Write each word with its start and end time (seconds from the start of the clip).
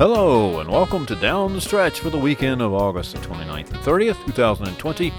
Hello, 0.00 0.60
and 0.60 0.70
welcome 0.70 1.04
to 1.04 1.14
Down 1.14 1.52
the 1.52 1.60
Stretch 1.60 2.00
for 2.00 2.08
the 2.08 2.16
weekend 2.16 2.62
of 2.62 2.72
August 2.72 3.14
the 3.14 3.18
29th 3.20 3.70
and 3.70 3.80
30th, 3.80 4.24
2020. 4.24 5.12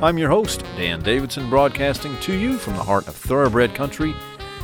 I'm 0.00 0.18
your 0.18 0.30
host, 0.30 0.62
Dan 0.76 1.02
Davidson, 1.02 1.50
broadcasting 1.50 2.16
to 2.20 2.32
you 2.32 2.56
from 2.56 2.76
the 2.76 2.84
heart 2.84 3.08
of 3.08 3.16
thoroughbred 3.16 3.74
country 3.74 4.14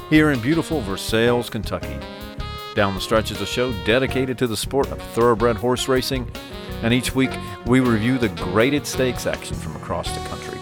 here 0.08 0.30
in 0.30 0.38
beautiful 0.38 0.82
Versailles, 0.82 1.48
Kentucky. 1.48 1.98
Down 2.76 2.94
the 2.94 3.00
Stretch 3.00 3.32
is 3.32 3.40
a 3.40 3.46
show 3.46 3.72
dedicated 3.82 4.38
to 4.38 4.46
the 4.46 4.56
sport 4.56 4.86
of 4.92 5.02
thoroughbred 5.02 5.56
horse 5.56 5.88
racing, 5.88 6.30
and 6.84 6.94
each 6.94 7.16
week 7.16 7.32
we 7.66 7.80
review 7.80 8.18
the 8.18 8.28
graded 8.28 8.86
stakes 8.86 9.26
action 9.26 9.56
from 9.56 9.74
across 9.74 10.16
the 10.16 10.28
country. 10.28 10.60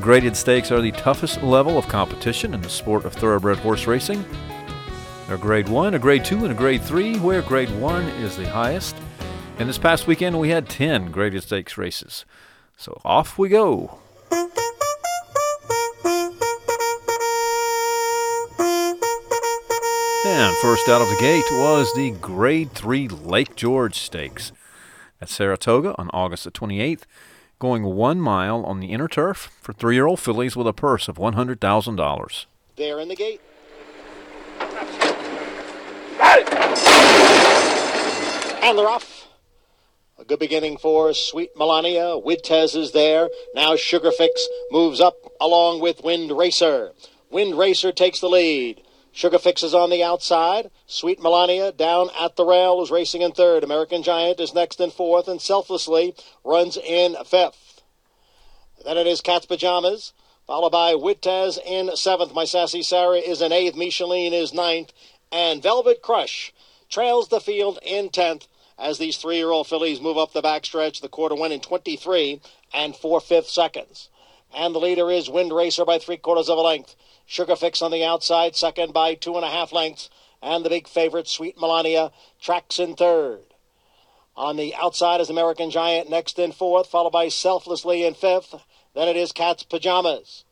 Graded 0.00 0.34
stakes 0.34 0.72
are 0.72 0.80
the 0.80 0.92
toughest 0.92 1.42
level 1.42 1.76
of 1.76 1.86
competition 1.88 2.54
in 2.54 2.62
the 2.62 2.70
sport 2.70 3.04
of 3.04 3.12
thoroughbred 3.12 3.58
horse 3.58 3.86
racing. 3.86 4.24
Are 5.28 5.36
grade 5.36 5.68
1, 5.68 5.92
a 5.92 5.98
grade 5.98 6.24
2, 6.24 6.44
and 6.44 6.52
a 6.52 6.54
grade 6.54 6.80
3, 6.82 7.18
where 7.18 7.42
grade 7.42 7.68
1 7.68 8.04
is 8.04 8.38
the 8.38 8.48
highest. 8.48 8.96
And 9.58 9.68
this 9.68 9.76
past 9.76 10.06
weekend 10.06 10.40
we 10.40 10.48
had 10.48 10.70
10 10.70 11.10
graded 11.10 11.42
stakes 11.42 11.76
races. 11.76 12.24
So 12.78 12.98
off 13.04 13.36
we 13.36 13.50
go. 13.50 13.98
And 20.24 20.56
first 20.62 20.88
out 20.88 21.02
of 21.02 21.10
the 21.10 21.18
gate 21.20 21.44
was 21.50 21.92
the 21.94 22.12
Grade 22.22 22.72
3 22.72 23.08
Lake 23.08 23.54
George 23.54 23.98
Stakes 23.98 24.52
at 25.20 25.28
Saratoga 25.28 25.94
on 25.98 26.08
August 26.14 26.44
the 26.44 26.50
28th, 26.50 27.02
going 27.58 27.82
one 27.82 28.18
mile 28.18 28.64
on 28.64 28.80
the 28.80 28.92
inner 28.92 29.08
turf 29.08 29.50
for 29.60 29.74
three 29.74 29.94
year 29.94 30.06
old 30.06 30.20
fillies 30.20 30.56
with 30.56 30.66
a 30.66 30.72
purse 30.72 31.06
of 31.06 31.16
$100,000. 31.16 32.46
There 32.76 32.98
in 32.98 33.08
the 33.08 33.16
gate. 33.16 33.42
And 38.62 38.76
they're 38.76 38.88
off. 38.88 39.28
A 40.18 40.24
good 40.24 40.40
beginning 40.40 40.78
for 40.78 41.14
Sweet 41.14 41.50
Melania. 41.56 42.16
Wittez 42.16 42.76
is 42.76 42.92
there. 42.92 43.28
Now 43.54 43.74
Sugarfix 43.74 44.30
moves 44.70 45.00
up 45.00 45.16
along 45.40 45.80
with 45.80 46.02
Wind 46.02 46.36
Racer. 46.36 46.92
Wind 47.30 47.56
Racer 47.56 47.92
takes 47.92 48.20
the 48.20 48.28
lead. 48.28 48.82
Sugarfix 49.14 49.62
is 49.62 49.74
on 49.74 49.90
the 49.90 50.02
outside. 50.02 50.70
Sweet 50.86 51.20
Melania 51.22 51.72
down 51.72 52.10
at 52.18 52.36
the 52.36 52.44
rail 52.44 52.82
is 52.82 52.90
racing 52.90 53.22
in 53.22 53.32
third. 53.32 53.62
American 53.62 54.02
Giant 54.02 54.40
is 54.40 54.54
next 54.54 54.80
in 54.80 54.90
fourth 54.90 55.28
and 55.28 55.40
selflessly 55.40 56.14
runs 56.44 56.76
in 56.76 57.16
fifth. 57.24 57.82
Then 58.84 58.96
it 58.96 59.06
is 59.06 59.20
Cat's 59.20 59.46
Pajamas, 59.46 60.12
followed 60.46 60.70
by 60.70 60.94
Wittez 60.94 61.58
in 61.64 61.96
seventh. 61.96 62.34
My 62.34 62.44
Sassy 62.44 62.82
Sarah 62.82 63.18
is 63.18 63.40
in 63.40 63.52
eighth. 63.52 63.76
Micheline 63.76 64.32
is 64.32 64.52
ninth. 64.52 64.92
And 65.30 65.62
Velvet 65.62 66.02
Crush 66.02 66.52
trails 66.88 67.28
the 67.28 67.40
field 67.40 67.78
in 67.82 68.10
tenth 68.10 68.46
as 68.78 68.98
these 68.98 69.16
three-year-old 69.16 69.66
fillies 69.66 70.00
move 70.00 70.16
up 70.16 70.32
the 70.32 70.42
backstretch. 70.42 71.00
The 71.00 71.08
quarter 71.08 71.34
went 71.34 71.52
in 71.52 71.60
23 71.60 72.40
and 72.72 72.94
four-fifths 72.94 73.52
seconds. 73.52 74.08
And 74.54 74.74
the 74.74 74.78
leader 74.78 75.10
is 75.10 75.28
Wind 75.28 75.52
Racer 75.52 75.84
by 75.84 75.98
three 75.98 76.16
quarters 76.16 76.48
of 76.48 76.58
a 76.58 76.62
length. 76.62 76.94
Sugar 77.26 77.56
Fix 77.56 77.82
on 77.82 77.90
the 77.90 78.04
outside, 78.04 78.56
second 78.56 78.94
by 78.94 79.14
two 79.14 79.36
and 79.36 79.44
a 79.44 79.50
half 79.50 79.72
lengths. 79.72 80.08
And 80.42 80.64
the 80.64 80.70
big 80.70 80.88
favorite, 80.88 81.28
Sweet 81.28 81.58
Melania, 81.58 82.12
tracks 82.40 82.78
in 82.78 82.94
third. 82.94 83.40
On 84.36 84.56
the 84.56 84.74
outside 84.76 85.20
is 85.20 85.28
American 85.28 85.70
Giant, 85.70 86.08
next 86.08 86.38
in 86.38 86.52
fourth, 86.52 86.86
followed 86.86 87.10
by 87.10 87.28
Selflessly 87.28 88.04
in 88.04 88.14
fifth. 88.14 88.54
Then 88.94 89.08
it 89.08 89.16
is 89.16 89.32
Cat's 89.32 89.64
Pajamas. 89.64 90.44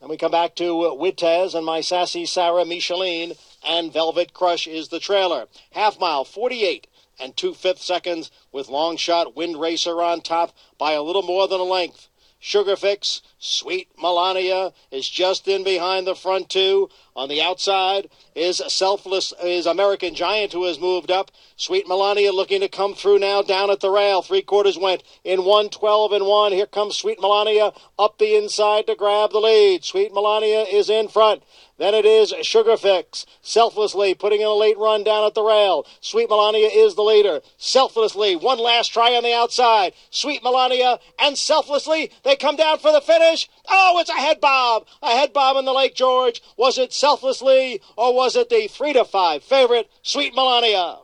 Then 0.00 0.08
we 0.08 0.16
come 0.16 0.30
back 0.30 0.54
to 0.56 0.74
Wittez 0.74 1.54
and 1.54 1.66
My 1.66 1.80
Sassy 1.80 2.24
Sarah 2.24 2.64
Micheline, 2.64 3.32
and 3.64 3.92
Velvet 3.92 4.32
Crush 4.32 4.66
is 4.66 4.88
the 4.88 5.00
trailer. 5.00 5.46
Half 5.72 5.98
mile, 5.98 6.24
48 6.24 6.86
and 7.18 7.36
two 7.36 7.54
fifth 7.54 7.80
seconds 7.80 8.30
with 8.52 8.68
long 8.68 8.96
shot 8.96 9.36
Wind 9.36 9.60
Racer 9.60 10.02
on 10.02 10.20
top 10.20 10.56
by 10.78 10.92
a 10.92 11.02
little 11.02 11.22
more 11.22 11.46
than 11.48 11.60
a 11.60 11.64
length. 11.64 12.08
Sugarfix, 12.42 13.22
Sweet 13.46 13.90
Melania 14.00 14.72
is 14.90 15.06
just 15.06 15.46
in 15.48 15.64
behind 15.64 16.06
the 16.06 16.14
front 16.14 16.48
two. 16.48 16.88
On 17.14 17.28
the 17.28 17.42
outside 17.42 18.08
is 18.34 18.60
Selfless 18.68 19.34
is 19.40 19.66
American 19.66 20.14
Giant 20.14 20.52
who 20.52 20.64
has 20.64 20.80
moved 20.80 21.10
up. 21.10 21.30
Sweet 21.56 21.86
Melania 21.86 22.32
looking 22.32 22.62
to 22.62 22.68
come 22.68 22.94
through 22.94 23.18
now 23.18 23.42
down 23.42 23.70
at 23.70 23.80
the 23.80 23.90
rail. 23.90 24.22
Three 24.22 24.42
quarters 24.42 24.78
went 24.78 25.04
in 25.24 25.44
one 25.44 25.68
twelve 25.68 26.12
and 26.12 26.26
one. 26.26 26.52
Here 26.52 26.66
comes 26.66 26.96
Sweet 26.96 27.20
Melania 27.20 27.72
up 27.98 28.18
the 28.18 28.34
inside 28.34 28.86
to 28.86 28.96
grab 28.96 29.30
the 29.30 29.40
lead. 29.40 29.84
Sweet 29.84 30.12
Melania 30.14 30.62
is 30.62 30.88
in 30.88 31.08
front. 31.08 31.42
Then 31.76 31.92
it 31.92 32.04
is 32.04 32.32
Sugarfix, 32.32 33.26
selflessly 33.42 34.14
putting 34.14 34.40
in 34.40 34.46
a 34.46 34.54
late 34.54 34.78
run 34.78 35.02
down 35.02 35.24
at 35.24 35.34
the 35.34 35.42
rail. 35.42 35.84
Sweet 36.00 36.30
Melania 36.30 36.68
is 36.68 36.94
the 36.94 37.02
leader. 37.02 37.40
Selflessly, 37.58 38.36
one 38.36 38.58
last 38.58 38.92
try 38.92 39.14
on 39.16 39.24
the 39.24 39.34
outside. 39.34 39.92
Sweet 40.10 40.42
Melania 40.44 41.00
and 41.18 41.36
selflessly, 41.36 42.12
they 42.22 42.36
come 42.36 42.54
down 42.54 42.78
for 42.78 42.92
the 42.92 43.00
finish. 43.00 43.33
Oh, 43.68 43.98
it's 44.00 44.10
a 44.10 44.14
head 44.14 44.40
bob. 44.40 44.86
A 45.02 45.10
head 45.10 45.32
bob 45.32 45.56
in 45.56 45.64
the 45.64 45.72
Lake 45.72 45.94
George. 45.94 46.42
Was 46.56 46.78
it 46.78 46.92
selflessly 46.92 47.80
or 47.96 48.14
was 48.14 48.36
it 48.36 48.48
the 48.48 48.68
three 48.68 48.92
to 48.92 49.04
five 49.04 49.42
favorite, 49.42 49.90
Sweet 50.02 50.34
Melania? 50.34 50.98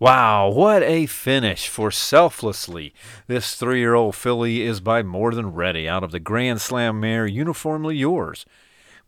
Wow, 0.00 0.50
what 0.50 0.84
a 0.84 1.06
finish 1.06 1.66
for 1.66 1.90
Selflessly. 1.90 2.94
This 3.26 3.56
three 3.56 3.80
year 3.80 3.94
old 3.94 4.14
filly 4.14 4.62
is 4.62 4.80
by 4.80 5.02
more 5.02 5.32
than 5.32 5.54
ready 5.54 5.88
out 5.88 6.04
of 6.04 6.12
the 6.12 6.20
Grand 6.20 6.60
Slam 6.60 7.00
mare 7.00 7.26
Uniformly 7.26 7.96
Yours. 7.96 8.46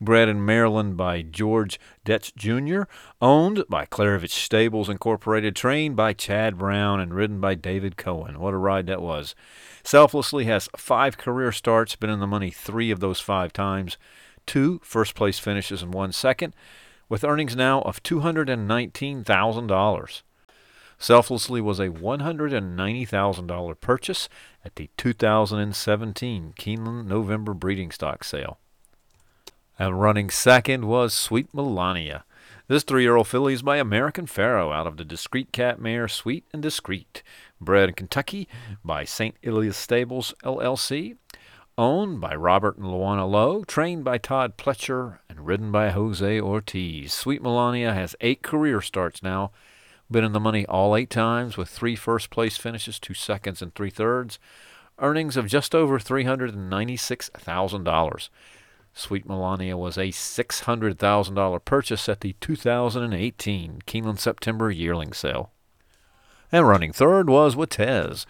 Bred 0.01 0.29
in 0.29 0.45
Maryland 0.45 0.97
by 0.97 1.23
George 1.23 1.79
Detch 2.05 2.35
Jr., 2.35 2.85
owned 3.21 3.65
by 3.69 3.85
Klaravich 3.85 4.31
Stables 4.31 4.89
Incorporated, 4.89 5.55
trained 5.55 5.95
by 5.95 6.15
Chad 6.15 6.59
Brown, 6.59 6.99
and 6.99 7.15
ridden 7.15 7.39
by 7.39 7.55
David 7.55 7.97
Cohen. 7.97 8.41
What 8.41 8.55
a 8.55 8.57
ride 8.57 8.87
that 8.87 9.03
was. 9.03 9.35
Selflessly 9.83 10.45
has 10.45 10.69
five 10.77 11.19
career 11.19 11.51
starts, 11.53 11.97
been 11.97 12.11
in 12.11 12.21
the 12.21 12.27
money 12.27 12.51
three 12.51 12.91
of 12.91 13.01
those 13.01 13.21
five 13.21 13.51
times, 13.53 13.97
two 14.47 14.81
first 14.83 15.15
place 15.15 15.39
finishes 15.39 15.83
and 15.83 15.93
one 15.95 16.13
second, 16.13 16.55
with 17.09 17.25
earnings 17.25 17.57
now 17.57 17.81
of 17.83 18.03
$219,000. 18.03 20.23
Selflessly 20.99 21.63
was 21.63 21.81
a 21.81 21.89
$190,000 21.89 23.81
purchase 23.81 24.29
at 24.65 24.77
the 24.77 24.89
2017 24.99 26.55
Keeneland 26.59 27.07
November 27.07 27.55
breeding 27.55 27.91
stock 27.91 28.23
sale. 28.23 28.59
And 29.79 29.99
running 30.01 30.29
second 30.29 30.87
was 30.87 31.15
Sweet 31.15 31.55
Melania. 31.55 32.25
This 32.69 32.83
three 32.83 33.03
year 33.03 33.17
old 33.17 33.29
filly 33.29 33.55
is 33.55 33.63
by 33.63 33.79
American 33.79 34.27
Pharoah 34.27 34.75
out 34.75 34.87
of 34.87 34.99
the 34.99 35.05
Discreet 35.05 35.53
Cat 35.53 35.81
mare 35.81 36.07
Sweet 36.07 36.45
and 36.53 36.63
Discreet, 36.63 37.23
bred 37.61 37.91
in 37.91 37.95
Kentucky 37.95 38.49
by 38.85 39.05
St. 39.05 39.37
Elias 39.45 39.77
Stables 39.77 40.35
LLC, 40.45 41.17
owned 41.77 42.21
by 42.21 42.35
Robert 42.35 42.77
and 42.77 42.87
Lawana 42.87 43.31
Low, 43.31 43.65
trained 43.65 44.05
by 44.05 44.19
Todd 44.19 44.57
Pletcher, 44.57 45.19
and 45.29 45.47
ridden 45.47 45.71
by 45.71 45.91
Jose 45.91 46.41
Ortiz. 46.41 47.13
Sweet 47.13 47.43
Melania 47.43 47.95
has 47.95 48.17
eight 48.21 48.43
career 48.43 48.81
starts 48.81 49.23
now 49.23 49.53
been 50.11 50.25
in 50.25 50.33
the 50.33 50.41
money 50.41 50.67
all 50.67 50.97
eight 50.97 51.11
times 51.11 51.57
with 51.57 51.69
three 51.69 51.95
first 51.95 52.31
place 52.31 52.57
finishes, 52.57 52.99
two 52.99 53.15
seconds, 53.15 53.63
and 53.63 53.73
three 53.75 53.91
thirds. 53.91 54.41
Earnings 54.99 55.37
of 55.37 55.47
just 55.47 55.73
over 55.75 55.99
$396,000. 55.99 58.29
Sweet 58.93 59.27
Melania 59.27 59.77
was 59.77 59.97
a 59.97 60.09
$600,000 60.09 61.65
purchase 61.65 62.09
at 62.09 62.21
the 62.21 62.35
2018 62.41 63.83
Keeneland 63.87 64.19
September 64.19 64.69
yearling 64.71 65.13
sale. 65.13 65.53
And 66.53 66.67
running 66.67 66.93
third 66.93 67.31
was 67.31 67.55
Wittez, 67.55 68.27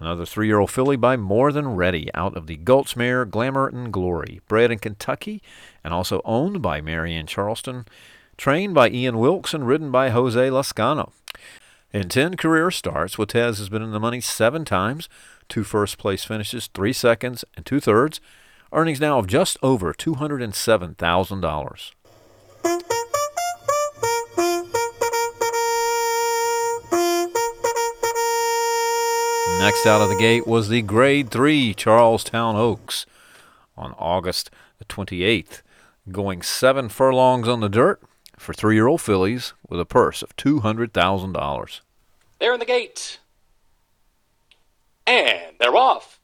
another 0.00 0.24
three 0.24 0.46
year 0.46 0.58
old 0.58 0.70
filly 0.70 0.96
by 0.96 1.16
More 1.16 1.52
Than 1.52 1.76
Ready 1.76 2.08
out 2.14 2.34
of 2.36 2.46
the 2.46 2.56
Gulch 2.56 2.96
mare 2.96 3.26
Glamour 3.26 3.68
and 3.68 3.92
Glory, 3.92 4.40
bred 4.48 4.70
in 4.70 4.78
Kentucky 4.78 5.42
and 5.84 5.92
also 5.92 6.22
owned 6.24 6.62
by 6.62 6.80
Marianne 6.80 7.26
Charleston. 7.26 7.84
Trained 8.38 8.72
by 8.72 8.88
Ian 8.88 9.18
Wilkes 9.18 9.52
and 9.52 9.66
ridden 9.66 9.90
by 9.90 10.10
Jose 10.10 10.38
Lezcano. 10.38 11.10
In 11.92 12.08
10 12.08 12.36
career 12.36 12.70
starts, 12.70 13.16
Wittez 13.16 13.58
has 13.58 13.68
been 13.68 13.82
in 13.82 13.90
the 13.90 13.98
money 13.98 14.20
seven 14.20 14.64
times, 14.64 15.08
two 15.48 15.64
first 15.64 15.98
place 15.98 16.24
finishes, 16.24 16.68
three 16.68 16.92
seconds, 16.92 17.44
and 17.56 17.66
two 17.66 17.80
thirds, 17.80 18.20
earnings 18.72 19.00
now 19.00 19.18
of 19.18 19.26
just 19.26 19.56
over 19.62 19.92
$207,000. 19.92 21.90
Next 29.58 29.86
out 29.86 30.00
of 30.00 30.08
the 30.08 30.16
gate 30.16 30.46
was 30.46 30.68
the 30.68 30.82
Grade 30.82 31.30
3 31.30 31.74
Charlestown 31.74 32.54
Oaks 32.54 33.06
on 33.76 33.92
August 33.98 34.50
the 34.78 34.84
28th, 34.84 35.62
going 36.12 36.42
seven 36.42 36.88
furlongs 36.88 37.48
on 37.48 37.58
the 37.58 37.68
dirt 37.68 38.00
for 38.36 38.54
three 38.54 38.76
year 38.76 38.86
old 38.86 39.00
fillies 39.00 39.54
with 39.68 39.80
a 39.80 39.84
purse 39.84 40.22
of 40.22 40.36
$200,000. 40.36 41.80
They're 42.38 42.54
in 42.54 42.60
the 42.60 42.66
gate. 42.66 43.18
And 45.06 45.54
they're 45.58 45.76
off. 45.76 46.17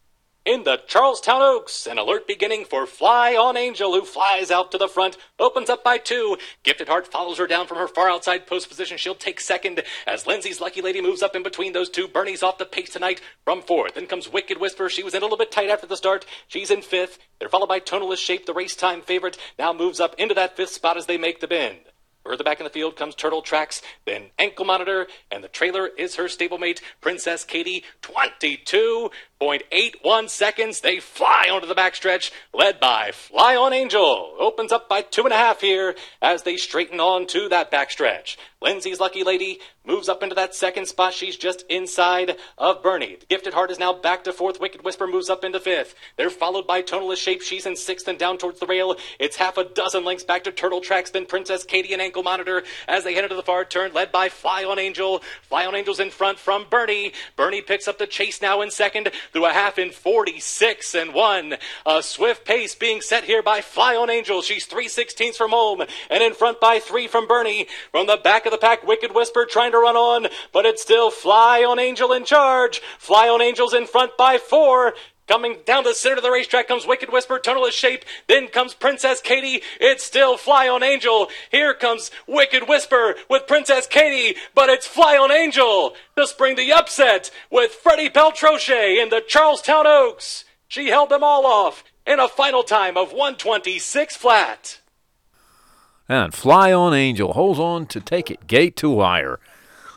In 0.44 0.64
the 0.64 0.80
Charlestown 0.86 1.40
Oaks. 1.42 1.86
An 1.86 1.98
alert 1.98 2.26
beginning 2.26 2.64
for 2.64 2.86
Fly 2.86 3.34
on 3.34 3.56
Angel, 3.56 3.92
who 3.92 4.04
flies 4.04 4.50
out 4.50 4.70
to 4.70 4.78
the 4.78 4.88
front, 4.88 5.16
opens 5.38 5.70
up 5.70 5.82
by 5.82 5.98
two. 5.98 6.36
Gifted 6.62 6.88
Heart 6.88 7.10
follows 7.10 7.38
her 7.38 7.46
down 7.46 7.66
from 7.66 7.78
her 7.78 7.88
far 7.88 8.10
outside 8.10 8.46
post 8.46 8.68
position. 8.68 8.98
She'll 8.98 9.14
take 9.14 9.40
second 9.40 9.82
as 10.06 10.26
Lindsay's 10.26 10.60
Lucky 10.60 10.82
Lady 10.82 11.00
moves 11.00 11.22
up 11.22 11.34
in 11.34 11.42
between 11.42 11.72
those 11.72 11.88
two. 11.88 12.08
Bernie's 12.08 12.42
off 12.42 12.58
the 12.58 12.66
pace 12.66 12.90
tonight 12.90 13.20
from 13.44 13.62
fourth. 13.62 13.94
Then 13.94 14.06
comes 14.06 14.30
Wicked 14.30 14.60
Whisper. 14.60 14.88
She 14.88 15.02
was 15.02 15.14
in 15.14 15.22
a 15.22 15.24
little 15.24 15.38
bit 15.38 15.50
tight 15.50 15.70
after 15.70 15.86
the 15.86 15.96
start. 15.96 16.26
She's 16.46 16.70
in 16.70 16.82
fifth. 16.82 17.18
They're 17.38 17.48
followed 17.48 17.68
by 17.68 17.80
Tonalist 17.80 18.18
Shape, 18.18 18.46
the 18.46 18.54
race 18.54 18.76
time 18.76 19.00
favorite. 19.00 19.38
Now 19.58 19.72
moves 19.72 20.00
up 20.00 20.14
into 20.18 20.34
that 20.34 20.56
fifth 20.56 20.70
spot 20.70 20.96
as 20.96 21.06
they 21.06 21.16
make 21.16 21.40
the 21.40 21.48
bend. 21.48 21.78
Further 22.24 22.44
back 22.44 22.58
in 22.58 22.64
the 22.64 22.70
field 22.70 22.96
comes 22.96 23.14
Turtle 23.14 23.42
Tracks, 23.42 23.82
then 24.06 24.30
Ankle 24.38 24.64
Monitor, 24.64 25.06
and 25.30 25.44
the 25.44 25.48
trailer 25.48 25.88
is 25.98 26.16
her 26.16 26.24
stablemate, 26.24 26.80
Princess 27.02 27.44
Katie. 27.44 27.84
22.81 29.44 30.30
seconds. 30.30 30.80
They 30.80 31.00
fly 31.00 31.48
onto 31.50 31.66
the 31.66 31.74
backstretch, 31.74 32.30
led 32.54 32.80
by 32.80 33.10
Fly 33.12 33.56
on 33.56 33.74
Angel. 33.74 34.34
Opens 34.38 34.72
up 34.72 34.88
by 34.88 35.02
two 35.02 35.24
and 35.24 35.32
a 35.32 35.36
half 35.36 35.60
here 35.60 35.94
as 36.22 36.42
they 36.42 36.56
straighten 36.56 36.98
on 36.98 37.26
to 37.28 37.48
that 37.50 37.70
backstretch. 37.70 38.36
Lindsay's 38.64 39.00
Lucky 39.00 39.22
Lady 39.22 39.60
moves 39.84 40.08
up 40.08 40.22
into 40.22 40.34
that 40.34 40.54
second 40.54 40.86
spot. 40.86 41.12
She's 41.12 41.36
just 41.36 41.64
inside 41.68 42.38
of 42.56 42.82
Bernie. 42.82 43.16
The 43.20 43.26
Gifted 43.26 43.52
Heart 43.52 43.70
is 43.70 43.78
now 43.78 43.92
back 43.92 44.24
to 44.24 44.32
fourth. 44.32 44.58
Wicked 44.58 44.82
Whisper 44.82 45.06
moves 45.06 45.28
up 45.28 45.44
into 45.44 45.60
fifth. 45.60 45.94
They're 46.16 46.30
followed 46.30 46.66
by 46.66 46.80
Tonalist 46.80 47.18
Shape. 47.18 47.42
She's 47.42 47.66
in 47.66 47.76
sixth 47.76 48.08
and 48.08 48.18
down 48.18 48.38
towards 48.38 48.60
the 48.60 48.66
rail. 48.66 48.96
It's 49.18 49.36
half 49.36 49.58
a 49.58 49.64
dozen 49.64 50.06
lengths 50.06 50.24
back 50.24 50.44
to 50.44 50.52
Turtle 50.52 50.80
Tracks, 50.80 51.10
then 51.10 51.26
Princess 51.26 51.64
Katie 51.64 51.92
and 51.92 52.00
Ankle 52.00 52.22
Monitor 52.22 52.62
as 52.88 53.04
they 53.04 53.12
head 53.12 53.24
into 53.24 53.36
the 53.36 53.42
far 53.42 53.66
turn, 53.66 53.92
led 53.92 54.10
by 54.10 54.30
Fly 54.30 54.64
on 54.64 54.78
Angel. 54.78 55.22
Fly 55.42 55.66
on 55.66 55.74
Angel's 55.74 56.00
in 56.00 56.10
front 56.10 56.38
from 56.38 56.64
Bernie. 56.70 57.12
Bernie 57.36 57.60
picks 57.60 57.86
up 57.86 57.98
the 57.98 58.06
chase 58.06 58.40
now 58.40 58.62
in 58.62 58.70
second 58.70 59.10
through 59.34 59.46
a 59.46 59.52
half 59.52 59.80
in 59.80 59.90
46 59.90 60.94
and 60.94 61.12
1. 61.12 61.56
A 61.86 62.02
swift 62.04 62.44
pace 62.44 62.76
being 62.76 63.00
set 63.00 63.24
here 63.24 63.42
by 63.42 63.60
Fly 63.60 63.96
on 63.96 64.08
Angel. 64.08 64.40
She's 64.42 64.64
3 64.64 64.86
16ths 64.86 65.34
from 65.34 65.50
home 65.50 65.82
and 66.08 66.22
in 66.22 66.34
front 66.34 66.60
by 66.60 66.78
3 66.78 67.08
from 67.08 67.26
Bernie. 67.26 67.66
From 67.90 68.06
the 68.06 68.16
back 68.16 68.46
of 68.46 68.52
the 68.52 68.58
pack, 68.58 68.86
Wicked 68.86 69.12
Whisper 69.12 69.44
trying 69.44 69.72
to 69.72 69.78
run 69.78 69.96
on, 69.96 70.28
but 70.52 70.64
it's 70.64 70.82
still 70.82 71.10
Fly 71.10 71.64
on 71.64 71.80
Angel 71.80 72.12
in 72.12 72.24
charge. 72.24 72.80
Fly 72.98 73.28
on 73.28 73.42
Angel's 73.42 73.74
in 73.74 73.86
front 73.86 74.16
by 74.16 74.38
4. 74.38 74.94
Coming 75.26 75.56
down 75.64 75.84
the 75.84 75.94
center 75.94 76.16
of 76.16 76.22
the 76.22 76.30
racetrack 76.30 76.68
comes 76.68 76.86
Wicked 76.86 77.10
Whisper, 77.10 77.38
Tonalist 77.38 77.72
Shape. 77.72 78.04
Then 78.28 78.48
comes 78.48 78.74
Princess 78.74 79.22
Katie. 79.22 79.62
It's 79.80 80.04
still 80.04 80.36
Fly 80.36 80.68
on 80.68 80.82
Angel. 80.82 81.28
Here 81.50 81.72
comes 81.72 82.10
Wicked 82.26 82.68
Whisper 82.68 83.14
with 83.30 83.46
Princess 83.46 83.86
Katie, 83.86 84.38
but 84.54 84.68
it's 84.68 84.86
Fly 84.86 85.16
on 85.16 85.32
Angel 85.32 85.94
to 86.16 86.26
spring 86.26 86.56
the 86.56 86.72
upset 86.72 87.30
with 87.50 87.72
Freddie 87.72 88.10
Peltroche 88.10 89.02
in 89.02 89.08
the 89.08 89.22
Charlestown 89.26 89.86
Oaks. 89.86 90.44
She 90.68 90.88
held 90.88 91.08
them 91.08 91.24
all 91.24 91.46
off 91.46 91.84
in 92.06 92.20
a 92.20 92.28
final 92.28 92.62
time 92.62 92.98
of 92.98 93.12
126 93.12 94.16
flat. 94.16 94.80
And 96.06 96.34
Fly 96.34 96.70
on 96.70 96.92
Angel 96.92 97.32
holds 97.32 97.58
on 97.58 97.86
to 97.86 98.00
take 98.00 98.30
it 98.30 98.46
gate 98.46 98.76
to 98.76 98.90
wire. 98.90 99.40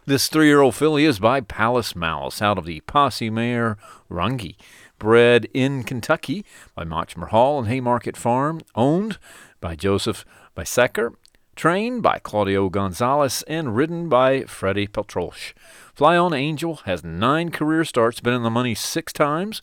This 0.05 0.29
three 0.29 0.47
year 0.47 0.61
old 0.61 0.73
filly 0.73 1.03
is 1.03 1.19
by 1.19 1.41
Palace 1.41 1.93
Malice 1.93 2.41
out 2.41 2.57
of 2.57 2.63
the 2.63 2.79
Posse 2.81 3.29
Mare 3.29 3.77
Rungi 4.09 4.55
bred 4.97 5.47
in 5.53 5.83
Kentucky 5.83 6.45
by 6.75 6.83
Machmer 6.83 7.29
Hall 7.29 7.59
and 7.59 7.67
Haymarket 7.67 8.17
Farm, 8.17 8.61
owned 8.75 9.17
by 9.59 9.75
Joseph 9.75 10.25
Bisecker, 10.55 11.13
trained 11.55 12.03
by 12.03 12.19
Claudio 12.19 12.69
Gonzalez, 12.69 13.43
and 13.47 13.75
ridden 13.75 14.09
by 14.09 14.43
Freddie 14.43 14.87
Peltroche. 14.87 15.53
Fly 15.93 16.15
on 16.15 16.33
Angel 16.33 16.75
has 16.85 17.03
nine 17.03 17.51
career 17.51 17.83
starts, 17.83 18.19
been 18.19 18.33
in 18.33 18.43
the 18.43 18.49
money 18.49 18.75
six 18.75 19.11
times, 19.11 19.61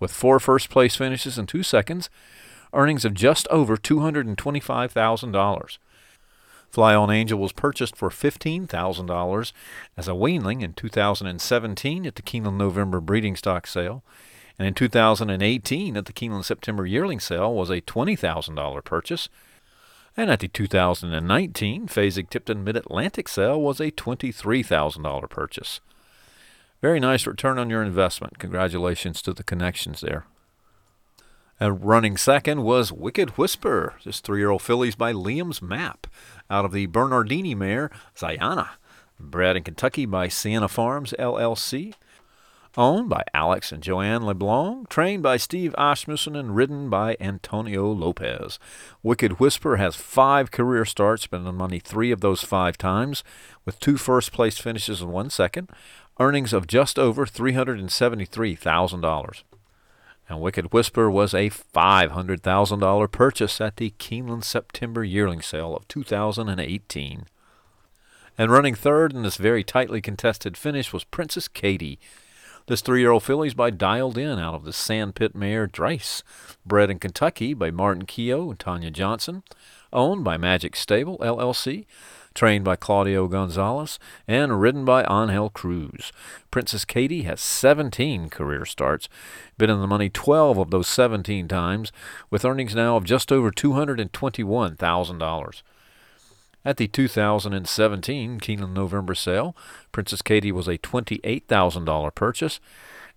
with 0.00 0.12
four 0.12 0.40
first 0.40 0.68
place 0.68 0.96
finishes 0.96 1.38
and 1.38 1.48
two 1.48 1.62
seconds, 1.62 2.10
earnings 2.72 3.04
of 3.04 3.14
just 3.14 3.46
over 3.48 3.76
$225,000. 3.76 5.78
Fly 6.68 6.94
on 6.94 7.10
Angel 7.10 7.38
was 7.38 7.52
purchased 7.52 7.96
for 7.96 8.10
$15,000 8.10 9.52
as 9.96 10.08
a 10.08 10.12
weanling 10.12 10.62
in 10.62 10.74
2017 10.74 12.06
at 12.06 12.16
the 12.16 12.22
Keeneland 12.22 12.56
November 12.56 13.00
breeding 13.00 13.36
stock 13.36 13.66
sale 13.66 14.02
and 14.58 14.68
in 14.68 14.74
2018 14.74 15.96
at 15.96 16.06
the 16.06 16.12
Keeneland 16.12 16.44
September 16.44 16.86
yearling 16.86 17.20
sale 17.20 17.54
was 17.54 17.70
a 17.70 17.82
$20,000 17.82 18.84
purchase. 18.84 19.28
And 20.16 20.30
at 20.30 20.40
the 20.40 20.48
2019 20.48 21.88
Fasig-Tipton 21.88 22.64
Mid-Atlantic 22.64 23.28
sale 23.28 23.60
was 23.60 23.80
a 23.80 23.90
$23,000 23.90 25.28
purchase. 25.28 25.80
Very 26.80 27.00
nice 27.00 27.26
return 27.26 27.58
on 27.58 27.68
your 27.68 27.82
investment. 27.82 28.38
Congratulations 28.38 29.20
to 29.22 29.34
the 29.34 29.42
connections 29.42 30.00
there. 30.00 30.26
And 31.60 31.84
running 31.84 32.16
second 32.16 32.62
was 32.62 32.92
Wicked 32.92 33.30
Whisper, 33.38 33.94
this 34.04 34.20
three-year-old 34.20 34.62
fillies 34.62 34.94
by 34.94 35.12
Liam's 35.12 35.60
Map, 35.62 36.06
out 36.50 36.64
of 36.64 36.72
the 36.72 36.86
Bernardini 36.86 37.54
mare 37.54 37.90
Zayana, 38.14 38.70
bred 39.18 39.56
in 39.56 39.64
Kentucky 39.64 40.06
by 40.06 40.28
Sienna 40.28 40.68
Farms 40.68 41.14
LLC 41.18 41.94
owned 42.76 43.08
by 43.08 43.22
Alex 43.32 43.72
and 43.72 43.82
Joanne 43.82 44.22
Lieblong, 44.22 44.88
trained 44.88 45.22
by 45.22 45.36
Steve 45.36 45.74
Asmussen, 45.78 46.36
and 46.36 46.54
ridden 46.54 46.90
by 46.90 47.16
Antonio 47.20 47.90
Lopez. 47.90 48.58
Wicked 49.02 49.40
Whisper 49.40 49.76
has 49.76 49.96
five 49.96 50.50
career 50.50 50.84
starts, 50.84 51.22
spending 51.24 51.54
money 51.54 51.78
three 51.78 52.10
of 52.10 52.20
those 52.20 52.42
five 52.42 52.76
times, 52.76 53.24
with 53.64 53.80
two 53.80 53.96
first 53.96 54.32
place 54.32 54.58
finishes 54.58 55.00
and 55.00 55.12
one 55.12 55.30
second, 55.30 55.70
earnings 56.20 56.52
of 56.52 56.66
just 56.66 56.98
over 56.98 57.24
$373,000. 57.26 59.42
And 60.28 60.40
Wicked 60.40 60.72
Whisper 60.72 61.08
was 61.10 61.34
a 61.34 61.50
$500,000 61.50 63.12
purchase 63.12 63.60
at 63.60 63.76
the 63.76 63.90
Keeneland 63.98 64.44
September 64.44 65.04
yearling 65.04 65.40
sale 65.40 65.76
of 65.76 65.86
2018. 65.88 67.26
And 68.38 68.50
running 68.50 68.74
third 68.74 69.14
in 69.14 69.22
this 69.22 69.36
very 69.36 69.62
tightly 69.62 70.00
contested 70.00 70.56
finish 70.56 70.92
was 70.92 71.04
Princess 71.04 71.48
Katie. 71.48 71.98
This 72.68 72.80
three 72.80 72.98
year 72.98 73.12
old 73.12 73.22
filly 73.22 73.46
is 73.46 73.54
by 73.54 73.70
Dialed 73.70 74.18
In 74.18 74.40
out 74.40 74.54
of 74.54 74.64
the 74.64 74.72
Sandpit 74.72 75.36
mare 75.36 75.68
Drace, 75.68 76.24
bred 76.64 76.90
in 76.90 76.98
Kentucky 76.98 77.54
by 77.54 77.70
Martin 77.70 78.06
Keogh 78.06 78.50
and 78.50 78.58
Tanya 78.58 78.90
Johnson, 78.90 79.44
owned 79.92 80.24
by 80.24 80.36
Magic 80.36 80.74
Stable, 80.74 81.16
LLC, 81.18 81.86
trained 82.34 82.64
by 82.64 82.74
Claudio 82.74 83.28
Gonzalez, 83.28 84.00
and 84.26 84.60
ridden 84.60 84.84
by 84.84 85.04
Angel 85.04 85.48
Cruz. 85.48 86.10
Princess 86.50 86.84
Katie 86.84 87.22
has 87.22 87.40
17 87.40 88.30
career 88.30 88.64
starts, 88.64 89.08
been 89.56 89.70
in 89.70 89.80
the 89.80 89.86
money 89.86 90.10
12 90.10 90.58
of 90.58 90.72
those 90.72 90.88
17 90.88 91.46
times, 91.46 91.92
with 92.30 92.44
earnings 92.44 92.74
now 92.74 92.96
of 92.96 93.04
just 93.04 93.30
over 93.30 93.52
$221,000. 93.52 95.62
At 96.66 96.78
the 96.78 96.88
2017 96.88 98.40
Keeneland 98.40 98.72
November 98.72 99.14
sale, 99.14 99.54
Princess 99.92 100.20
Katie 100.20 100.50
was 100.50 100.66
a 100.66 100.78
$28,000 100.78 102.14
purchase, 102.16 102.58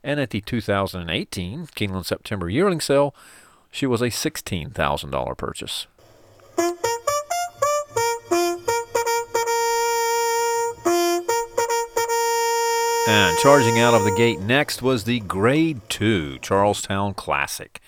and 0.03 0.19
at 0.19 0.29
the 0.29 0.39
2018 0.39 1.65
Keeneland 1.75 2.05
September 2.05 2.47
yearling 2.47 2.79
sale, 2.79 3.15
she 3.71 3.87
was 3.87 4.03
a 4.03 4.09
$16,000 4.09 5.35
purchase. 5.35 5.87
And 13.07 13.35
charging 13.39 13.79
out 13.79 13.95
of 13.95 14.03
the 14.03 14.13
gate 14.15 14.39
next 14.39 14.83
was 14.83 15.05
the 15.05 15.21
Grade 15.21 15.81
2 15.89 16.37
Charlestown 16.43 17.15
Classic 17.15 17.81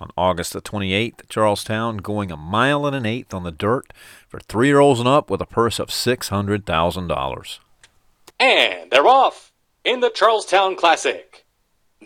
on 0.00 0.10
August 0.16 0.52
the 0.52 0.60
28th 0.60 1.28
Charlestown, 1.28 1.98
going 1.98 2.30
a 2.30 2.36
mile 2.36 2.86
and 2.86 2.96
an 2.96 3.06
eighth 3.06 3.32
on 3.34 3.42
the 3.42 3.52
dirt 3.52 3.92
for 4.28 4.40
three 4.40 4.68
year 4.68 4.80
olds 4.80 5.00
and 5.00 5.08
up 5.08 5.30
with 5.30 5.40
a 5.40 5.46
purse 5.46 5.78
of 5.78 5.88
$600,000. 5.88 7.58
And 8.38 8.90
they're 8.90 9.06
off 9.06 9.52
in 9.84 10.00
the 10.00 10.10
Charlestown 10.10 10.76
Classic. 10.76 11.35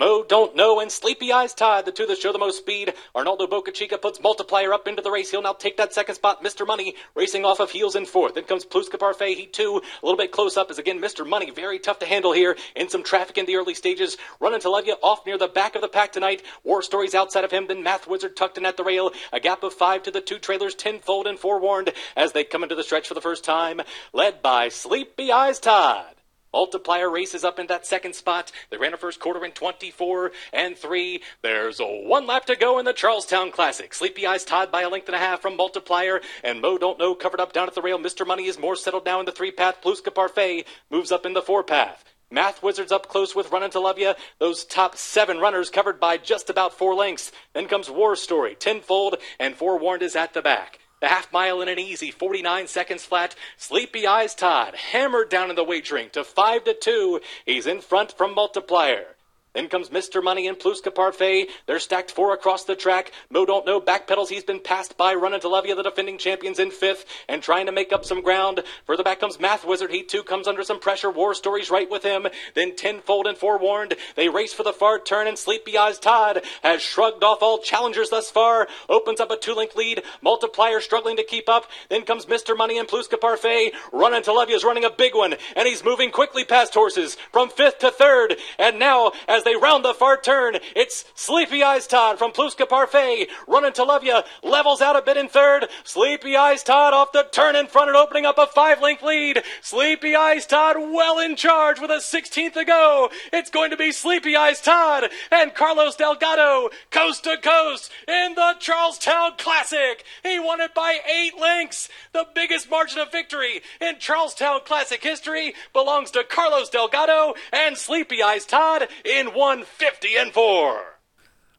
Mo 0.01 0.25
Don't 0.27 0.57
Know 0.57 0.81
and 0.81 0.91
Sleepy 0.91 1.31
Eyes 1.31 1.53
Todd, 1.53 1.85
the 1.85 1.93
two 1.93 2.07
that 2.07 2.17
show 2.17 2.33
the 2.33 2.39
most 2.39 2.59
speed. 2.59 2.95
Arnaldo 3.15 3.47
Bocachica 3.47 4.01
puts 4.01 4.19
Multiplier 4.19 4.73
up 4.73 4.89
into 4.89 5.03
the 5.03 5.11
race. 5.11 5.31
He'll 5.31 5.43
now 5.43 5.53
take 5.53 5.77
that 5.77 5.93
second 5.93 6.15
spot. 6.15 6.43
Mr. 6.43 6.67
Money 6.67 6.95
racing 7.15 7.45
off 7.45 7.61
of 7.61 7.71
heels 7.71 7.97
in 7.97 8.07
fourth. 8.07 8.35
Then 8.35 8.45
comes 8.45 8.65
Plus 8.65 8.89
Que 8.89 8.99
Parfait, 8.99 9.35
Heat 9.35 9.53
2. 9.53 9.83
A 10.03 10.07
little 10.07 10.17
bit 10.17 10.33
close 10.33 10.57
up 10.57 10.71
is 10.71 10.79
again 10.79 11.03
Mr. 11.03 11.29
Money. 11.29 11.51
Very 11.51 11.79
tough 11.79 11.99
to 11.99 12.07
handle 12.07 12.33
here. 12.33 12.57
In 12.77 12.89
some 12.89 13.03
traffic 13.03 13.37
in 13.37 13.45
the 13.45 13.57
early 13.57 13.75
stages. 13.75 14.17
Running 14.41 14.61
you 14.63 14.97
off 15.03 15.27
near 15.27 15.37
the 15.37 15.49
back 15.49 15.75
of 15.75 15.83
the 15.83 15.89
pack 15.89 16.13
tonight. 16.13 16.45
War 16.65 16.83
Stories 16.83 17.15
outside 17.15 17.45
of 17.45 17.51
him. 17.51 17.67
Then 17.67 17.83
Math 17.83 18.07
Wizard 18.07 18.37
tucked 18.37 18.57
in 18.57 18.65
at 18.65 18.77
the 18.77 18.85
rail. 18.85 19.11
A 19.33 19.41
gap 19.41 19.63
of 19.65 19.75
five 19.75 20.05
to 20.05 20.11
the 20.11 20.21
two 20.23 20.39
trailers. 20.39 20.75
Tenfold 20.75 21.27
and 21.27 21.39
forewarned 21.39 21.93
as 22.17 22.33
they 22.33 22.45
come 22.45 22.63
into 22.63 22.75
the 22.75 22.85
stretch 22.85 23.09
for 23.09 23.15
the 23.15 23.21
first 23.21 23.45
time. 23.45 23.83
Led 24.13 24.41
by 24.41 24.71
Sleepy 24.71 25.31
Eyes 25.31 25.59
Todd. 25.59 26.20
Multiplier 26.53 27.11
races 27.11 27.45
up 27.45 27.59
in 27.59 27.67
that 27.69 27.87
second 27.87 28.15
spot. 28.15 28.51
They 28.71 28.77
ran 28.77 28.95
a 28.95 28.97
first 28.97 29.21
quarter 29.21 29.45
in 29.45 29.53
24 29.53 30.33
and 30.53 30.77
3. 30.77 31.23
There's 31.43 31.81
a 31.81 31.87
one 31.87 32.27
lap 32.27 32.47
to 32.47 32.57
go 32.57 32.79
in 32.79 32.85
the 32.85 32.93
Charlestown 32.93 33.51
Classic. 33.51 33.95
Sleepy 33.95 34.27
Eyes 34.27 34.45
Todd 34.45 34.73
by 34.73 34.83
a 34.83 34.89
length 34.89 35.09
and 35.09 35.15
a 35.15 35.19
half 35.19 35.41
from 35.41 35.57
Multiplier, 35.57 36.21
and 36.43 36.61
Mo 36.61 36.79
Don't 36.79 36.99
Know 36.99 37.15
covered 37.15 37.41
up 37.41 37.53
down 37.53 37.69
at 37.69 37.75
the 37.75 37.83
rail. 37.83 37.99
Mr. 37.99 38.27
Money 38.27 38.47
is 38.47 38.59
more 38.59 38.77
settled 38.77 39.05
now 39.05 39.21
in 39.21 39.27
the 39.27 39.33
three 39.33 39.53
path. 39.53 39.77
Plus 39.81 40.01
Que 40.01 40.11
Parfait 40.11 40.65
moves 40.91 41.13
up 41.13 41.25
in 41.25 41.35
the 41.35 41.43
four 41.43 41.63
path. 41.63 42.05
Math 42.33 42.63
Wizards 42.63 42.93
up 42.93 43.09
close 43.09 43.35
with 43.35 43.51
Runnin' 43.51 43.73
to 43.73 43.81
Love 43.81 43.99
Ya. 43.99 44.15
Those 44.39 44.65
top 44.65 44.97
seven 44.97 45.39
runners 45.39 45.69
covered 45.69 45.99
by 45.99 46.17
just 46.17 46.49
about 46.49 46.73
four 46.73 46.95
lengths. 46.95 47.33
Then 47.55 47.67
comes 47.67 47.91
War 47.91 48.15
Story, 48.15 48.55
Tenfold, 48.55 49.17
and 49.41 49.57
Forewarned 49.57 50.03
is 50.03 50.15
at 50.15 50.33
the 50.33 50.43
back. 50.43 50.79
The 51.01 51.09
half 51.09 51.33
mile 51.33 51.63
in 51.63 51.69
an 51.69 51.79
easy 51.79 52.11
49 52.11 52.67
seconds 52.67 53.05
flat. 53.07 53.35
Sleepy 53.57 54.07
Eyes 54.07 54.35
Todd 54.35 54.75
hammered 54.75 55.31
down 55.31 55.49
in 55.49 55.57
the 55.57 55.65
wagering 55.65 56.11
to 56.11 56.25
5 56.25 56.65
to 56.65 56.75
2. 56.75 57.21
He's 57.47 57.67
in 57.67 57.81
front 57.81 58.13
from 58.13 58.35
Multiplier. 58.35 59.17
Then 59.53 59.69
comes 59.69 59.89
Mr. 59.89 60.23
Money 60.23 60.47
and 60.47 60.59
Plus 60.59 60.81
Que 60.81 60.93
Parfait. 60.93 61.49
They're 61.67 61.81
stacked 61.81 62.13
four 62.13 62.33
across 62.33 62.65
the 62.65 62.77
track. 62.77 63.11
Mo 63.31 63.45
don't 63.45 63.67
know 63.67 63.81
backpedals. 63.81 64.29
He's 64.29 64.45
been 64.45 64.61
passed 64.61 64.97
by 64.97 65.15
Running 65.15 65.41
to 65.41 65.49
Love 65.49 65.67
Ya, 65.67 65.75
the 65.75 65.83
defending 65.83 66.19
champions 66.19 66.61
in 66.61 66.71
fifth, 66.71 67.05
and 67.29 67.43
trying 67.43 67.67
to 67.67 67.73
make 67.73 67.93
up 67.93 68.05
some 68.05 68.23
ground. 68.23 68.63
Further 68.87 69.03
back 69.03 69.19
comes 69.19 69.41
Math 69.41 69.65
Wizard. 69.65 69.91
He 69.91 70.05
too 70.05 70.23
comes 70.23 70.47
under 70.47 70.63
some 70.63 70.79
pressure. 70.79 71.11
War 71.11 71.35
Stories 71.35 71.71
right 71.71 71.91
with 71.91 72.05
him. 72.05 72.29
Then 72.55 72.77
Tenfold 72.77 73.27
and 73.27 73.37
Forewarned. 73.37 73.97
They 74.15 74.29
race 74.29 74.53
for 74.53 74.63
the 74.63 74.73
far 74.73 75.01
turn, 75.01 75.27
and 75.27 75.37
Sleepy 75.37 75.77
Eyes 75.77 75.99
Todd 75.99 76.43
has 76.63 76.81
shrugged 76.81 77.25
off 77.25 77.43
all 77.43 77.59
challengers 77.59 78.11
thus 78.11 78.31
far. 78.31 78.69
Opens 78.89 79.19
up 79.19 79.33
a 79.33 79.37
two-link 79.37 79.75
lead. 79.75 80.03
Multiplier 80.23 80.81
struggling 80.81 81.17
to 81.17 81.25
keep 81.25 81.49
up. 81.49 81.67
Then 81.89 82.03
comes 82.03 82.27
Mr. 82.27 82.57
Money 82.57 82.79
and 82.79 82.87
Plus 82.87 83.09
Que 83.09 83.19
Parfait. 83.19 83.73
Runnin' 83.93 84.23
to 84.23 84.33
Love 84.33 84.49
Ya 84.49 84.57
is 84.57 84.65
running 84.65 84.85
a 84.85 84.91
big 84.91 85.15
one, 85.15 85.35
and 85.57 85.67
he's 85.67 85.85
moving 85.85 86.11
quickly 86.11 86.45
past 86.45 86.75
horses 86.75 87.17
from 87.33 87.49
fifth 87.49 87.81
to 87.81 87.91
third. 87.91 88.37
And 88.59 88.79
now, 88.79 89.13
as 89.27 89.40
they 89.45 89.57
round 89.57 89.85
the 89.85 89.95
far 89.95 90.17
turn. 90.17 90.57
It's 90.77 91.05
Sleepy 91.15 91.63
Eyes 91.63 91.87
Todd 91.87 92.19
from 92.19 92.33
Plus 92.33 92.55
Que 92.55 92.67
Parfait. 92.67 93.29
running 93.47 93.73
to 93.75 93.85
Love 93.85 94.05
Ya. 94.05 94.23
Levels 94.43 94.81
out 94.81 94.97
a 94.97 95.03
bit 95.03 95.17
in 95.17 95.29
third. 95.29 95.69
Sleepy 95.85 96.37
Eyes 96.37 96.63
Todd 96.63 96.93
off 96.95 97.13
the 97.13 97.25
turn 97.31 97.57
in 97.57 97.67
front 97.67 97.89
and 97.89 97.97
opening 97.97 98.27
up 98.27 98.39
a 98.39 98.47
five 98.47 98.81
length 98.81 99.03
lead. 99.03 99.43
Sleepy 99.63 100.15
Eyes 100.15 100.47
Todd 100.47 100.77
well 100.79 101.19
in 101.19 101.37
charge 101.37 101.81
with 101.81 101.91
a 101.91 101.99
16th 101.99 102.55
to 102.55 102.65
go. 102.65 103.11
It's 103.33 103.51
going 103.51 103.71
to 103.71 103.77
be 103.77 103.93
Sleepy 103.93 104.37
Eyes 104.37 104.61
Todd 104.61 105.11
and 105.31 105.55
Carlos 105.55 105.97
Delgado 105.97 106.71
coast 106.91 107.25
to 107.25 107.37
coast 107.39 107.91
in 108.09 108.35
the 108.35 108.55
Charlestown 108.59 109.33
Classic. 109.39 110.05
He 110.23 110.39
won 110.39 110.61
it 110.61 110.75
by 110.75 110.99
eight 111.11 111.39
lengths. 111.39 111.89
The 112.13 112.27
biggest 112.35 112.71
margin 112.71 112.99
of 112.99 113.13
victory 113.13 113.63
in 113.81 113.99
Charlestown 113.99 114.61
Classic 114.65 115.03
history 115.03 115.55
belongs 115.73 116.11
to 116.13 116.25
Carlos 116.25 116.69
Delgado 116.69 117.35
and 117.53 117.77
Sleepy 117.77 118.23
Eyes 118.23 118.47
Todd 118.47 118.89
in 119.05 119.30
one 119.35 119.65
50 119.65 120.17
and 120.17 120.33
4. 120.33 120.81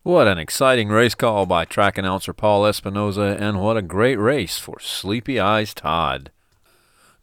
What 0.04 0.28
an 0.28 0.40
exciting 0.40 0.90
race 0.90 1.14
call 1.14 1.46
by 1.46 1.66
track 1.66 1.98
announcer 1.98 2.34
Paul 2.34 2.64
Espinoza, 2.64 3.40
and 3.40 3.62
what 3.62 3.78
a 3.78 3.84
great 3.84 4.18
race 4.18 4.58
for 4.58 4.80
Sleepy 4.80 5.40
Eyes 5.40 5.74
Todd. 5.74 6.32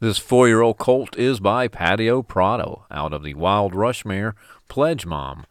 This 0.00 0.18
four 0.18 0.46
year 0.46 0.60
old 0.60 0.78
colt 0.78 1.18
is 1.18 1.40
by 1.40 1.66
Paddy 1.66 2.08
O'Prado 2.08 2.86
out 2.88 3.12
of 3.12 3.24
the 3.24 3.34
Wild 3.34 3.74
Rush 3.74 4.04
mare 4.04 4.36
Pledge 4.68 5.04
Mom. 5.06 5.44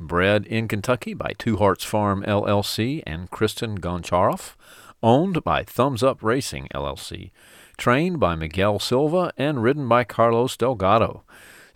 Bred 0.00 0.46
in 0.46 0.66
Kentucky 0.66 1.14
by 1.14 1.32
Two 1.38 1.58
Hearts 1.58 1.84
Farm 1.84 2.24
LLC 2.24 3.04
and 3.06 3.30
Kristen 3.30 3.78
Goncharoff. 3.78 4.56
Owned 5.00 5.44
by 5.44 5.62
Thumbs 5.62 6.02
Up 6.02 6.24
Racing 6.24 6.66
LLC. 6.74 7.30
Trained 7.76 8.18
by 8.18 8.34
Miguel 8.34 8.80
Silva 8.80 9.32
and 9.36 9.62
ridden 9.62 9.86
by 9.86 10.02
Carlos 10.02 10.56
Delgado. 10.56 11.22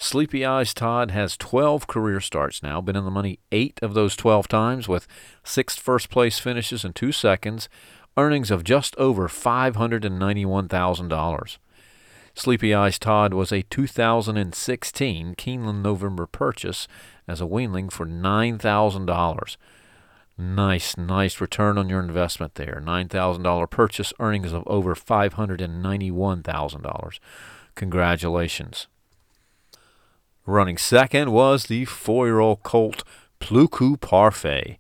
Sleepy 0.03 0.45
Eyes 0.45 0.75
Todd 0.75 1.13
has 1.13 1.37
12 1.37 1.87
career 1.87 2.21
starts 2.21 2.61
now, 2.61 2.81
been 2.81 2.97
in 2.97 3.05
the 3.05 3.11
money 3.11 3.39
eight 3.53 3.79
of 3.83 3.95
those 3.95 4.17
12 4.17 4.49
times 4.49 4.89
with 4.89 5.07
six 5.45 5.77
first 5.77 6.11
place 6.11 6.41
finishes 6.41 6.85
and 6.85 6.93
two 6.93 7.13
seconds, 7.13 7.69
earnings 8.17 8.51
of 8.51 8.65
just 8.65 8.97
over 8.97 9.29
$591,000. 9.29 11.59
Sleepy 12.35 12.75
Eyes 12.75 12.99
Todd 12.99 13.33
was 13.33 13.53
a 13.53 13.63
2016 13.63 15.37
Keeneland 15.37 15.83
November 15.83 16.27
purchase 16.27 16.89
as 17.29 17.41
a 17.41 17.47
weanling 17.47 17.93
for 17.93 18.05
$9,000. 18.05 19.57
Nice, 20.37 20.97
nice 20.97 21.41
return 21.41 21.79
on 21.79 21.89
your 21.89 22.01
investment 22.01 22.57
there. 22.57 22.83
$9,000 22.85 23.71
purchase, 23.71 24.13
earnings 24.19 24.53
of 24.53 24.65
over 24.67 24.97
$591,000. 24.97 27.19
Congratulations. 27.77 28.89
Running 30.47 30.77
second 30.77 31.31
was 31.31 31.67
the 31.67 31.85
four 31.85 32.27
year 32.27 32.41
old 32.41 32.65
colt 32.65 33.05
Plus 33.39 33.69
Que 33.71 33.97
Parfait. 33.97 34.77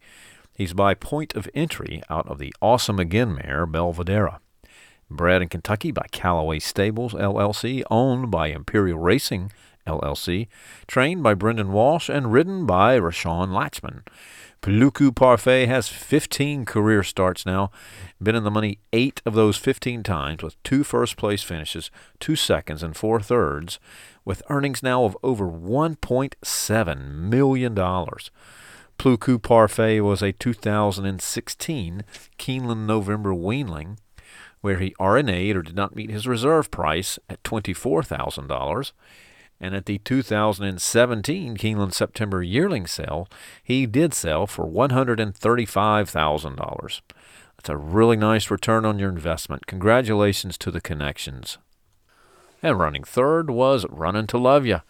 He's 0.56 0.74
by 0.74 0.94
point 0.94 1.36
of 1.36 1.48
entry 1.54 2.02
out 2.10 2.26
of 2.26 2.38
the 2.38 2.52
Awesome 2.60 2.98
Again 2.98 3.32
mare 3.34 3.64
Belvedere. 3.64 4.40
Bred 5.08 5.40
in 5.40 5.48
Kentucky 5.48 5.92
by 5.92 6.06
Callaway 6.10 6.58
Stables 6.58 7.14
LLC, 7.14 7.84
owned 7.92 8.28
by 8.28 8.48
Imperial 8.48 8.98
Racing 8.98 9.52
LLC, 9.86 10.48
trained 10.88 11.22
by 11.22 11.34
Brendan 11.34 11.70
Walsh, 11.70 12.08
and 12.08 12.32
ridden 12.32 12.66
by 12.66 12.98
Rashawn 12.98 13.50
Latchman. 13.50 14.02
Plus 14.60 14.90
Que 14.94 15.12
Parfait 15.12 15.66
has 15.66 15.88
15 15.88 16.64
career 16.64 17.04
starts 17.04 17.46
now, 17.46 17.70
been 18.20 18.34
in 18.34 18.44
the 18.44 18.50
money 18.50 18.78
eight 18.92 19.22
of 19.24 19.34
those 19.34 19.56
15 19.56 20.02
times 20.02 20.42
with 20.42 20.60
two 20.64 20.82
first 20.82 21.16
place 21.16 21.42
finishes, 21.42 21.90
two 22.18 22.34
seconds, 22.36 22.82
and 22.82 22.96
four 22.96 23.20
thirds 23.20 23.78
with 24.24 24.42
earnings 24.48 24.82
now 24.82 25.04
of 25.04 25.16
over 25.22 25.46
$1.7 25.46 27.14
million. 27.14 27.74
Plus 28.98 29.18
Que 29.20 29.38
Parfait 29.38 30.00
was 30.00 30.22
a 30.22 30.32
2016 30.32 32.04
Keeneland 32.38 32.86
November 32.86 33.32
weanling 33.32 33.96
where 34.62 34.78
he 34.78 34.94
RNA'd 34.98 35.56
or 35.56 35.62
did 35.62 35.76
not 35.76 35.94
meet 35.94 36.10
his 36.10 36.26
reserve 36.26 36.70
price 36.70 37.18
at 37.28 37.42
$24,000. 37.42 38.92
And 39.60 39.76
at 39.76 39.84
the 39.86 39.98
2017 39.98 41.56
Keeneland 41.56 41.94
September 41.94 42.42
yearling 42.42 42.86
sale, 42.86 43.28
he 43.62 43.86
did 43.86 44.14
sell 44.14 44.46
for 44.46 44.66
$135,000. 44.66 47.00
That's 47.56 47.68
a 47.68 47.76
really 47.76 48.16
nice 48.16 48.50
return 48.50 48.84
on 48.84 48.98
your 48.98 49.10
investment. 49.10 49.66
Congratulations 49.66 50.58
to 50.58 50.72
the 50.72 50.80
connections. 50.80 51.58
And 52.62 52.78
running 52.78 53.02
third 53.02 53.50
was 53.50 53.84
Runnin' 53.90 54.28
to 54.28 54.38
Love 54.38 54.64
Ya. 54.64 54.80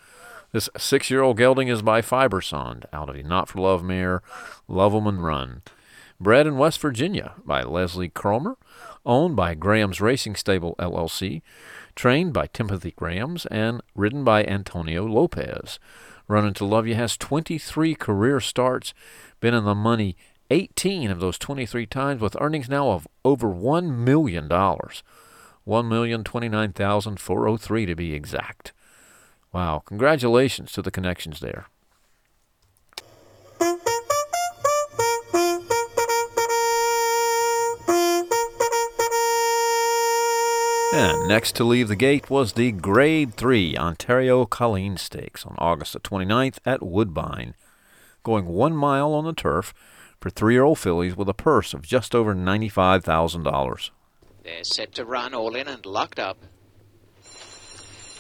This 0.53 0.69
six 0.77 1.11
year 1.11 1.23
old 1.23 1.39
gelding 1.39 1.69
is 1.69 1.81
by 1.81 2.03
Fiber 2.03 2.43
Sonde 2.43 2.85
out 2.93 3.09
of 3.09 3.17
the 3.17 3.23
Not 3.23 3.49
for 3.49 3.61
Love 3.61 3.83
mare, 3.83 4.23
Love 4.69 4.95
'em 4.95 5.07
and 5.07 5.25
Run. 5.25 5.63
Bred 6.21 6.47
in 6.47 6.59
West 6.59 6.79
Virginia 6.81 7.33
by 7.47 7.63
Leslie 7.63 8.11
Cromer, 8.11 8.59
owned 9.07 9.37
by 9.37 9.55
Graham's 9.55 10.03
Racing 10.03 10.37
Stable 10.37 10.77
LLC, 10.79 11.41
trained 11.97 12.35
by 12.35 12.47
Timothy 12.49 12.93
Grahams, 12.93 13.47
and 13.47 13.81
ridden 13.95 14.23
by 14.23 14.45
Antonio 14.45 15.07
Lopez. 15.07 15.81
Runnin' 16.29 16.55
to 16.55 16.67
Love 16.67 16.87
Ya 16.87 16.97
has 16.97 17.17
23 17.17 17.95
career 17.95 18.39
starts, 18.39 18.93
been 19.41 19.55
in 19.55 19.65
the 19.65 19.75
money 19.75 20.15
18 20.51 21.11
of 21.11 21.21
those 21.21 21.39
23 21.39 21.87
times, 21.87 22.21
with 22.21 22.37
earnings 22.39 22.69
now 22.69 22.91
of 22.91 23.09
over 23.25 23.49
$1 23.49 23.97
million. 23.97 24.47
1,029,403 25.67 27.87
to 27.87 27.95
be 27.95 28.15
exact. 28.15 28.73
Wow, 29.53 29.83
congratulations 29.85 30.73
to 30.73 30.83
the 30.83 30.91
connections 30.91 31.41
there. 31.41 31.67
And 40.95 41.27
next 41.27 41.57
to 41.57 41.65
leave 41.65 41.89
the 41.89 41.97
gate 41.97 42.29
was 42.29 42.53
the 42.53 42.71
Grade 42.71 43.35
3 43.35 43.79
Ontario 43.79 44.45
Colleen 44.45 44.99
Stakes 44.99 45.47
on 45.47 45.55
August 45.57 45.95
the 45.95 46.01
29th 46.01 46.59
at 46.67 46.83
Woodbine, 46.83 47.55
going 48.23 48.47
one 48.47 48.77
mile 48.77 49.15
on 49.15 49.25
the 49.25 49.33
turf 49.33 49.73
for 50.21 50.29
three 50.29 50.53
year 50.53 50.65
old 50.65 50.79
fillies 50.79 51.17
with 51.17 51.31
a 51.31 51.35
purse 51.35 51.73
of 51.73 51.81
just 51.81 52.15
over 52.15 52.35
$95,000. 52.35 53.91
They're 54.43 54.65
set 54.65 54.93
to 54.95 55.05
run 55.05 55.35
all 55.35 55.55
in 55.55 55.69
and 55.69 55.87
locked 55.87 56.19
up. 56.19 56.39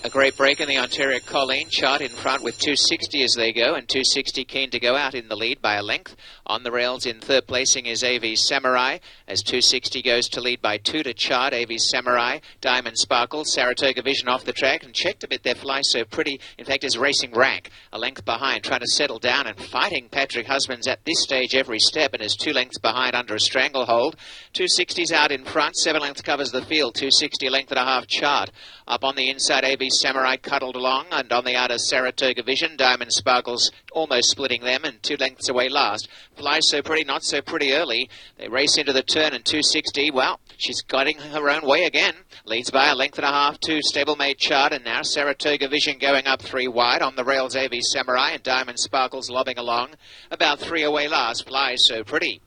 A 0.05 0.11
great 0.11 0.37
break 0.37 0.61
in 0.61 0.67
the 0.67 0.79
Ontario 0.79 1.21
Colleen 1.21 1.69
chart 1.71 2.01
in 2.01 2.09
front 2.09 2.43
with 2.43 2.59
260 2.59 3.23
as 3.23 3.35
they 3.37 3.53
go, 3.53 3.77
and 3.77 3.89
260 3.89 4.45
keen 4.47 4.69
to 4.71 4.81
go 4.81 4.97
out 4.97 5.15
in 5.15 5.29
the 5.29 5.37
lead 5.37 5.63
by 5.63 5.77
a 5.77 5.83
length. 5.83 6.17
On 6.45 6.65
the 6.65 6.73
rails 6.73 7.07
in 7.07 7.21
third 7.21 7.47
placing 7.47 7.87
is 7.87 8.03
AV 8.03 8.37
Samurai, 8.37 8.99
as 9.29 9.45
260 9.45 10.03
goes 10.03 10.29
to 10.31 10.41
lead 10.41 10.61
by 10.61 10.79
two 10.79 11.05
to 11.05 11.15
chart. 11.15 11.55
AV 11.55 11.79
Samurai, 11.79 12.41
Diamond 12.61 12.99
Sparkle, 12.99 13.45
Saratoga 13.45 14.03
Vision 14.03 14.29
off 14.29 14.45
the 14.45 14.53
track, 14.53 14.83
and 14.83 14.93
checked 14.93 15.23
a 15.23 15.29
bit. 15.29 15.45
their 15.45 15.55
fly 15.55 15.83
so 15.83 16.05
pretty. 16.05 16.41
In 16.59 16.65
fact, 16.65 16.83
is 16.83 16.99
racing 16.99 17.33
rank 17.33 17.71
a 17.93 17.99
length 17.99 18.25
behind, 18.25 18.65
trying 18.65 18.81
to 18.81 18.89
settle 18.89 19.21
down 19.21 19.47
and 19.47 19.57
fighting 19.57 20.09
Patrick 20.09 20.49
Husbands 20.49 20.89
at 20.89 21.05
this 21.05 21.23
stage 21.23 21.55
every 21.55 21.79
step, 21.79 22.13
and 22.13 22.25
is 22.25 22.35
two 22.35 22.53
lengths 22.53 22.79
behind 22.79 23.15
under 23.15 23.37
a 23.37 23.41
stranglehold. 23.41 24.17
260's 24.53 25.13
out 25.13 25.31
in 25.31 25.45
front, 25.45 25.77
seven 25.77 26.03
lengths 26.03 26.23
covers 26.23 26.51
the 26.51 26.65
field. 26.65 26.97
260 26.97 27.49
length 27.51 27.71
and 27.71 27.79
a 27.79 27.85
half 27.85 28.09
chart. 28.09 28.51
Up 28.89 29.05
on 29.05 29.15
the 29.15 29.31
inside, 29.31 29.65
AV 29.65 29.92
Samurai 30.01 30.37
cuddled 30.37 30.77
along, 30.77 31.07
and 31.11 31.33
on 31.33 31.45
the 31.45 31.57
outer 31.57 31.79
Saratoga 31.79 32.43
Vision, 32.43 32.77
Diamond 32.77 33.13
Sparkles 33.13 33.71
almost 33.93 34.31
splitting 34.31 34.63
them, 34.63 34.85
and 34.85 35.03
two 35.03 35.17
lengths 35.17 35.49
away 35.49 35.69
last. 35.69 36.09
Flies 36.37 36.69
so 36.69 36.83
pretty, 36.83 37.05
not 37.05 37.23
so 37.23 37.43
pretty 37.43 37.73
early. 37.73 38.09
They 38.39 38.49
race 38.49 38.79
into 38.79 38.93
the 38.93 39.03
turn, 39.03 39.33
and 39.33 39.45
260, 39.45 40.11
well, 40.11 40.41
she's 40.57 40.83
getting 40.83 41.19
her 41.19 41.51
own 41.51 41.67
way 41.67 41.85
again. 41.85 42.15
Leads 42.45 42.71
by 42.71 42.89
a 42.89 42.95
length 42.95 43.19
and 43.19 43.27
a 43.27 43.31
half 43.31 43.59
to 43.61 43.81
stablemate 43.81 44.39
chart, 44.39 44.73
and 44.73 44.85
now 44.85 45.03
Saratoga 45.03 45.69
Vision 45.69 45.99
going 45.99 46.27
up 46.27 46.41
three 46.41 46.69
wide. 46.69 47.03
On 47.03 47.17
the 47.17 47.25
rails, 47.25 47.55
AV 47.55 47.75
Samurai 47.81 48.31
and 48.31 48.43
Diamond 48.43 48.79
Sparkles 48.79 49.31
lobbing 49.31 49.59
along. 49.59 49.91
About 50.31 50.59
three 50.59 50.83
away 50.83 51.09
last. 51.09 51.47
Flies 51.47 51.85
so 51.87 52.03
pretty. 52.05 52.41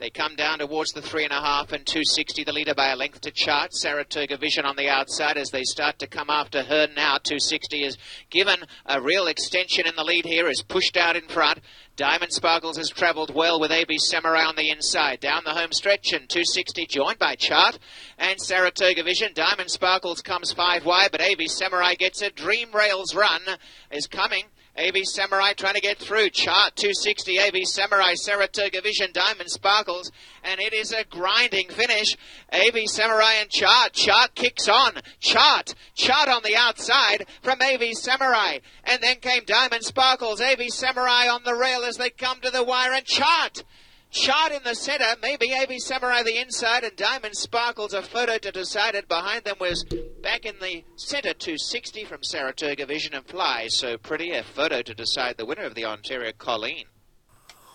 They 0.00 0.08
come 0.08 0.34
down 0.34 0.60
towards 0.60 0.92
the 0.92 1.02
three 1.02 1.24
and 1.24 1.32
a 1.32 1.42
half 1.42 1.72
and 1.72 1.86
260, 1.86 2.44
the 2.44 2.54
leader 2.54 2.74
by 2.74 2.88
a 2.88 2.96
length 2.96 3.20
to 3.20 3.30
chart. 3.30 3.74
Saratoga 3.74 4.38
Vision 4.38 4.64
on 4.64 4.76
the 4.76 4.88
outside 4.88 5.36
as 5.36 5.50
they 5.50 5.62
start 5.62 5.98
to 5.98 6.06
come 6.06 6.30
after 6.30 6.62
her 6.62 6.86
now. 6.96 7.18
260 7.18 7.84
is 7.84 7.98
given 8.30 8.56
a 8.86 8.98
real 8.98 9.26
extension 9.26 9.86
in 9.86 9.94
the 9.96 10.02
lead 10.02 10.24
here, 10.24 10.48
is 10.48 10.62
pushed 10.62 10.96
out 10.96 11.16
in 11.16 11.28
front. 11.28 11.60
Diamond 11.96 12.32
Sparkles 12.32 12.78
has 12.78 12.88
travelled 12.88 13.34
well 13.34 13.60
with 13.60 13.72
AB 13.72 13.98
Samurai 13.98 14.46
on 14.46 14.56
the 14.56 14.70
inside. 14.70 15.20
Down 15.20 15.42
the 15.44 15.52
home 15.52 15.70
stretch 15.70 16.14
and 16.14 16.26
260 16.30 16.86
joined 16.86 17.18
by 17.18 17.34
Chart 17.34 17.78
and 18.16 18.40
Saratoga 18.40 19.02
Vision. 19.02 19.32
Diamond 19.34 19.70
Sparkles 19.70 20.22
comes 20.22 20.50
five 20.50 20.86
wide, 20.86 21.10
but 21.12 21.20
AB 21.20 21.46
Samurai 21.46 21.92
gets 21.94 22.22
a 22.22 22.30
Dream 22.30 22.72
Rails 22.72 23.14
run 23.14 23.42
is 23.90 24.06
coming. 24.06 24.44
AV 24.80 25.04
Samurai 25.04 25.52
trying 25.52 25.74
to 25.74 25.80
get 25.80 25.98
through. 25.98 26.30
Chart 26.30 26.74
260. 26.76 27.38
AV 27.38 27.64
Samurai, 27.64 28.14
Saratoga 28.14 28.80
Vision, 28.80 29.10
Diamond 29.12 29.50
Sparkles. 29.50 30.10
And 30.42 30.58
it 30.58 30.72
is 30.72 30.92
a 30.92 31.04
grinding 31.04 31.68
finish. 31.68 32.16
AV 32.52 32.86
Samurai 32.86 33.34
and 33.40 33.50
Chart. 33.50 33.92
Chart 33.92 34.34
kicks 34.34 34.68
on. 34.68 34.94
Chart. 35.20 35.74
Chart 35.94 36.28
on 36.28 36.42
the 36.42 36.56
outside 36.56 37.26
from 37.42 37.60
AV 37.60 37.92
Samurai. 37.92 38.58
And 38.84 39.02
then 39.02 39.16
came 39.16 39.42
Diamond 39.46 39.84
Sparkles. 39.84 40.40
AV 40.40 40.68
Samurai 40.68 41.28
on 41.28 41.42
the 41.44 41.54
rail 41.54 41.82
as 41.84 41.96
they 41.96 42.10
come 42.10 42.40
to 42.40 42.50
the 42.50 42.64
wire. 42.64 42.92
And 42.92 43.04
Chart. 43.04 43.62
Chart 44.10 44.50
in 44.50 44.62
the 44.64 44.74
centre, 44.74 45.16
maybe 45.22 45.52
AB 45.52 45.78
Samurai 45.78 46.24
the 46.24 46.40
inside, 46.40 46.82
and 46.82 46.96
Diamond 46.96 47.36
Sparkles 47.36 47.94
a 47.94 48.02
photo 48.02 48.38
to 48.38 48.50
decide 48.50 48.96
it. 48.96 49.06
Behind 49.06 49.44
them 49.44 49.56
was 49.60 49.84
back 50.20 50.44
in 50.44 50.56
the 50.60 50.82
centre 50.96 51.32
260 51.32 52.04
from 52.04 52.24
Saratoga 52.24 52.86
Vision 52.86 53.14
and 53.14 53.24
Fly. 53.24 53.68
So 53.68 53.96
pretty 53.96 54.32
a 54.32 54.42
photo 54.42 54.82
to 54.82 54.94
decide 54.94 55.36
the 55.36 55.46
winner 55.46 55.62
of 55.62 55.76
the 55.76 55.84
Ontario 55.84 56.32
Colleen. 56.36 56.86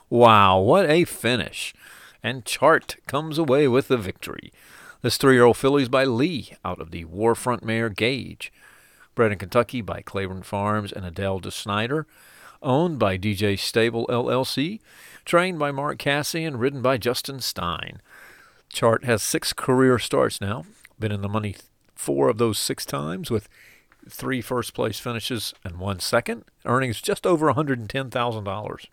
Wow, 0.09 0.59
what 0.59 0.89
a 0.89 1.05
finish. 1.05 1.73
And 2.21 2.43
Chart 2.43 2.97
comes 3.07 3.37
away 3.37 3.69
with 3.69 3.87
the 3.87 3.97
victory. 3.97 4.51
This 5.01 5.17
three 5.17 5.35
year 5.35 5.45
old 5.45 5.55
filly's 5.55 5.87
by 5.89 6.03
Lee 6.03 6.51
out 6.65 6.81
of 6.81 6.91
the 6.91 7.05
Warfront 7.05 7.63
mare 7.63 7.89
Gage. 7.89 8.51
Bred 9.13 9.31
in 9.31 9.37
Kentucky 9.37 9.79
by 9.79 10.01
Claiborne 10.01 10.43
Farms 10.43 10.91
and 10.91 11.05
Adele 11.05 11.39
Dilschneider. 11.39 12.05
Owned 12.61 12.99
by 12.99 13.17
DJ 13.17 13.57
Stable 13.57 14.05
LLC 14.07 14.81
trained 15.25 15.59
by 15.59 15.71
Mark 15.71 15.97
Casse 15.97 16.35
and 16.35 16.59
ridden 16.59 16.81
by 16.81 16.97
Justin 16.97 17.39
Stein. 17.39 18.01
Chart 18.71 19.03
has 19.03 19.21
six 19.21 19.53
career 19.53 19.99
starts 19.99 20.39
now, 20.39 20.65
been 20.99 21.11
in 21.11 21.21
the 21.21 21.29
money 21.29 21.55
four 21.95 22.29
of 22.29 22.37
those 22.37 22.59
six 22.59 22.85
times 22.85 23.31
with 23.31 23.49
three 24.07 24.41
first 24.41 24.73
place 24.73 24.99
finishes 24.99 25.53
and 25.63 25.77
one 25.77 25.99
second, 25.99 26.45
earnings 26.65 27.01
just 27.01 27.25
over 27.25 27.51
$110,000. 27.51 28.85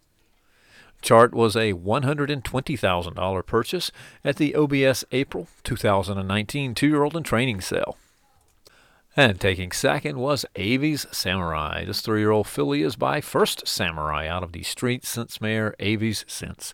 Chart 1.02 1.34
was 1.34 1.56
a 1.56 1.72
$120,000 1.72 3.46
purchase 3.46 3.90
at 4.24 4.36
the 4.36 4.54
OBS 4.54 5.04
April 5.10 5.48
2019 5.64 6.74
two 6.74 6.86
year 6.88 7.02
old 7.02 7.16
and 7.16 7.26
training 7.26 7.60
sale. 7.60 7.98
And 9.14 9.38
taking 9.38 9.72
second 9.72 10.16
was 10.16 10.46
Avies 10.56 11.06
Samurai. 11.12 11.84
This 11.84 12.00
three 12.00 12.20
year 12.20 12.30
old 12.30 12.46
filly 12.46 12.80
is 12.80 12.96
by 12.96 13.20
First 13.20 13.68
Samurai 13.68 14.26
out 14.26 14.42
of 14.42 14.52
the 14.52 14.62
Street 14.62 15.04
Sense 15.04 15.38
mare 15.38 15.74
Avies 15.80 16.24
Sense. 16.26 16.72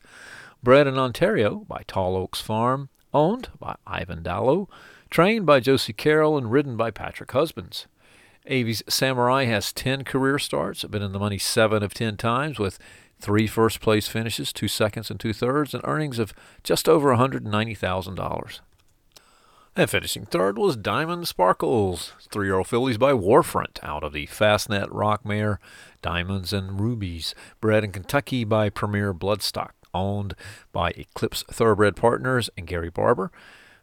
Bred 0.62 0.86
in 0.86 0.98
Ontario 0.98 1.64
by 1.66 1.82
Tall 1.88 2.16
Oaks 2.16 2.40
Farm, 2.40 2.90
owned 3.12 3.48
by 3.58 3.74
Ivan 3.88 4.22
Dalos, 4.22 4.68
trained 5.10 5.46
by 5.46 5.58
Josie 5.58 5.92
Carroll, 5.92 6.38
and 6.38 6.52
ridden 6.52 6.76
by 6.76 6.92
Patrick 6.92 7.32
Husbands. 7.32 7.88
Avies 8.46 8.84
Samurai 8.88 9.46
has 9.46 9.72
10 9.72 10.04
career 10.04 10.38
starts, 10.38 10.84
been 10.84 11.02
in 11.02 11.10
the 11.10 11.18
money 11.18 11.38
7 11.38 11.82
of 11.82 11.92
10 11.92 12.16
times 12.16 12.60
with 12.60 12.78
three 13.18 13.48
first 13.48 13.80
place 13.80 14.06
finishes, 14.06 14.52
two 14.52 14.68
seconds, 14.68 15.10
and 15.10 15.18
two 15.18 15.32
thirds, 15.32 15.74
and 15.74 15.82
earnings 15.84 16.20
of 16.20 16.32
just 16.62 16.88
over 16.88 17.12
$190,000. 17.16 18.60
And 19.78 19.88
finishing 19.88 20.26
third 20.26 20.58
was 20.58 20.76
Diamond 20.76 21.28
Sparkles, 21.28 22.12
three 22.32 22.48
year 22.48 22.56
old 22.56 22.66
fillies 22.66 22.98
by 22.98 23.12
Warfront 23.12 23.78
out 23.84 24.02
of 24.02 24.12
the 24.12 24.26
Fastnet 24.26 24.88
Rock 24.90 25.24
Mare 25.24 25.60
Diamonds 26.02 26.52
and 26.52 26.80
Rubies, 26.80 27.32
bred 27.60 27.84
in 27.84 27.92
Kentucky 27.92 28.42
by 28.42 28.70
Premier 28.70 29.14
Bloodstock, 29.14 29.70
owned 29.94 30.34
by 30.72 30.90
Eclipse 30.96 31.44
Thoroughbred 31.44 31.94
Partners 31.94 32.50
and 32.58 32.66
Gary 32.66 32.90
Barber. 32.90 33.30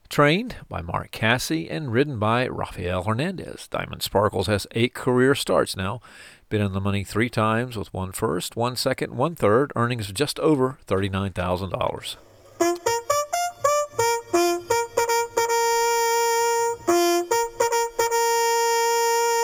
Trained 0.09 0.57
by 0.67 0.81
Mark 0.81 1.11
Casse 1.11 1.69
and 1.69 1.93
ridden 1.93 2.19
by 2.19 2.45
Rafael 2.45 3.03
Hernandez. 3.03 3.69
Diamond 3.69 4.03
Sparkles 4.03 4.47
has 4.47 4.67
eight 4.71 4.93
career 4.93 5.33
starts 5.33 5.77
now. 5.77 6.01
Been 6.49 6.59
in 6.61 6.73
the 6.73 6.81
money 6.81 7.05
three 7.05 7.29
times 7.29 7.77
with 7.77 7.93
one 7.93 8.11
first, 8.11 8.57
one 8.57 8.75
second, 8.75 9.15
one 9.15 9.33
third, 9.33 9.71
earnings 9.77 10.09
of 10.09 10.15
just 10.15 10.41
over 10.41 10.77
$39,000. 10.87 12.17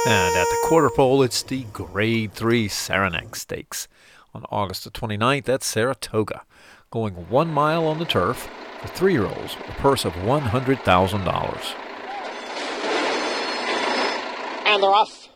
And 0.03 0.35
at 0.35 0.47
the 0.49 0.57
quarter 0.63 0.89
pole, 0.89 1.21
it's 1.21 1.43
the 1.43 1.63
Grade 1.65 2.33
3 2.33 2.67
Saranac 2.67 3.35
Stakes. 3.35 3.87
On 4.33 4.43
August 4.49 4.83
the 4.83 4.89
29th 4.89 5.47
at 5.47 5.61
Saratoga, 5.61 6.41
going 6.89 7.13
one 7.29 7.53
mile 7.53 7.85
on 7.85 7.99
the 7.99 8.05
turf 8.05 8.49
for 8.79 8.87
three 8.87 9.13
year 9.13 9.27
olds, 9.27 9.55
a 9.69 9.73
purse 9.73 10.03
of 10.03 10.13
$100,000. 10.13 11.75
And 14.65 14.81
they're 14.81 14.89
off. 14.89 15.29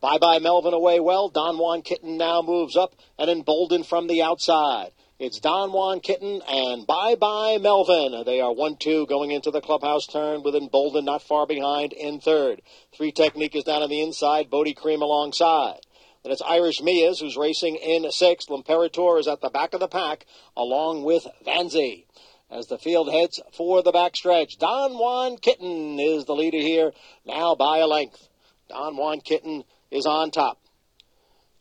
Bye 0.00 0.16
bye 0.16 0.38
Melvin 0.38 0.72
away 0.72 0.98
well. 0.98 1.28
Don 1.28 1.58
Juan 1.58 1.82
Kitten 1.82 2.16
now 2.16 2.40
moves 2.40 2.76
up 2.76 2.94
and 3.18 3.28
emboldened 3.28 3.86
from 3.86 4.06
the 4.06 4.22
outside. 4.22 4.92
It's 5.20 5.38
Don 5.38 5.72
Juan 5.72 6.00
Kitten 6.00 6.40
and 6.48 6.86
Bye 6.86 7.14
Bye 7.14 7.58
Melvin. 7.60 8.24
They 8.24 8.40
are 8.40 8.54
1 8.54 8.78
2 8.78 9.04
going 9.04 9.32
into 9.32 9.50
the 9.50 9.60
clubhouse 9.60 10.06
turn 10.06 10.42
with 10.42 10.56
Embolden 10.56 11.04
not 11.04 11.22
far 11.22 11.46
behind 11.46 11.92
in 11.92 12.20
third. 12.20 12.62
Three 12.94 13.12
Technique 13.12 13.54
is 13.54 13.64
down 13.64 13.82
on 13.82 13.90
the 13.90 14.00
inside, 14.00 14.48
Bodie 14.48 14.72
Cream 14.72 15.02
alongside. 15.02 15.80
Then 16.22 16.32
it's 16.32 16.40
Irish 16.40 16.80
Mias 16.80 17.20
who's 17.20 17.36
racing 17.36 17.76
in 17.76 18.10
sixth. 18.10 18.48
L'Imperator 18.48 19.20
is 19.20 19.28
at 19.28 19.42
the 19.42 19.50
back 19.50 19.74
of 19.74 19.80
the 19.80 19.88
pack 19.88 20.24
along 20.56 21.04
with 21.04 21.26
Vanzi. 21.46 22.06
As 22.50 22.68
the 22.68 22.78
field 22.78 23.12
heads 23.12 23.42
for 23.52 23.82
the 23.82 23.92
backstretch, 23.92 24.56
Don 24.56 24.94
Juan 24.94 25.36
Kitten 25.36 26.00
is 26.00 26.24
the 26.24 26.34
leader 26.34 26.56
here, 26.56 26.94
now 27.26 27.54
by 27.54 27.76
a 27.76 27.86
length. 27.86 28.30
Don 28.70 28.96
Juan 28.96 29.20
Kitten 29.20 29.64
is 29.90 30.06
on 30.06 30.30
top. 30.30 30.59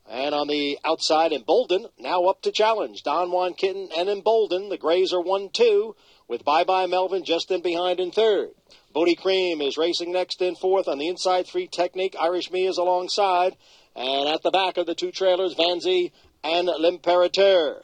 And 0.10 0.34
on 0.34 0.48
the 0.48 0.80
outside, 0.84 1.32
Embolden 1.32 1.86
now 2.00 2.24
up 2.26 2.42
to 2.42 2.52
challenge. 2.52 3.04
Don 3.04 3.32
Juan 3.32 3.54
Kitten 3.54 3.90
and 3.96 4.10
Embolden. 4.10 4.70
The 4.70 4.78
Grays 4.78 5.14
are 5.14 5.22
1 5.22 5.50
2, 5.52 5.96
with 6.28 6.44
Bye 6.44 6.64
Bye 6.64 6.88
Melvin 6.88 7.24
just 7.24 7.52
in 7.52 7.62
behind 7.62 8.00
in 8.00 8.10
third. 8.10 8.50
Bodie 8.92 9.16
Cream 9.16 9.62
is 9.62 9.78
racing 9.78 10.12
next 10.12 10.42
in 10.42 10.56
fourth. 10.56 10.88
On 10.88 10.98
the 10.98 11.08
inside, 11.08 11.46
three 11.46 11.68
Technique. 11.68 12.16
Irish 12.20 12.50
Me 12.50 12.66
is 12.66 12.80
alongside. 12.80 13.56
And 13.96 14.28
at 14.28 14.42
the 14.42 14.50
back 14.50 14.78
of 14.78 14.88
the 14.88 14.96
two 14.96 15.12
trailers, 15.12 15.54
Vanzi 15.54 16.12
and 16.44 16.66
L'Imperator. 16.66 17.84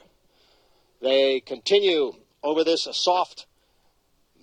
They 1.02 1.42
continue 1.42 2.14
over 2.42 2.64
this 2.64 2.88
soft 2.92 3.46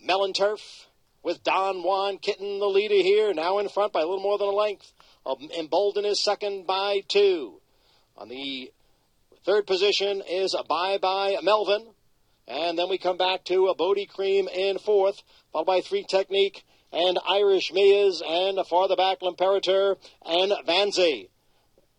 melon 0.00 0.32
turf 0.32 0.86
with 1.24 1.42
Don 1.42 1.82
Juan 1.82 2.18
Kitten, 2.18 2.60
the 2.60 2.66
leader 2.66 2.94
here, 2.94 3.34
now 3.34 3.58
in 3.58 3.68
front 3.68 3.92
by 3.92 4.02
a 4.02 4.06
little 4.06 4.22
more 4.22 4.38
than 4.38 4.48
a 4.48 4.52
length. 4.52 4.92
Um, 5.26 5.48
Embolden 5.58 6.04
is 6.04 6.22
second 6.22 6.66
by 6.66 7.02
two. 7.08 7.61
On 8.16 8.28
the 8.28 8.70
third 9.44 9.66
position 9.66 10.22
is 10.28 10.54
Bye 10.68 10.98
Bye 10.98 11.38
Melvin. 11.42 11.86
And 12.46 12.78
then 12.78 12.88
we 12.88 12.98
come 12.98 13.16
back 13.16 13.44
to 13.44 13.68
a 13.68 13.74
Bodie 13.74 14.06
Cream 14.06 14.48
in 14.48 14.78
fourth, 14.78 15.22
followed 15.52 15.66
by 15.66 15.80
Three 15.80 16.04
Technique 16.04 16.64
and 16.92 17.18
Irish 17.26 17.72
Mias, 17.72 18.22
and 18.26 18.58
farther 18.66 18.96
back, 18.96 19.22
L'Imperator 19.22 19.96
and 20.24 20.52
Vanzi. 20.66 21.28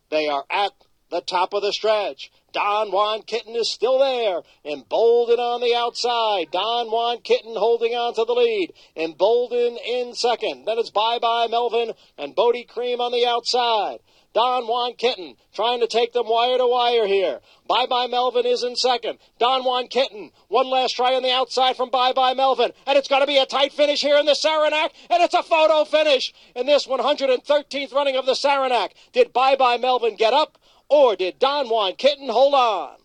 They 0.09 0.27
are 0.27 0.45
at 0.49 0.73
the 1.09 1.21
top 1.21 1.53
of 1.53 1.61
the 1.61 1.73
stretch. 1.73 2.31
Don 2.51 2.91
Juan 2.91 3.23
Kitten 3.23 3.55
is 3.55 3.71
still 3.71 3.99
there. 3.99 4.41
emboldened 4.63 5.39
on 5.39 5.61
the 5.61 5.75
outside. 5.75 6.51
Don 6.51 6.91
Juan 6.91 7.21
Kitten 7.21 7.55
holding 7.55 7.93
on 7.93 8.13
to 8.13 8.25
the 8.25 8.33
lead. 8.33 8.73
emboldened 8.95 9.79
in 9.85 10.13
second. 10.13 10.65
Then 10.65 10.77
it's 10.77 10.91
Bye 10.91 11.19
Bye 11.19 11.47
Melvin 11.49 11.93
and 12.17 12.35
Bodie 12.35 12.65
Cream 12.65 13.01
on 13.01 13.11
the 13.11 13.25
outside. 13.25 13.99
Don 14.33 14.65
Juan 14.67 14.93
Kitten 14.95 15.35
trying 15.53 15.79
to 15.79 15.87
take 15.87 16.13
them 16.13 16.27
wire 16.27 16.57
to 16.57 16.65
wire 16.65 17.05
here. 17.05 17.39
Bye 17.67 17.85
Bye 17.85 18.07
Melvin 18.07 18.47
is 18.47 18.63
in 18.63 18.75
second. 18.75 19.19
Don 19.37 19.63
Juan 19.63 19.87
Kitten, 19.87 20.31
one 20.47 20.69
last 20.69 20.95
try 20.95 21.13
on 21.13 21.21
the 21.21 21.31
outside 21.31 21.77
from 21.77 21.91
Bye 21.91 22.13
Bye 22.13 22.33
Melvin. 22.33 22.71
And 22.87 22.97
it's 22.97 23.07
going 23.07 23.21
to 23.21 23.27
be 23.27 23.37
a 23.37 23.45
tight 23.45 23.73
finish 23.73 24.01
here 24.01 24.17
in 24.17 24.25
the 24.25 24.33
Saranac. 24.33 24.91
And 25.11 25.21
it's 25.21 25.35
a 25.35 25.43
photo 25.43 25.85
finish 25.85 26.33
in 26.55 26.65
this 26.65 26.87
113th 26.87 27.93
running 27.93 28.15
of 28.15 28.25
the 28.25 28.33
Saranac. 28.33 28.93
Did 29.11 29.33
Bye 29.33 29.55
Bye 29.55 29.77
Melvin 29.77 30.15
get 30.15 30.33
up 30.33 30.57
or 30.89 31.15
did 31.15 31.37
Don 31.37 31.69
Juan 31.69 31.95
Kitten 31.95 32.29
hold 32.29 32.55
on? 32.55 32.95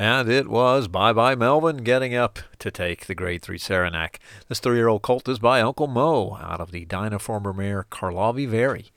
And 0.00 0.28
it 0.28 0.48
was 0.48 0.88
Bye 0.88 1.12
Bye 1.12 1.36
Melvin 1.36 1.78
getting 1.84 2.16
up 2.16 2.40
to 2.58 2.72
take 2.72 3.06
the 3.06 3.14
Grade 3.14 3.42
3 3.42 3.56
Saranac. 3.56 4.18
This 4.48 4.58
three 4.58 4.78
year 4.78 4.88
old 4.88 5.02
colt 5.02 5.28
is 5.28 5.38
by 5.38 5.60
Uncle 5.60 5.86
Mo 5.86 6.38
out 6.40 6.60
of 6.60 6.72
the 6.72 6.86
Dynaformer 6.86 7.54
mare 7.54 7.86
Karlovy 7.88 8.48
Vary 8.48 8.90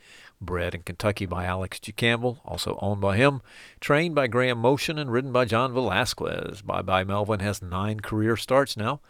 bred 0.43 0.75
in 0.75 0.81
Kentucky 0.83 1.25
by 1.25 1.45
Alex 1.45 1.79
G. 1.79 1.91
Campbell, 1.91 2.39
also 2.45 2.77
owned 2.81 3.01
by 3.01 3.17
him, 3.17 3.41
trained 3.79 4.15
by 4.15 4.27
Graham 4.27 4.59
Motion, 4.59 4.97
and 4.97 5.11
ridden 5.11 5.31
by 5.31 5.45
John 5.45 5.73
Velazquez. 5.73 6.61
Bye 6.61 6.81
Bye 6.81 7.03
Melvin 7.03 7.39
has 7.39 7.61
nine 7.61 7.99
career 7.99 8.37
starts 8.37 8.77
now. 8.77 9.01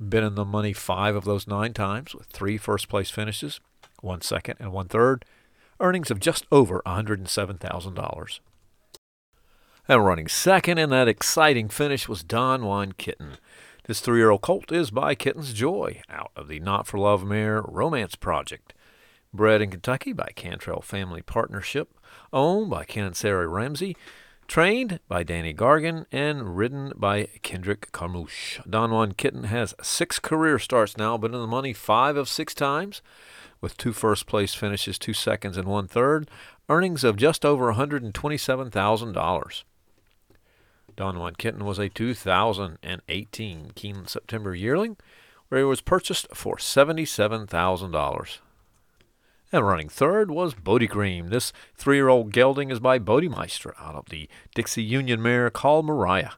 Been 0.00 0.24
in 0.24 0.34
the 0.34 0.44
money 0.44 0.72
five 0.72 1.16
of 1.16 1.24
those 1.24 1.46
nine 1.46 1.72
times, 1.72 2.14
with 2.14 2.26
three 2.28 2.56
first 2.56 2.88
place 2.88 3.10
finishes, 3.10 3.60
one 4.00 4.20
second, 4.20 4.56
and 4.60 4.72
one 4.72 4.88
third. 4.88 5.24
Earnings 5.80 6.10
of 6.10 6.20
just 6.20 6.46
over 6.50 6.82
$107,000. 6.86 8.40
And 9.88 10.04
running 10.04 10.28
second 10.28 10.78
in 10.78 10.90
that 10.90 11.08
exciting 11.08 11.68
finish 11.68 12.08
was 12.08 12.22
Don 12.22 12.64
Juan 12.64 12.92
Kitten. 12.92 13.38
This 13.84 14.00
three 14.00 14.18
year 14.18 14.28
old 14.30 14.42
colt 14.42 14.70
is 14.70 14.90
by 14.90 15.14
Kitten's 15.14 15.54
Joy, 15.54 16.02
out 16.10 16.30
of 16.36 16.46
the 16.46 16.60
Not 16.60 16.86
for 16.86 16.98
Love 16.98 17.24
mare 17.24 17.62
Romance 17.62 18.16
Project. 18.16 18.74
Bred 19.32 19.60
in 19.60 19.70
Kentucky 19.70 20.12
by 20.12 20.30
Cantrell 20.34 20.80
Family 20.80 21.20
Partnership, 21.20 21.92
owned 22.32 22.70
by 22.70 22.84
Ken 22.84 23.04
and 23.04 23.16
Sarah 23.16 23.46
Ramsey, 23.46 23.96
trained 24.46 25.00
by 25.06 25.22
Danny 25.22 25.52
Gargan, 25.52 26.06
and 26.10 26.56
ridden 26.56 26.94
by 26.96 27.28
Kendrick 27.42 27.92
Carmouche. 27.92 28.60
Don 28.68 28.90
Juan 28.90 29.12
Kitten 29.12 29.44
has 29.44 29.74
six 29.82 30.18
career 30.18 30.58
starts 30.58 30.96
now, 30.96 31.18
been 31.18 31.34
in 31.34 31.40
the 31.42 31.46
money 31.46 31.74
five 31.74 32.16
of 32.16 32.28
six 32.28 32.54
times, 32.54 33.02
with 33.60 33.76
two 33.76 33.92
first 33.92 34.26
place 34.26 34.54
finishes, 34.54 34.98
two 34.98 35.12
seconds, 35.12 35.58
and 35.58 35.68
one 35.68 35.86
third, 35.86 36.30
earnings 36.70 37.04
of 37.04 37.16
just 37.16 37.44
over 37.44 37.72
$127,000. 37.72 39.62
Don 40.96 41.18
Juan 41.18 41.34
Kitten 41.34 41.66
was 41.66 41.78
a 41.78 41.90
2018 41.90 43.72
Keeneland 43.76 44.08
September 44.08 44.54
yearling, 44.54 44.96
where 45.48 45.60
he 45.60 45.64
was 45.64 45.82
purchased 45.82 46.26
for 46.34 46.56
$77,000. 46.56 48.38
And 49.50 49.66
running 49.66 49.88
third 49.88 50.30
was 50.30 50.52
Bodie 50.52 50.86
Cream. 50.86 51.28
This 51.28 51.54
three-year-old 51.74 52.32
gelding 52.32 52.70
is 52.70 52.80
by 52.80 52.98
Bodemeister 52.98 53.72
out 53.80 53.94
of 53.94 54.10
the 54.10 54.28
Dixie 54.54 54.82
Union 54.82 55.22
mare 55.22 55.48
called 55.48 55.86
Mariah. 55.86 56.32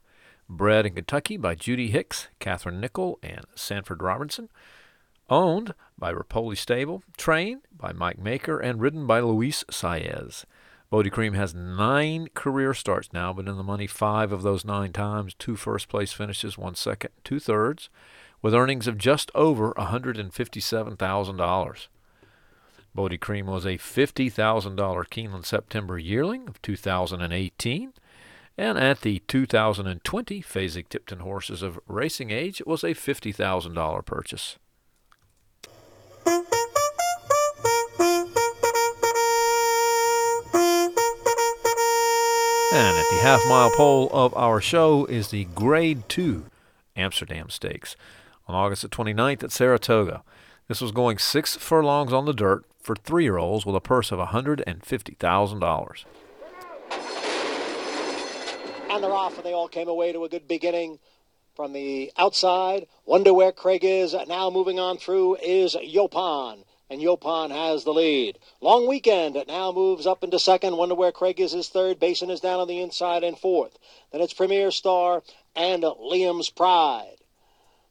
Bred 0.48 0.86
in 0.86 0.94
Kentucky 0.94 1.36
by 1.36 1.56
Judy 1.56 1.90
Hicks, 1.90 2.28
Catherine 2.38 2.80
Nickel, 2.80 3.18
and 3.20 3.46
Sanford 3.56 4.00
Robertson. 4.00 4.48
Owned 5.28 5.74
by 5.98 6.12
Repole 6.12 6.56
Stable. 6.56 7.02
Trained 7.16 7.62
by 7.76 7.92
Mike 7.92 8.20
Maker 8.20 8.60
and 8.60 8.80
ridden 8.80 9.08
by 9.08 9.18
Luis 9.18 9.64
Saez. 9.72 10.44
Bodie 10.88 11.10
Cream 11.10 11.34
has 11.34 11.52
nine 11.52 12.28
career 12.34 12.74
starts 12.74 13.12
now, 13.12 13.32
but 13.32 13.48
in 13.48 13.56
the 13.56 13.64
money 13.64 13.88
five 13.88 14.30
of 14.30 14.42
those 14.42 14.64
nine 14.64 14.92
times, 14.92 15.34
two 15.34 15.56
first 15.56 15.88
place 15.88 16.12
finishes, 16.12 16.56
one 16.56 16.76
second, 16.76 17.10
two 17.24 17.40
thirds, 17.40 17.90
with 18.40 18.54
earnings 18.54 18.86
of 18.86 18.98
just 18.98 19.32
over 19.34 19.74
$157,000. 19.74 21.88
Bodie 22.94 23.18
Cream 23.18 23.46
was 23.46 23.64
a 23.64 23.79
$50,000 23.79 24.76
Keeneland 24.76 25.46
September 25.46 25.98
yearling 25.98 26.48
of 26.48 26.61
2018. 26.62 27.92
And 28.59 28.79
at 28.79 29.03
the 29.03 29.20
2020 29.26 30.42
Fasig 30.42 30.88
Tipton 30.88 31.20
Horses 31.20 31.62
of 31.62 31.79
Racing 31.87 32.31
Age, 32.31 32.61
it 32.61 32.66
was 32.66 32.85
a 32.85 32.88
$50,000 32.88 34.05
purchase. 34.05 34.59
And 42.72 42.96
at 42.96 43.07
the 43.11 43.18
half 43.22 43.40
mile 43.48 43.70
pole 43.70 44.11
of 44.12 44.37
our 44.37 44.61
show 44.61 45.05
is 45.07 45.29
the 45.29 45.46
Grade 45.46 46.09
2 46.09 46.44
Amsterdam 46.96 47.50
Stakes 47.50 47.96
on 48.46 48.55
August 48.55 48.83
the 48.83 48.88
29th 48.88 49.42
at 49.42 49.53
Saratoga. 49.53 50.22
This 50.68 50.81
was 50.81 50.92
going 50.92 51.18
six 51.18 51.57
furlongs 51.57 52.12
on 52.12 52.26
the 52.26 52.33
dirt 52.33 52.64
for 52.80 52.96
three 52.96 53.24
year 53.24 53.38
olds 53.38 53.66
with 53.66 53.76
a 53.76 53.80
purse 53.80 54.10
of 54.12 54.18
$150,000. 54.18 56.04
And 58.90 59.04
they're 59.04 59.12
off, 59.12 59.36
and 59.36 59.44
they 59.44 59.52
all 59.52 59.68
came 59.68 59.88
away 59.88 60.12
to 60.12 60.24
a 60.24 60.28
good 60.28 60.48
beginning. 60.48 60.98
From 61.56 61.72
the 61.72 62.12
outside, 62.16 62.86
wonder 63.04 63.34
where 63.34 63.52
Craig 63.52 63.84
is. 63.84 64.14
Now 64.28 64.50
moving 64.50 64.78
on 64.78 64.96
through 64.98 65.36
is 65.42 65.74
Yaupon 65.74 66.64
and 66.90 67.00
Yaupon 67.00 67.50
has 67.50 67.84
the 67.84 67.94
lead. 67.94 68.38
Long 68.60 68.88
weekend 68.88 69.36
it 69.36 69.46
now 69.46 69.70
moves 69.70 70.06
up 70.06 70.24
into 70.24 70.38
second. 70.40 70.76
Wonder 70.76 70.96
where 70.96 71.12
Craig 71.12 71.40
is 71.40 71.52
his 71.52 71.68
third. 71.68 72.00
Basin 72.00 72.30
is 72.30 72.40
down 72.40 72.58
on 72.58 72.66
the 72.66 72.80
inside 72.80 73.22
and 73.22 73.38
fourth. 73.38 73.78
Then 74.10 74.20
it's 74.20 74.34
Premier 74.34 74.72
Star 74.72 75.22
and 75.54 75.84
Liam's 75.84 76.50
Pride. 76.50 77.16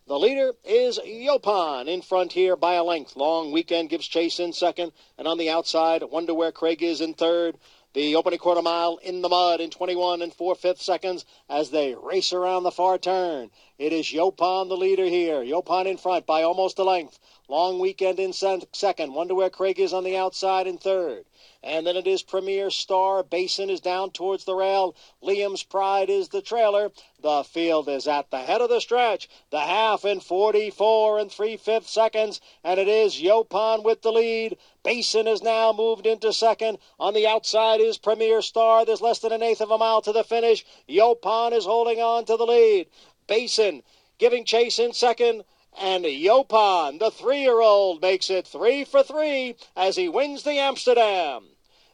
The 0.09 0.17
leader 0.17 0.55
is 0.63 0.97
Yaupon 0.97 1.87
in 1.87 2.01
front 2.01 2.33
here 2.33 2.55
by 2.55 2.73
a 2.73 2.83
length. 2.83 3.15
Long 3.15 3.51
weekend 3.51 3.91
gives 3.91 4.07
chase 4.07 4.39
in 4.39 4.53
second, 4.53 4.91
and 5.19 5.27
on 5.27 5.37
the 5.37 5.51
outside, 5.51 6.01
Wonder 6.01 6.33
where 6.33 6.51
Craig 6.51 6.81
is 6.81 6.99
in 6.99 7.13
third. 7.13 7.59
The 7.93 8.15
opening 8.15 8.39
quarter 8.39 8.63
mile 8.63 8.97
in 9.03 9.21
the 9.21 9.29
mud 9.29 9.61
in 9.61 9.69
21 9.69 10.23
and 10.23 10.33
4 10.33 10.55
fifths 10.55 10.83
seconds 10.83 11.25
as 11.47 11.69
they 11.69 11.93
race 11.93 12.33
around 12.33 12.63
the 12.63 12.71
far 12.71 12.97
turn. 12.97 13.51
It 13.77 13.93
is 13.93 14.07
Yaupon 14.07 14.67
the 14.67 14.77
leader 14.77 15.05
here. 15.05 15.43
Yaupon 15.43 15.85
in 15.85 15.97
front 15.97 16.25
by 16.25 16.41
almost 16.41 16.79
a 16.79 16.83
length. 16.83 17.19
Long 17.49 17.79
weekend 17.79 18.19
in 18.19 18.31
second. 18.31 19.15
Wonder 19.15 19.33
where 19.33 19.49
Craig 19.49 19.79
is 19.79 19.91
on 19.91 20.03
the 20.03 20.15
outside 20.15 20.67
in 20.67 20.77
third. 20.77 21.25
And 21.63 21.87
then 21.87 21.97
it 21.97 22.05
is 22.05 22.21
Premier 22.21 22.69
Star. 22.69 23.23
Basin 23.23 23.71
is 23.71 23.79
down 23.79 24.11
towards 24.11 24.45
the 24.45 24.53
rail. 24.53 24.95
Liam's 25.23 25.63
Pride 25.63 26.11
is 26.11 26.29
the 26.29 26.43
trailer. 26.43 26.91
The 27.19 27.43
field 27.43 27.89
is 27.89 28.07
at 28.07 28.29
the 28.29 28.37
head 28.37 28.61
of 28.61 28.69
the 28.69 28.79
stretch. 28.79 29.27
The 29.49 29.61
half 29.61 30.05
in 30.05 30.19
44 30.19 31.17
and 31.17 31.31
3 31.31 31.57
fifths 31.57 31.89
seconds. 31.89 32.39
And 32.63 32.79
it 32.79 32.87
is 32.87 33.19
Yaupon 33.19 33.83
with 33.83 34.03
the 34.03 34.11
lead. 34.11 34.55
Basin 34.83 35.27
is 35.27 35.41
now 35.41 35.73
moved 35.73 36.05
into 36.05 36.31
second. 36.31 36.77
On 36.99 37.15
the 37.15 37.25
outside 37.25 37.81
is 37.81 37.97
Premier 37.97 38.43
Star. 38.43 38.85
There's 38.85 39.01
less 39.01 39.17
than 39.17 39.31
an 39.31 39.41
eighth 39.41 39.61
of 39.61 39.71
a 39.71 39.77
mile 39.79 40.03
to 40.03 40.11
the 40.11 40.23
finish. 40.23 40.63
Yaupon 40.87 41.53
is 41.53 41.65
holding 41.65 41.99
on 41.99 42.25
to 42.25 42.37
the 42.37 42.45
lead. 42.45 42.89
Basin 43.25 43.81
giving 44.19 44.45
chase 44.45 44.77
in 44.77 44.93
second. 44.93 45.43
And 45.79 46.03
Yaupon, 46.03 46.99
the 46.99 47.09
three 47.09 47.39
year 47.39 47.61
old, 47.61 48.01
makes 48.01 48.29
it 48.29 48.45
three 48.45 48.83
for 48.83 49.01
three 49.01 49.55
as 49.77 49.95
he 49.95 50.09
wins 50.09 50.43
the 50.43 50.59
Amsterdam. 50.59 51.45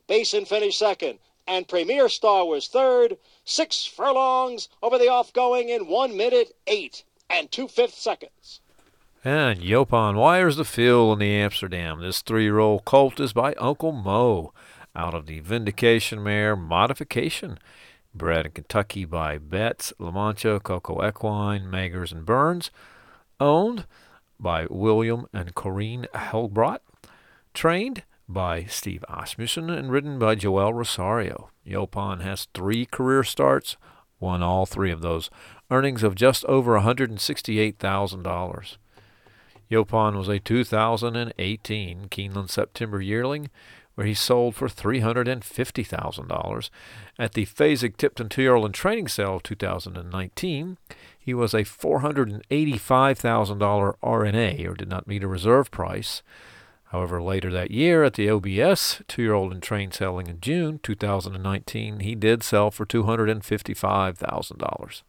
Basin 0.08 0.46
finished 0.46 0.80
second, 0.80 1.20
and 1.48 1.68
Premier 1.68 2.10
Star 2.10 2.46
was 2.48 2.68
third. 2.68 3.18
Six 3.44 3.86
furlongs 3.86 4.70
over 4.82 4.98
the 4.98 5.06
offgoing 5.06 5.70
in 5.70 5.88
one 5.88 6.18
minute 6.18 6.56
eight 6.66 7.04
and 7.30 7.52
two 7.52 7.68
fifths 7.68 8.02
seconds. 8.02 8.60
And 9.24 9.60
Yaupon 9.60 10.16
wires 10.16 10.56
the 10.56 10.66
field 10.66 11.14
in 11.14 11.20
the 11.20 11.36
Amsterdam. 11.36 12.00
This 12.00 12.24
three 12.24 12.44
year 12.44 12.58
old 12.58 12.86
colt 12.86 13.20
is 13.20 13.34
by 13.34 13.54
Uncle 13.54 13.92
Mo 13.92 14.52
out 14.96 15.14
of 15.14 15.28
the 15.28 15.42
Vindication 15.42 16.24
Mare 16.24 16.56
Modification. 16.56 17.60
Bred 18.16 18.48
in 18.48 18.52
Kentucky 18.54 19.06
by 19.06 19.38
Betts, 19.38 19.94
La 20.00 20.10
Mancha, 20.10 20.60
Coco 20.60 21.06
Equine, 21.06 21.66
Magers, 21.66 22.12
and 22.12 22.26
Burns 22.26 22.72
owned 23.40 23.86
by 24.40 24.68
William 24.70 25.28
and 25.34 25.56
Corrine 25.56 26.06
Heiligbrodt, 26.14 26.80
trained 27.54 28.04
by 28.28 28.66
Steve 28.66 29.06
Asmussen, 29.08 29.70
and 29.70 29.92
ridden 29.92 30.20
by 30.20 30.36
Joel 30.36 30.74
Rosario. 30.74 31.50
Yaupon 31.66 32.22
has 32.22 32.50
three 32.54 32.86
career 32.86 33.24
starts, 33.24 33.78
won 34.20 34.42
all 34.42 34.66
three 34.66 34.92
of 34.92 35.02
those, 35.02 35.30
earnings 35.70 36.04
of 36.04 36.16
just 36.16 36.44
over 36.46 36.80
$168,000. 36.80 38.78
Yaupon 39.72 40.18
was 40.18 40.28
a 40.28 40.40
2018 40.40 42.08
Keeneland 42.10 42.50
September 42.50 43.02
yearling 43.02 43.50
where 43.96 44.06
he 44.06 44.14
sold 44.14 44.54
for 44.56 44.68
$350,000. 44.68 46.70
At 47.18 47.34
the 47.34 47.46
Fasig 47.46 47.98
Tipton 47.98 48.30
Two-Year-Old 48.30 48.74
Training 48.74 49.08
Sale 49.08 49.38
of 49.38 49.44
2019, 49.44 50.78
he 51.26 51.34
was 51.34 51.56
a 51.56 51.64
$485,000 51.64 53.96
RNA, 54.04 54.70
or 54.70 54.76
did 54.76 54.88
not 54.88 55.08
meet 55.08 55.24
a 55.24 55.28
reserve 55.28 55.72
price. 55.72 56.22
However, 56.90 57.20
later 57.20 57.52
that 57.52 57.72
year 57.72 58.04
at 58.04 58.14
the 58.14 58.30
OBS 58.30 59.02
two-year-old 59.08 59.52
and 59.52 59.64
train 59.64 59.92
selling 59.92 60.28
in 60.28 60.40
June 60.40 60.80
2019, 60.84 62.02
he 62.02 62.14
did 62.14 62.44
sell 62.44 62.70
for 62.70 62.86
$255,000. 62.86 65.02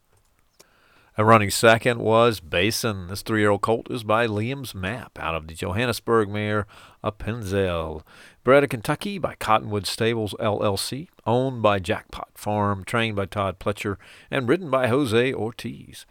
And 1.19 1.27
running 1.27 1.49
second 1.49 2.01
was 2.01 2.41
Basin. 2.41 3.07
This 3.07 3.23
three 3.23 3.41
year 3.41 3.49
old 3.49 3.63
colt 3.63 3.91
is 3.91 4.05
by 4.05 4.27
Liam's 4.27 4.75
Map 4.75 5.19
out 5.19 5.35
of 5.35 5.49
the 5.49 5.55
Johannesburg 5.55 6.29
mare 6.29 6.67
Appenzell. 7.03 8.03
Bred 8.45 8.65
in 8.65 8.69
Kentucky 8.69 9.17
by 9.17 9.35
Cottonwood 9.37 9.87
Stables 9.87 10.35
LLC, 10.39 11.09
owned 11.25 11.63
by 11.63 11.79
Jackpot 11.79 12.29
Farm, 12.35 12.85
trained 12.85 13.17
by 13.17 13.25
Todd 13.25 13.59
Pletcher, 13.59 13.97
and 14.31 14.47
ridden 14.47 14.69
by 14.69 14.89
Jose 14.89 15.33
Ortiz. 15.33 16.05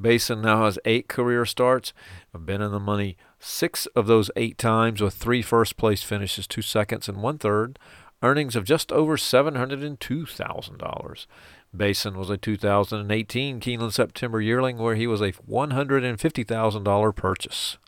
Basin 0.00 0.42
now 0.42 0.64
has 0.64 0.78
eight 0.84 1.08
career 1.08 1.44
starts. 1.44 1.92
Been 2.32 2.62
in 2.62 2.70
the 2.70 2.78
money 2.78 3.16
six 3.40 3.86
of 3.96 4.06
those 4.06 4.30
eight 4.36 4.58
times 4.58 5.00
with 5.00 5.14
three 5.14 5.42
first 5.42 5.76
place 5.76 6.04
finishes, 6.04 6.46
two 6.46 6.62
seconds, 6.62 7.08
and 7.08 7.20
one 7.20 7.38
third. 7.38 7.80
Earnings 8.22 8.54
of 8.54 8.62
just 8.62 8.92
over 8.92 9.16
$702,000. 9.16 11.26
Basin 11.74 12.18
was 12.18 12.28
a 12.28 12.36
2018 12.36 13.60
Keeneland 13.60 13.92
September 13.92 14.40
yearling 14.40 14.78
where 14.78 14.94
he 14.94 15.06
was 15.06 15.20
a 15.20 15.32
$150,000 15.32 17.16
purchase. 17.16 17.78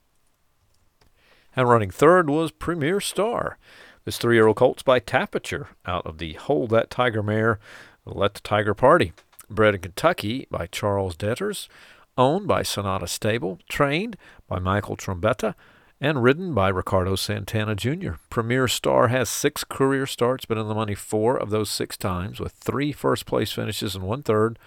And 1.54 1.68
running 1.68 1.90
third 1.90 2.30
was 2.30 2.50
Premier 2.50 3.00
Star. 3.00 3.58
This 4.04 4.18
three 4.18 4.36
year 4.36 4.46
old 4.46 4.56
colt's 4.56 4.82
by 4.82 5.00
Tapiture 5.00 5.68
out 5.86 6.06
of 6.06 6.18
the 6.18 6.34
Hold 6.34 6.70
That 6.70 6.90
Tiger 6.90 7.22
mare, 7.22 7.58
Let 8.04 8.34
the 8.34 8.40
Tiger 8.40 8.74
Party. 8.74 9.12
Bred 9.50 9.74
in 9.74 9.80
Kentucky 9.82 10.46
by 10.50 10.66
Charles 10.66 11.16
Detters, 11.16 11.68
owned 12.16 12.46
by 12.46 12.62
Sonata 12.62 13.06
Stable, 13.06 13.58
trained 13.68 14.16
by 14.48 14.58
Michael 14.58 14.96
Trombetta, 14.96 15.54
and 16.00 16.22
ridden 16.22 16.54
by 16.54 16.68
Ricardo 16.68 17.16
Santana 17.16 17.74
Jr. 17.74 18.12
Premier 18.30 18.68
Star 18.68 19.08
has 19.08 19.28
six 19.28 19.64
career 19.64 20.06
starts, 20.06 20.44
been 20.44 20.58
in 20.58 20.68
the 20.68 20.74
money 20.74 20.94
four 20.94 21.36
of 21.36 21.50
those 21.50 21.70
six 21.70 21.96
times, 21.96 22.40
with 22.40 22.52
three 22.52 22.92
first 22.92 23.26
place 23.26 23.52
finishes 23.52 23.94
and 23.94 24.04
one 24.04 24.22
third, 24.22 24.58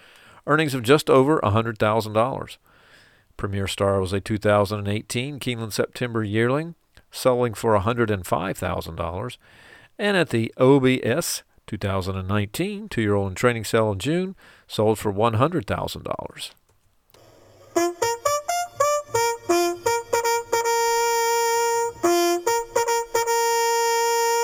earnings 0.46 0.74
of 0.74 0.82
just 0.82 1.10
over 1.10 1.38
$100,000. 1.40 2.56
Premier 3.36 3.68
Star 3.68 4.00
was 4.00 4.12
a 4.12 4.20
2018 4.20 5.38
Keeneland 5.38 5.72
September 5.72 6.24
yearling, 6.24 6.74
selling 7.10 7.54
for 7.54 7.78
$105,000. 7.78 9.36
And 9.98 10.16
at 10.16 10.30
the 10.30 10.52
OBS 10.58 11.42
2019 11.66 12.88
two 12.88 13.02
year 13.02 13.14
old 13.14 13.30
in 13.30 13.34
training 13.34 13.64
sale 13.64 13.92
in 13.92 13.98
June, 13.98 14.34
sold 14.66 14.98
for 14.98 15.12
$100,000. 15.12 16.50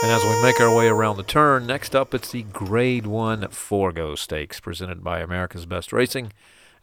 And 0.04 0.12
as 0.12 0.22
we 0.22 0.42
make 0.42 0.60
our 0.60 0.76
way 0.76 0.88
around 0.88 1.16
the 1.16 1.22
turn, 1.22 1.66
next 1.66 1.96
up 1.96 2.12
it's 2.12 2.30
the 2.30 2.42
Grade 2.42 3.06
1 3.06 3.48
Forego 3.48 4.14
Stakes 4.14 4.60
presented 4.60 5.02
by 5.02 5.20
America's 5.20 5.64
Best 5.64 5.94
Racing 5.94 6.30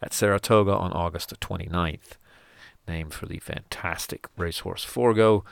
at 0.02 0.12
Saratoga 0.12 0.76
on 0.76 0.92
August 0.92 1.30
the 1.30 1.36
29th. 1.36 2.18
Named 2.88 3.14
for 3.14 3.28
the 3.28 3.38
fantastic 3.38 4.28
racehorse 4.36 4.84
Forego. 4.84 5.46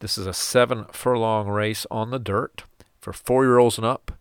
This 0.00 0.18
is 0.18 0.26
a 0.26 0.34
seven 0.34 0.86
furlong 0.90 1.46
race 1.46 1.86
on 1.88 2.10
the 2.10 2.18
dirt 2.18 2.64
for 2.98 3.12
four 3.12 3.44
year 3.44 3.58
olds 3.58 3.78
and 3.78 3.86
up 3.86 4.18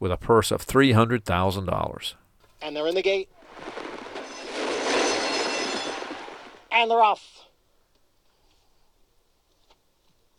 with 0.00 0.10
a 0.10 0.16
purse 0.16 0.50
of 0.50 0.66
$300,000. 0.66 2.14
And 2.60 2.74
they're 2.74 2.88
in 2.88 2.96
the 2.96 3.02
gate. 3.02 3.28
And 6.72 6.90
they're 6.90 7.00
off. 7.00 7.43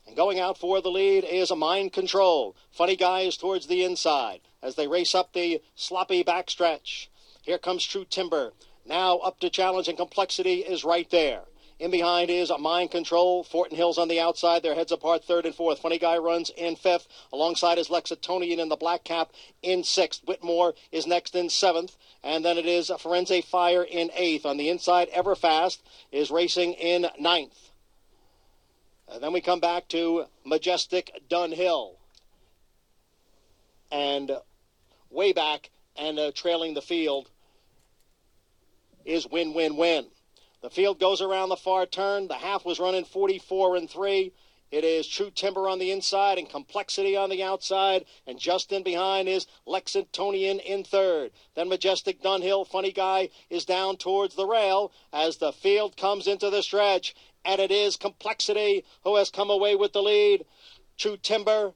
And 0.07 0.15
going 0.15 0.39
out 0.39 0.57
for 0.57 0.81
the 0.81 0.91
lead 0.91 1.23
is 1.23 1.51
a 1.51 1.55
mind 1.55 1.93
control. 1.93 2.55
Funny 2.71 2.95
guy 2.95 3.21
is 3.21 3.37
towards 3.37 3.67
the 3.67 3.83
inside 3.83 4.41
as 4.61 4.75
they 4.75 4.87
race 4.87 5.15
up 5.15 5.33
the 5.33 5.61
sloppy 5.75 6.23
backstretch. 6.23 7.07
Here 7.41 7.57
comes 7.57 7.83
True 7.83 8.05
Timber. 8.05 8.53
Now 8.85 9.17
up 9.17 9.39
to 9.39 9.49
challenge 9.49 9.87
and 9.87 9.97
complexity 9.97 10.59
is 10.59 10.83
right 10.83 11.09
there. 11.09 11.41
In 11.77 11.91
behind 11.91 12.29
is 12.29 12.49
a 12.49 12.57
mind 12.57 12.91
control. 12.91 13.43
Fortin 13.43 13.75
Hills 13.75 13.97
on 13.97 14.07
the 14.07 14.19
outside. 14.19 14.63
Their 14.63 14.75
heads 14.75 14.93
apart, 14.93 15.25
third 15.25 15.45
and 15.45 15.53
fourth. 15.53 15.79
Funny 15.79 15.99
Guy 15.99 16.17
runs 16.17 16.49
in 16.49 16.77
fifth. 16.77 17.07
Alongside 17.33 17.77
is 17.77 17.89
Lexitonian 17.89 18.59
in 18.59 18.69
the 18.69 18.77
black 18.77 19.03
cap 19.03 19.31
in 19.61 19.83
sixth. 19.83 20.21
Whitmore 20.25 20.73
is 20.91 21.05
next 21.05 21.35
in 21.35 21.49
seventh. 21.49 21.97
And 22.23 22.45
then 22.45 22.57
it 22.57 22.65
is 22.65 22.89
Firenze 22.89 23.43
Fire 23.43 23.83
in 23.83 24.09
eighth. 24.15 24.45
On 24.45 24.55
the 24.55 24.69
inside, 24.69 25.09
Everfast 25.09 25.79
is 26.13 26.31
racing 26.31 26.73
in 26.73 27.07
ninth. 27.19 27.64
And 29.07 29.21
then 29.21 29.33
we 29.33 29.41
come 29.41 29.59
back 29.59 29.87
to 29.89 30.25
Majestic 30.43 31.11
Dunhill. 31.29 31.97
And 33.91 34.31
way 35.09 35.31
back 35.31 35.69
and 35.95 36.19
uh, 36.19 36.31
trailing 36.33 36.73
the 36.73 36.81
field 36.81 37.29
is 39.05 39.27
win 39.27 39.53
win 39.53 39.77
win. 39.77 40.07
The 40.61 40.69
field 40.69 40.99
goes 40.99 41.21
around 41.21 41.49
the 41.49 41.55
far 41.55 41.85
turn. 41.85 42.27
The 42.27 42.35
half 42.35 42.65
was 42.65 42.79
running 42.79 43.05
44 43.05 43.75
and 43.75 43.89
3. 43.89 44.33
It 44.71 44.83
is 44.83 45.07
True 45.07 45.29
Timber 45.29 45.69
on 45.69 45.77
the 45.77 45.91
inside 45.91 46.39
and 46.39 46.49
Complexity 46.49 47.15
on 47.15 47.29
the 47.29 47.43
outside. 47.43 48.05
And 48.25 48.39
just 48.39 48.71
in 48.71 48.81
behind 48.81 49.29
is 49.29 49.45
Lexitonian 49.67 50.59
in 50.59 50.83
third. 50.83 51.31
Then 51.53 51.69
Majestic 51.69 52.21
Dunhill, 52.21 52.67
funny 52.67 52.91
guy, 52.91 53.29
is 53.49 53.63
down 53.63 53.97
towards 53.97 54.35
the 54.35 54.47
rail 54.47 54.91
as 55.13 55.37
the 55.37 55.53
field 55.53 55.95
comes 55.95 56.25
into 56.25 56.49
the 56.49 56.63
stretch 56.63 57.13
and 57.45 57.61
it 57.61 57.71
is 57.71 57.95
Complexity 57.95 58.83
who 59.03 59.15
has 59.15 59.29
come 59.29 59.49
away 59.49 59.75
with 59.75 59.93
the 59.93 60.01
lead. 60.01 60.45
True 60.97 61.17
Timber, 61.17 61.73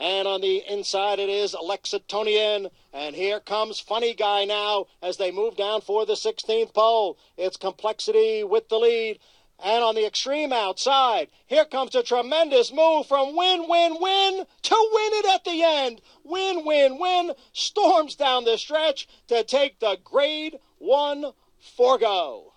and 0.00 0.26
on 0.26 0.40
the 0.40 0.64
inside 0.66 1.18
it 1.18 1.28
is 1.28 1.54
Alexitonian. 1.54 2.70
And 2.92 3.14
here 3.14 3.38
comes 3.38 3.78
Funny 3.78 4.14
Guy 4.14 4.46
now 4.46 4.86
as 5.02 5.18
they 5.18 5.30
move 5.30 5.56
down 5.56 5.82
for 5.82 6.06
the 6.06 6.14
16th 6.14 6.72
pole. 6.72 7.18
It's 7.36 7.58
Complexity 7.58 8.42
with 8.42 8.70
the 8.70 8.78
lead. 8.78 9.18
And 9.62 9.84
on 9.84 9.94
the 9.94 10.06
extreme 10.06 10.54
outside, 10.54 11.28
here 11.46 11.66
comes 11.66 11.94
a 11.94 12.02
tremendous 12.02 12.72
move 12.72 13.06
from 13.06 13.36
win, 13.36 13.68
win, 13.68 13.98
win 14.00 14.46
to 14.62 14.90
win 14.92 15.12
it 15.12 15.26
at 15.26 15.44
the 15.44 15.62
end. 15.62 16.00
Win, 16.24 16.64
win, 16.64 16.98
win 16.98 17.32
storms 17.52 18.16
down 18.16 18.44
the 18.44 18.56
stretch 18.56 19.06
to 19.28 19.44
take 19.44 19.80
the 19.80 19.98
grade 20.02 20.58
one 20.78 21.32
forego. 21.58 22.49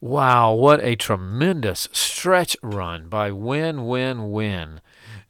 Wow, 0.00 0.52
what 0.52 0.80
a 0.84 0.94
tremendous 0.94 1.88
stretch 1.90 2.56
run 2.62 3.08
by 3.08 3.32
Win 3.32 3.84
Win 3.84 4.30
Win. 4.30 4.80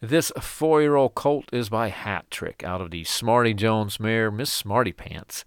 This 0.02 0.30
four 0.38 0.82
year 0.82 0.94
old 0.94 1.14
colt 1.14 1.46
is 1.50 1.70
by 1.70 1.88
Hat 1.88 2.30
Trick 2.30 2.62
out 2.62 2.82
of 2.82 2.90
the 2.90 3.04
Smarty 3.04 3.54
Jones 3.54 3.98
mare, 3.98 4.30
Miss 4.30 4.52
Smarty 4.52 4.92
Pants. 4.92 5.46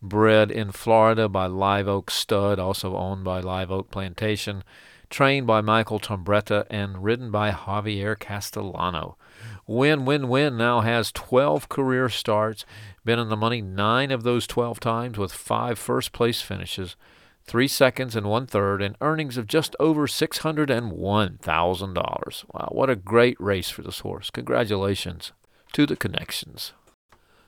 Bred 0.00 0.50
in 0.50 0.72
Florida 0.72 1.28
by 1.28 1.44
Live 1.44 1.86
Oak 1.86 2.10
Stud, 2.10 2.58
also 2.58 2.96
owned 2.96 3.22
by 3.22 3.40
Live 3.40 3.70
Oak 3.70 3.90
Plantation. 3.90 4.64
Trained 5.10 5.46
by 5.46 5.60
Michael 5.60 6.00
Trombetta 6.00 6.64
and 6.70 7.04
ridden 7.04 7.30
by 7.30 7.50
Javier 7.50 8.18
Castellano. 8.18 9.18
Win 9.66 10.06
Win 10.06 10.26
Win 10.28 10.56
now 10.56 10.80
has 10.80 11.12
12 11.12 11.68
career 11.68 12.08
starts, 12.08 12.64
been 13.04 13.18
in 13.18 13.28
the 13.28 13.36
money 13.36 13.60
nine 13.60 14.10
of 14.10 14.22
those 14.22 14.46
12 14.46 14.80
times 14.80 15.18
with 15.18 15.32
five 15.32 15.78
first 15.78 16.12
place 16.14 16.40
finishes 16.40 16.96
three 17.44 17.68
seconds 17.68 18.16
and 18.16 18.26
one 18.26 18.46
third, 18.46 18.82
and 18.82 18.96
earnings 19.00 19.36
of 19.36 19.46
just 19.46 19.76
over 19.78 20.06
$601,000. 20.06 22.44
Wow, 22.52 22.68
what 22.72 22.90
a 22.90 22.96
great 22.96 23.40
race 23.40 23.70
for 23.70 23.82
this 23.82 24.00
horse. 24.00 24.30
Congratulations 24.30 25.32
to 25.72 25.86
the 25.86 25.96
connections. 25.96 26.72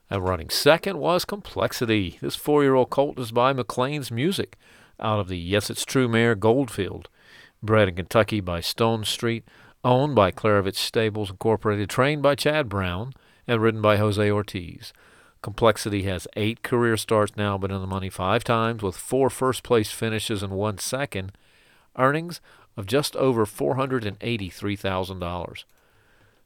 And 0.09 0.25
running 0.25 0.51
second 0.51 0.99
was 0.99 1.25
Complexity. 1.25 2.19
This 2.21 2.37
four 2.37 2.63
year 2.63 2.75
old 2.75 2.91
colt 2.91 3.19
is 3.19 3.33
by 3.33 3.53
McLean's 3.53 4.13
Music 4.13 4.57
out 5.01 5.19
of 5.19 5.29
the 5.29 5.39
Yes 5.39 5.71
It's 5.71 5.85
True 5.85 6.09
mare 6.09 6.35
Goldfield. 6.35 7.09
Bred 7.63 7.89
in 7.89 7.97
Kentucky 7.97 8.41
by 8.41 8.61
Stone 8.61 9.05
Street, 9.05 9.45
owned 9.83 10.15
by 10.15 10.31
Klaravich 10.31 10.77
Stables 10.77 11.31
Incorporated, 11.31 11.91
trained 11.91 12.23
by 12.23 12.35
Chad 12.35 12.69
Brown, 12.69 13.13
and 13.49 13.63
ridden 13.63 13.81
by 13.81 13.97
Jose 13.97 14.31
Ortiz. 14.31 14.93
Complexity 15.47 16.03
has 16.03 16.27
eight 16.35 16.63
career 16.65 16.97
starts 16.97 17.37
now, 17.37 17.57
been 17.57 17.71
in 17.71 17.81
the 17.81 17.87
money 17.87 18.11
five 18.11 18.43
times 18.43 18.83
with 18.83 18.97
four 18.97 19.31
first 19.31 19.63
place 19.63 19.93
finishes 19.93 20.43
and 20.43 20.53
one 20.53 20.79
second. 20.79 21.31
Earnings 21.97 22.41
of 22.77 22.87
just 22.87 23.15
over 23.15 23.47
$483,000. 23.47 25.65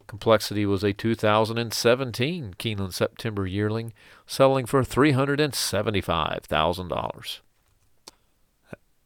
Complexity 0.06 0.66
was 0.66 0.84
a 0.84 0.92
2017 0.92 2.54
Keeneland 2.58 2.92
September 2.92 3.46
yearling, 3.46 3.94
selling 4.26 4.66
for 4.66 4.82
$375,000. 4.82 7.40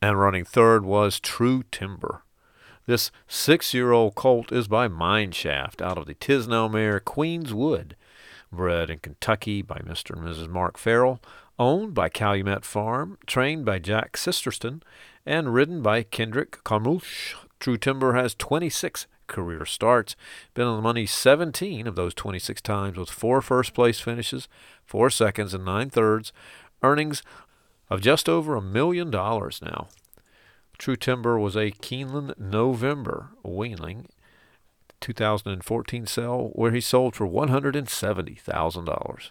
And 0.03 0.19
running 0.19 0.45
third 0.45 0.85
was 0.85 1.21
True 1.21 1.63
Timber. 1.71 2.25
This 2.87 3.13
six 3.29 3.73
year 3.73 3.93
old 3.93 4.17
colt 4.17 4.51
is 4.51 4.67
by 4.67 4.89
Mineshaft 4.89 5.81
out 5.81 5.99
of 5.99 6.07
the 6.07 6.17
Tiznow 6.17 6.69
mare 6.69 6.99
Queen's 6.99 7.55
Wood 7.55 7.95
bred 8.55 8.91
in 8.91 8.99
Kentucky 8.99 9.63
by 9.63 9.79
Mr. 9.79 10.17
and 10.17 10.27
Mrs. 10.27 10.49
Mark 10.49 10.79
Farrell, 10.79 11.21
owned 11.59 11.95
by 11.95 12.09
Calumet 12.09 12.65
Farm, 12.65 13.19
trained 13.27 13.65
by 13.65 13.79
Jack 13.79 14.17
Sisterson, 14.17 14.83
and 15.27 15.55
ridden 15.55 15.83
by 15.83 16.03
Kendrick 16.03 16.63
Carmouche. 16.65 17.35
True 17.61 17.77
Timber 17.77 18.15
has 18.15 18.35
26 18.35 19.07
career 19.27 19.65
starts, 19.65 20.17
been 20.53 20.67
on 20.67 20.77
the 20.77 20.83
money 20.83 21.07
17 21.07 21.87
of 21.87 21.95
those 21.97 22.15
26 22.15 22.61
times 22.61 22.99
with 22.99 23.11
four 23.11 23.41
first 23.41 23.75
place 23.75 24.01
finishes, 24.01 24.49
four 24.85 25.11
seconds, 25.11 25.55
and 25.55 25.65
nine 25.65 25.91
thirds. 25.91 26.33
Earnings 26.83 27.23
of 27.89 28.01
just 28.01 28.29
over 28.29 28.57
a 28.57 28.63
million 28.63 29.11
dollars 29.11 29.61
now. 29.63 29.89
True 30.79 30.97
Timber 30.97 31.39
was 31.39 31.57
a 31.57 31.71
Keeneland 31.71 32.39
November 32.39 33.31
weanling 33.45 34.07
2014 35.05 36.07
sale 36.07 36.51
where 36.55 36.73
he 36.73 36.81
sold 36.81 37.15
for 37.15 37.29
$170,000. 37.29 39.31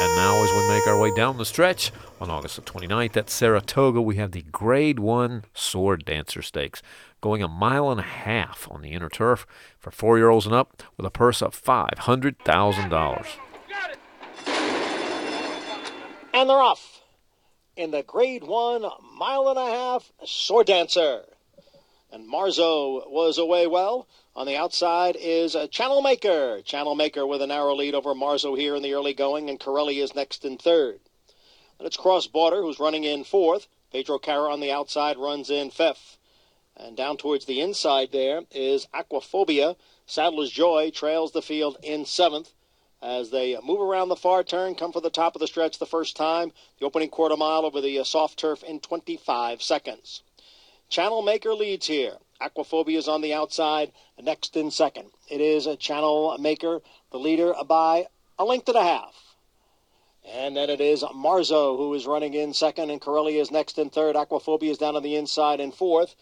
And 0.00 0.16
now, 0.16 0.36
as 0.36 0.50
we 0.52 0.68
make 0.68 0.86
our 0.86 1.00
way 1.00 1.12
down 1.12 1.38
the 1.38 1.44
stretch 1.44 1.90
on 2.20 2.30
August 2.30 2.54
the 2.54 2.62
29th 2.62 3.16
at 3.16 3.28
Saratoga, 3.28 4.00
we 4.00 4.14
have 4.14 4.30
the 4.30 4.42
Grade 4.42 5.00
1 5.00 5.42
Sword 5.52 6.04
Dancer 6.04 6.42
Stakes, 6.42 6.82
going 7.20 7.42
a 7.42 7.48
mile 7.48 7.90
and 7.90 7.98
a 7.98 8.04
half 8.04 8.68
on 8.70 8.82
the 8.82 8.92
inner 8.92 9.08
turf 9.08 9.44
for 9.80 9.90
four 9.90 10.18
year 10.18 10.28
olds 10.28 10.46
and 10.46 10.54
up 10.54 10.84
with 10.96 11.04
a 11.04 11.10
purse 11.10 11.42
of 11.42 11.60
$500,000. 11.60 13.26
And 16.32 16.48
they're 16.48 16.60
off 16.60 17.01
in 17.76 17.90
the 17.90 18.02
Grade 18.02 18.44
1 18.44 18.84
mile 19.16 19.48
and 19.48 19.58
a 19.58 19.70
half 19.70 20.12
Sword 20.24 20.66
Dancer. 20.66 21.24
And 22.10 22.28
Marzo 22.28 23.08
was 23.08 23.38
away 23.38 23.66
well. 23.66 24.06
On 24.36 24.46
the 24.46 24.56
outside 24.56 25.16
is 25.18 25.54
a 25.54 25.68
Channel 25.68 26.02
Maker. 26.02 26.60
Channel 26.62 26.94
Maker 26.94 27.26
with 27.26 27.40
a 27.40 27.46
narrow 27.46 27.74
lead 27.74 27.94
over 27.94 28.14
Marzo 28.14 28.54
here 28.54 28.74
in 28.74 28.82
the 28.82 28.92
early 28.92 29.14
going, 29.14 29.48
and 29.48 29.58
Corelli 29.58 30.00
is 30.00 30.14
next 30.14 30.44
in 30.44 30.58
third. 30.58 31.00
And 31.78 31.86
it's 31.86 31.96
Cross 31.96 32.26
Border 32.26 32.62
who's 32.62 32.78
running 32.78 33.04
in 33.04 33.24
fourth. 33.24 33.68
Pedro 33.90 34.18
Cara 34.18 34.52
on 34.52 34.60
the 34.60 34.72
outside 34.72 35.16
runs 35.16 35.50
in 35.50 35.70
fifth. 35.70 36.18
And 36.76 36.96
down 36.96 37.16
towards 37.16 37.46
the 37.46 37.60
inside 37.60 38.12
there 38.12 38.42
is 38.50 38.86
Aquaphobia. 38.94 39.76
Sadler's 40.06 40.50
Joy 40.50 40.90
trails 40.90 41.32
the 41.32 41.42
field 41.42 41.78
in 41.82 42.04
seventh 42.04 42.52
as 43.02 43.30
they 43.30 43.58
move 43.60 43.80
around 43.80 44.08
the 44.08 44.16
far 44.16 44.44
turn, 44.44 44.76
come 44.76 44.92
for 44.92 45.00
the 45.00 45.10
top 45.10 45.34
of 45.34 45.40
the 45.40 45.48
stretch 45.48 45.78
the 45.78 45.86
first 45.86 46.16
time. 46.16 46.52
The 46.78 46.86
opening 46.86 47.10
quarter 47.10 47.36
mile 47.36 47.66
over 47.66 47.80
the 47.80 47.98
uh, 47.98 48.04
soft 48.04 48.38
turf 48.38 48.62
in 48.62 48.78
25 48.78 49.60
seconds. 49.60 50.22
Channel 50.88 51.22
Maker 51.22 51.52
leads 51.52 51.88
here. 51.88 52.18
Aquaphobia 52.40 52.98
is 52.98 53.08
on 53.08 53.20
the 53.20 53.34
outside, 53.34 53.92
next 54.20 54.56
in 54.56 54.70
second. 54.70 55.10
It 55.28 55.40
is 55.40 55.66
a 55.66 55.76
Channel 55.76 56.36
Maker, 56.38 56.80
the 57.10 57.18
leader 57.18 57.54
by 57.66 58.06
a 58.38 58.44
length 58.44 58.68
and 58.68 58.78
a 58.78 58.82
half. 58.82 59.34
And 60.24 60.56
then 60.56 60.70
it 60.70 60.80
is 60.80 61.02
Marzo 61.14 61.76
who 61.76 61.92
is 61.94 62.06
running 62.06 62.34
in 62.34 62.54
second, 62.54 62.90
and 62.90 63.00
Corelli 63.00 63.38
is 63.38 63.50
next 63.50 63.78
in 63.78 63.90
third. 63.90 64.14
Aquaphobia 64.14 64.70
is 64.70 64.78
down 64.78 64.94
on 64.94 65.02
the 65.02 65.16
inside 65.16 65.58
in 65.58 65.72
fourth. 65.72 66.14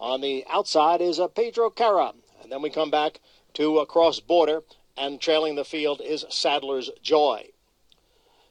On 0.00 0.20
the 0.20 0.44
outside 0.48 1.00
is 1.00 1.20
a 1.20 1.28
Pedro 1.28 1.70
Cara. 1.70 2.12
And 2.42 2.50
then 2.50 2.62
we 2.62 2.70
come 2.70 2.90
back 2.90 3.20
to 3.54 3.78
a 3.78 3.86
cross 3.86 4.20
border, 4.20 4.62
and 4.96 5.20
trailing 5.20 5.54
the 5.54 5.64
field 5.64 6.00
is 6.00 6.24
Sadler's 6.30 6.90
Joy. 7.02 7.50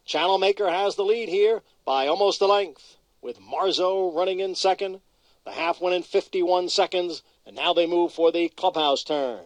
Channel 0.06 0.38
Maker 0.38 0.70
has 0.70 0.96
the 0.96 1.04
lead 1.04 1.30
here 1.30 1.64
by 1.84 2.08
almost 2.08 2.42
a 2.42 2.46
length, 2.46 2.98
with 3.22 3.40
Marzo 3.40 4.16
running 4.16 4.40
in 4.40 4.54
second. 4.54 5.02
The 5.46 5.52
half 5.52 5.82
went 5.82 5.96
in 5.96 6.04
51 6.04 6.70
seconds, 6.70 7.24
and 7.46 7.56
now 7.56 7.74
they 7.74 7.88
move 7.88 8.14
for 8.14 8.32
the 8.32 8.50
clubhouse 8.50 9.04
turn. 9.04 9.46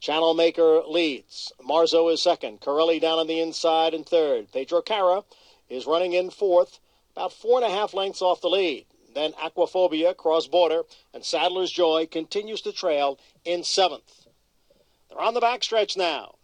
Channel 0.00 0.34
Maker 0.34 0.82
leads. 0.86 1.52
Marzo 1.64 2.08
is 2.08 2.22
second. 2.22 2.60
Corelli 2.60 3.00
down 3.00 3.18
on 3.18 3.26
the 3.26 3.40
inside 3.40 3.94
in 3.94 4.04
third. 4.04 4.50
Pedro 4.52 4.80
Cara 4.80 5.24
is 5.68 5.86
running 5.86 6.12
in 6.12 6.30
fourth, 6.30 6.78
about 7.14 7.32
four 7.32 7.62
and 7.62 7.72
a 7.72 7.74
half 7.74 7.94
lengths 7.94 8.22
off 8.22 8.40
the 8.40 8.48
lead. 8.48 8.86
Then 9.14 9.32
Aquaphobia, 9.32 10.16
cross 10.16 10.46
border, 10.46 10.82
and 11.12 11.24
Sadler's 11.24 11.72
Joy 11.72 12.06
continues 12.06 12.60
to 12.62 12.72
trail 12.72 13.18
in 13.44 13.64
seventh. 13.64 14.17
They're 15.08 15.20
on 15.20 15.34
the 15.34 15.40
backstretch 15.40 15.96
now. 15.96 16.34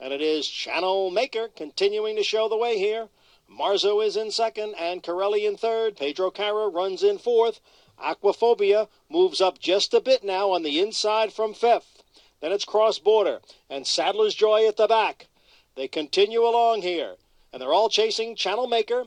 And 0.00 0.12
it 0.12 0.20
is 0.20 0.48
Channel 0.48 1.10
Maker 1.10 1.48
continuing 1.48 2.16
to 2.16 2.24
show 2.24 2.48
the 2.48 2.56
way 2.56 2.78
here. 2.78 3.08
Marzo 3.48 4.00
is 4.00 4.16
in 4.16 4.30
second 4.30 4.74
and 4.76 5.02
Corelli 5.02 5.46
in 5.46 5.56
third. 5.56 5.96
Pedro 5.96 6.30
Cara 6.30 6.68
runs 6.68 7.02
in 7.02 7.18
fourth. 7.18 7.60
Aquaphobia 8.02 8.88
moves 9.08 9.40
up 9.40 9.58
just 9.58 9.92
a 9.92 10.00
bit 10.00 10.24
now 10.24 10.50
on 10.50 10.62
the 10.62 10.80
inside 10.80 11.32
from 11.32 11.52
fifth. 11.52 12.02
Then 12.40 12.52
it's 12.52 12.64
cross 12.64 12.98
border 12.98 13.40
and 13.68 13.86
Sadler's 13.86 14.34
Joy 14.34 14.66
at 14.66 14.76
the 14.76 14.86
back. 14.86 15.28
They 15.74 15.86
continue 15.86 16.42
along 16.42 16.82
here, 16.82 17.16
and 17.52 17.60
they're 17.60 17.72
all 17.72 17.88
chasing 17.88 18.34
Channel 18.34 18.66
Maker, 18.66 19.04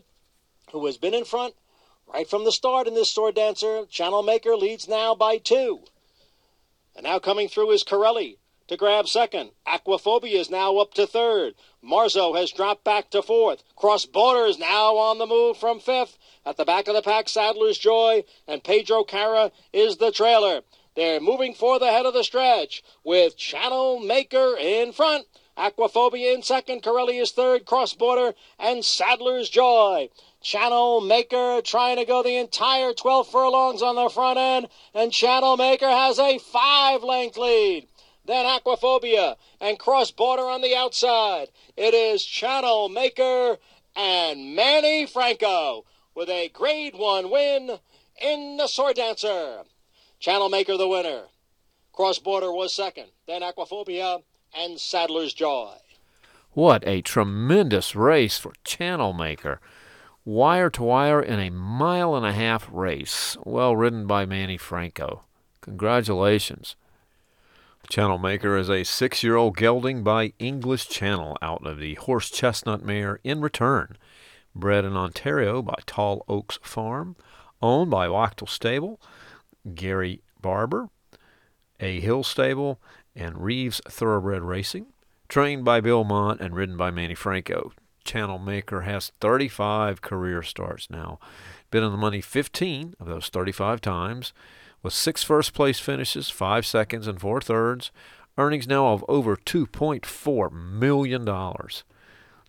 who 0.71 0.85
has 0.85 0.97
been 0.97 1.13
in 1.13 1.25
front 1.25 1.55
right 2.05 2.29
from 2.29 2.43
the 2.43 2.51
start 2.51 2.87
in 2.87 2.93
this 2.93 3.11
sword 3.11 3.35
dancer. 3.35 3.85
Channel 3.87 4.23
Maker 4.23 4.55
leads 4.55 4.87
now 4.87 5.15
by 5.15 5.37
two. 5.37 5.83
And 6.95 7.03
now 7.05 7.19
coming 7.19 7.49
through 7.49 7.71
is 7.71 7.83
Corelli 7.83 8.37
to 8.67 8.77
grab 8.77 9.07
second. 9.07 9.51
Aquaphobia 9.67 10.33
is 10.33 10.49
now 10.49 10.77
up 10.77 10.93
to 10.93 11.05
third. 11.05 11.55
Marzo 11.83 12.33
has 12.33 12.51
dropped 12.51 12.83
back 12.83 13.09
to 13.09 13.21
fourth. 13.21 13.63
Cross 13.75 14.05
Border 14.05 14.45
is 14.45 14.57
now 14.57 14.95
on 14.95 15.17
the 15.17 15.27
move 15.27 15.57
from 15.57 15.79
fifth. 15.79 16.17
At 16.45 16.57
the 16.57 16.65
back 16.65 16.87
of 16.87 16.95
the 16.95 17.01
pack, 17.01 17.27
Sadler's 17.27 17.77
Joy 17.77 18.23
and 18.47 18.63
Pedro 18.63 19.03
Cara 19.03 19.51
is 19.71 19.97
the 19.97 20.11
trailer. 20.11 20.61
They're 20.95 21.19
moving 21.19 21.53
for 21.53 21.79
the 21.79 21.91
head 21.91 22.05
of 22.05 22.13
the 22.13 22.23
stretch 22.23 22.83
with 23.03 23.35
Channel 23.35 23.99
Maker 23.99 24.55
in 24.57 24.91
front. 24.91 25.25
Aquaphobia 25.57 26.33
in 26.33 26.41
second, 26.41 26.81
Corelli 26.81 27.17
is 27.17 27.31
third, 27.31 27.65
Cross 27.65 27.93
Border, 27.93 28.33
and 28.57 28.83
Sadler's 28.83 29.49
Joy. 29.49 30.09
Channel 30.41 30.99
Maker 31.01 31.61
trying 31.63 31.97
to 31.97 32.05
go 32.05 32.21
the 32.21 32.37
entire 32.37 32.91
12 32.93 33.27
furlongs 33.29 33.81
on 33.81 33.95
the 33.95 34.09
front 34.09 34.37
end, 34.37 34.67
and 34.93 35.13
Channel 35.13 35.55
Maker 35.57 35.89
has 35.89 36.19
a 36.19 36.37
five 36.37 37.03
length 37.03 37.37
lead. 37.37 37.87
Then 38.25 38.45
Aquaphobia 38.45 39.35
and 39.59 39.77
Cross 39.77 40.11
Border 40.11 40.43
on 40.43 40.61
the 40.61 40.75
outside. 40.75 41.49
It 41.75 41.93
is 41.93 42.23
Channel 42.23 42.87
Maker 42.87 43.57
and 43.95 44.55
Manny 44.55 45.05
Franco 45.05 45.85
with 46.15 46.29
a 46.29 46.49
grade 46.49 46.95
one 46.95 47.29
win 47.29 47.79
in 48.21 48.57
the 48.57 48.67
Sword 48.67 48.95
Dancer. 48.95 49.63
Channel 50.19 50.47
Maker 50.49 50.77
the 50.77 50.87
winner. 50.87 51.23
Cross 51.91 52.19
Border 52.19 52.51
was 52.51 52.73
second. 52.73 53.07
Then 53.27 53.41
Aquaphobia 53.41 54.23
and 54.55 54.79
Sadler's 54.79 55.33
Joy. 55.33 55.75
What 56.51 56.87
a 56.87 57.01
tremendous 57.01 57.93
race 57.95 58.37
for 58.37 58.53
Channel 58.63 59.11
Maker. 59.11 59.59
Wire 60.23 60.69
to 60.69 60.83
wire 60.83 61.21
in 61.21 61.39
a 61.39 61.49
mile 61.49 62.15
and 62.15 62.25
a 62.25 62.31
half 62.31 62.69
race, 62.71 63.35
well 63.43 63.75
ridden 63.75 64.07
by 64.07 64.25
Manny 64.25 64.57
Franco. 64.57 65.23
Congratulations. 65.59 66.77
Channel 67.93 68.17
Maker 68.17 68.57
is 68.57 68.71
a 68.71 68.83
six 68.83 69.21
year 69.21 69.35
old 69.35 69.55
gelding 69.55 70.01
by 70.03 70.33
English 70.39 70.89
Channel 70.89 71.37
out 71.43 71.63
of 71.63 71.77
the 71.77 71.93
horse 71.93 72.31
chestnut 72.31 72.83
mare 72.83 73.19
in 73.23 73.39
return. 73.39 73.99
Bred 74.55 74.83
in 74.83 74.97
Ontario 74.97 75.61
by 75.61 75.75
Tall 75.85 76.25
Oaks 76.27 76.57
Farm, 76.63 77.15
owned 77.61 77.91
by 77.91 78.09
Wachtel 78.09 78.47
Stable, 78.47 78.99
Gary 79.75 80.23
Barber, 80.41 80.89
A 81.79 81.99
Hill 81.99 82.23
Stable, 82.23 82.81
and 83.15 83.43
Reeves 83.43 83.79
Thoroughbred 83.87 84.41
Racing. 84.41 84.87
Trained 85.29 85.63
by 85.63 85.79
Bill 85.79 86.03
Mott 86.03 86.41
and 86.41 86.55
ridden 86.55 86.75
by 86.75 86.89
Manny 86.89 87.13
Franco. 87.13 87.73
Channel 88.03 88.39
Maker 88.39 88.81
has 88.81 89.11
35 89.21 90.01
career 90.01 90.41
starts 90.41 90.89
now. 90.89 91.19
Been 91.69 91.83
in 91.83 91.91
the 91.91 91.97
money 91.97 92.21
15 92.21 92.95
of 92.99 93.05
those 93.05 93.29
35 93.29 93.81
times 93.81 94.33
with 94.83 94.93
six 94.93 95.23
first 95.23 95.53
place 95.53 95.79
finishes, 95.79 96.29
five 96.29 96.65
seconds, 96.65 97.07
and 97.07 97.19
four 97.19 97.41
thirds. 97.41 97.91
Earnings 98.37 98.67
now 98.67 98.87
of 98.87 99.05
over 99.07 99.35
$2.4 99.35 100.51
million. 100.51 101.25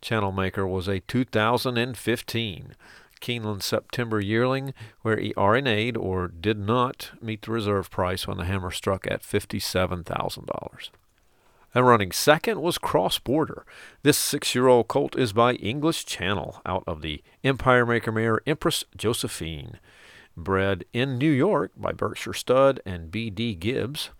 Channel 0.01 0.33
Maker 0.33 0.67
was 0.67 0.89
a 0.89 1.01
2015 1.01 2.75
Keeneland 3.21 3.63
September 3.63 4.21
yearling 4.21 4.75
where 5.03 5.19
he 5.19 5.33
RNA'd 5.35 5.97
or 5.97 6.29
did 6.29 6.59
not 6.59 7.13
meet 7.23 7.43
the 7.43 7.53
reserve 7.53 7.91
price 7.91 8.27
when 8.27 8.37
the 8.37 8.45
hammer 8.45 8.71
struck 8.71 9.07
at 9.07 9.23
$57,000. 9.23 10.91
And 11.75 11.87
running 11.87 12.13
second 12.13 12.61
was 12.61 12.79
Cross 12.79 13.21
Border. 13.21 13.65
This 14.03 14.19
six 14.19 14.55
year 14.55 14.69
old 14.69 14.89
colt 14.89 15.17
is 15.19 15.33
by 15.33 15.55
English 15.55 16.05
Channel 16.05 16.61
out 16.65 16.85
of 16.87 17.03
the 17.03 17.23
Empire 17.43 17.85
Maker 17.85 18.13
mare 18.13 18.41
Empress 18.47 18.85
Josephine 18.97 19.79
bred 20.37 20.85
in 20.93 21.19
New 21.19 21.31
York 21.31 21.73
by 21.77 21.93
Berkshire 21.93 22.35
Stud 22.35 22.81
and 22.85 23.11
B.D. 23.11 23.55
Gibbs, 23.55 24.11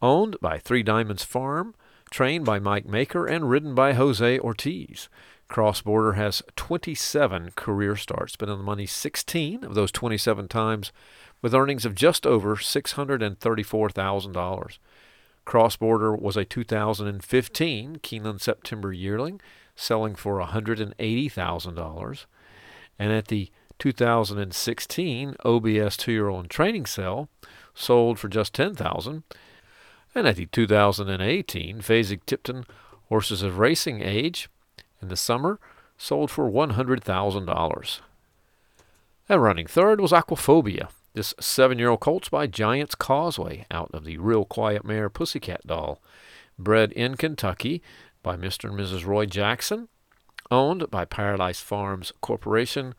owned 0.00 0.36
by 0.40 0.58
Three 0.58 0.82
Diamonds 0.82 1.24
Farm, 1.24 1.74
trained 2.10 2.44
by 2.44 2.58
Mike 2.58 2.86
Maker, 2.86 3.26
and 3.26 3.50
ridden 3.50 3.74
by 3.74 3.92
Jose 3.92 4.38
Ortiz. 4.38 5.08
Cross 5.48 5.82
Border 5.82 6.12
has 6.12 6.42
27 6.56 7.50
career 7.56 7.96
starts, 7.96 8.36
been 8.36 8.50
in 8.50 8.58
the 8.58 8.64
money 8.64 8.86
16 8.86 9.64
of 9.64 9.74
those 9.74 9.90
27 9.92 10.48
times, 10.48 10.92
with 11.40 11.54
earnings 11.54 11.86
of 11.86 11.94
just 11.94 12.26
over 12.26 12.56
$634,000. 12.56 14.78
Cross 15.44 15.76
Border 15.76 16.14
was 16.14 16.36
a 16.36 16.44
2015 16.44 17.96
Keeneland 17.96 18.40
September 18.42 18.92
yearling, 18.92 19.40
selling 19.74 20.14
for 20.14 20.38
$180,000. 20.38 22.26
And 22.98 23.12
at 23.12 23.28
the 23.28 23.50
2016 23.78 25.36
OBS 25.44 25.96
two-year-old 25.96 26.50
training 26.50 26.86
sale 26.86 27.28
sold 27.74 28.18
for 28.18 28.28
just 28.28 28.52
10000 28.52 29.22
And 30.14 30.26
at 30.26 30.36
the 30.36 30.46
2018 30.46 31.80
Fasig-Tipton 31.80 32.64
Horses 33.08 33.42
of 33.42 33.58
Racing 33.58 34.02
Age 34.02 34.48
in 35.00 35.08
the 35.08 35.16
summer 35.16 35.58
sold 35.96 36.30
for 36.30 36.50
$100,000. 36.50 38.00
And 39.28 39.42
running 39.42 39.66
third 39.66 40.00
was 40.00 40.12
Aquaphobia, 40.12 40.88
this 41.14 41.34
seven 41.40 41.78
year 41.78 41.90
old 41.90 42.00
colt's 42.00 42.28
by 42.28 42.46
Giants 42.46 42.94
Causeway 42.94 43.66
out 43.70 43.90
of 43.92 44.04
the 44.04 44.18
Real 44.18 44.44
Quiet 44.44 44.84
Mare 44.84 45.10
Pussycat 45.10 45.66
Doll, 45.66 46.00
bred 46.58 46.92
in 46.92 47.16
Kentucky 47.16 47.82
by 48.22 48.36
Mr. 48.36 48.70
and 48.70 48.78
Mrs. 48.78 49.04
Roy 49.04 49.26
Jackson, 49.26 49.88
owned 50.50 50.90
by 50.90 51.04
Paradise 51.04 51.60
Farms 51.60 52.12
Corporation, 52.20 52.94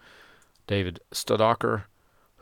David 0.70 1.02
Staudacher, 1.12 1.84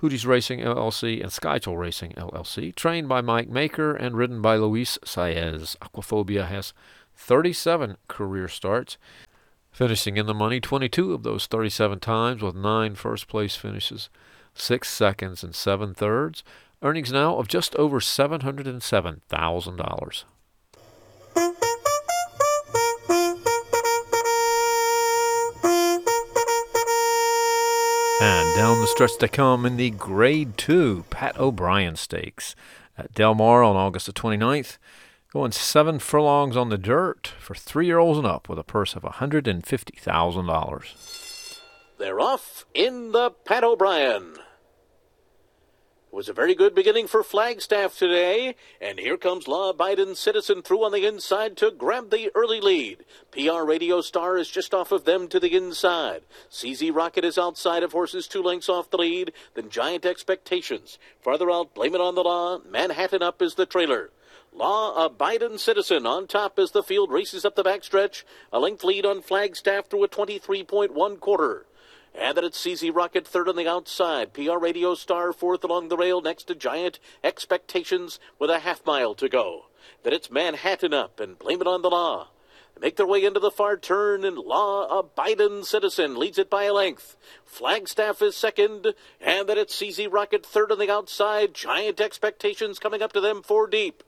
Hootie's 0.02 0.26
Racing 0.26 0.60
LLC, 0.60 1.22
and 1.22 1.32
Skychai 1.32 1.78
Racing 1.78 2.12
LLC, 2.18 2.76
trained 2.76 3.08
by 3.08 3.22
Mike 3.22 3.48
Maker 3.48 3.96
and 3.96 4.18
ridden 4.18 4.42
by 4.42 4.58
Luis 4.58 4.98
Saez. 5.06 5.78
Aquaphobia 5.78 6.50
has 6.50 6.74
37 7.16 7.96
career 8.10 8.50
starts, 8.50 8.98
finishing 9.72 10.18
in 10.18 10.26
the 10.26 10.34
money 10.34 10.60
22 10.60 11.14
of 11.14 11.24
those 11.24 11.48
37 11.48 12.02
times 12.02 12.42
with 12.42 12.54
nine 12.54 12.96
first 12.96 13.30
place 13.30 13.56
finishes 13.56 14.10
six 14.54 14.90
seconds 14.90 15.42
and 15.42 15.56
seven 15.56 15.94
thirds. 15.94 16.44
Earnings 16.82 17.14
now 17.14 17.38
of 17.38 17.48
just 17.48 17.78
over 17.78 18.02
$707,000. 18.02 20.24
And 28.20 28.56
down 28.56 28.82
the 28.82 28.88
stretch 28.88 29.20
they 29.20 29.28
come 29.28 29.64
in 29.64 29.78
the 29.78 29.92
Grade 29.92 30.58
2 30.58 31.06
Pat 31.12 31.40
O'Brien 31.40 31.96
Stakes 31.96 32.56
at 32.98 33.14
Del 33.14 33.36
Mar 33.36 33.62
on 33.62 33.76
August 33.76 34.08
the 34.08 34.14
29th. 34.14 34.80
Going 35.32 35.52
seven 35.52 36.00
furlongs 36.00 36.58
on 36.58 36.70
the 36.70 36.80
dirt 36.80 37.32
for 37.40 37.54
three 37.54 37.86
year 37.86 38.00
olds 38.00 38.18
and 38.18 38.26
up 38.26 38.50
with 38.50 38.58
a 38.58 38.64
purse 38.64 38.96
of 38.96 39.04
$150,000. 39.04 41.60
They're 42.00 42.20
off 42.20 42.66
in 42.74 43.12
the 43.12 43.30
Pat 43.30 43.64
O'Brien 43.64 44.34
was 46.18 46.28
a 46.28 46.34
very 46.34 46.56
good 46.56 46.74
beginning 46.74 47.06
for 47.06 47.22
Flagstaff 47.22 47.96
today. 47.96 48.56
And 48.82 48.98
here 48.98 49.18
comes 49.18 49.48
Law 49.48 49.70
Abiding 49.70 50.16
Citizen 50.16 50.64
through 50.64 50.84
on 50.84 50.92
the 50.92 51.06
inside 51.06 51.56
to 51.58 51.70
grab 51.70 52.10
the 52.10 52.32
early 52.34 52.60
lead. 52.60 53.06
PR 53.30 53.62
Radio 53.62 54.02
Star 54.02 54.36
is 54.36 54.50
just 54.50 54.74
off 54.74 54.92
of 54.92 55.06
them 55.06 55.28
to 55.28 55.40
the 55.40 55.54
inside. 55.56 56.24
CZ 56.50 56.92
Rocket 56.96 57.24
is 57.24 57.38
outside 57.38 57.84
of 57.84 57.92
horses 57.92 58.28
two 58.28 58.42
lengths 58.42 58.68
off 58.68 58.90
the 58.90 58.98
lead. 58.98 59.32
Then 59.54 59.70
Giant 59.70 60.08
Expectations. 60.08 60.98
Farther 61.22 61.52
out, 61.52 61.76
Blame 61.76 61.94
It 61.94 62.02
on 62.02 62.16
the 62.16 62.24
Law. 62.24 62.62
Manhattan 62.68 63.22
Up 63.22 63.40
is 63.40 63.54
the 63.54 63.68
trailer. 63.68 64.10
Law 64.52 65.06
Abiding 65.06 65.60
Citizen 65.60 66.08
on 66.08 66.26
top 66.26 66.58
as 66.58 66.72
the 66.72 66.82
field 66.82 67.12
races 67.12 67.46
up 67.46 67.56
the 67.56 67.64
backstretch. 67.64 68.24
A 68.52 68.58
length 68.58 68.84
lead 68.84 69.06
on 69.06 69.22
Flagstaff 69.22 69.86
through 69.86 70.06
a 70.06 70.08
23.1 70.08 71.20
quarter. 71.20 71.68
And 72.20 72.36
then 72.36 72.46
it's 72.46 72.60
CZ 72.60 72.96
Rocket 72.96 73.28
third 73.28 73.48
on 73.48 73.56
the 73.56 73.68
outside. 73.68 74.34
PR 74.34 74.58
Radio 74.58 74.96
Star 74.96 75.32
fourth 75.32 75.64
along 75.64 75.90
the 75.90 75.98
rail 75.98 76.20
next 76.20 76.46
to 76.46 76.56
Giant 76.56 77.00
Expectations 77.24 78.20
with 78.40 78.50
a 78.50 78.60
half 78.60 78.84
mile 78.86 79.14
to 79.16 79.30
go. 79.30 79.66
Then 80.02 80.14
it's 80.14 80.32
Manhattan 80.32 80.96
up 80.96 81.20
and 81.20 81.38
Blame 81.38 81.62
It 81.62 81.68
on 81.68 81.84
the 81.84 81.92
Law. 81.92 82.30
They 82.74 82.88
make 82.88 82.96
their 82.96 83.06
way 83.06 83.24
into 83.24 83.40
the 83.40 83.52
far 83.52 83.78
turn 83.78 84.26
and 84.26 84.38
Law 84.38 84.88
a 84.88 85.00
Abiding 85.00 85.64
Citizen 85.64 86.18
leads 86.18 86.40
it 86.40 86.50
by 86.50 86.64
a 86.64 86.74
length. 86.74 87.18
Flagstaff 87.46 88.22
is 88.24 88.36
second 88.36 88.96
and 89.22 89.48
then 89.48 89.60
it's 89.60 89.80
CZ 89.80 90.12
Rocket 90.12 90.44
third 90.44 90.72
on 90.72 90.80
the 90.80 90.90
outside. 90.90 91.54
Giant 91.54 92.02
Expectations 92.02 92.80
coming 92.80 93.04
up 93.04 93.14
to 93.14 93.22
them 93.22 93.44
four 93.44 93.68
deep. 93.68 94.02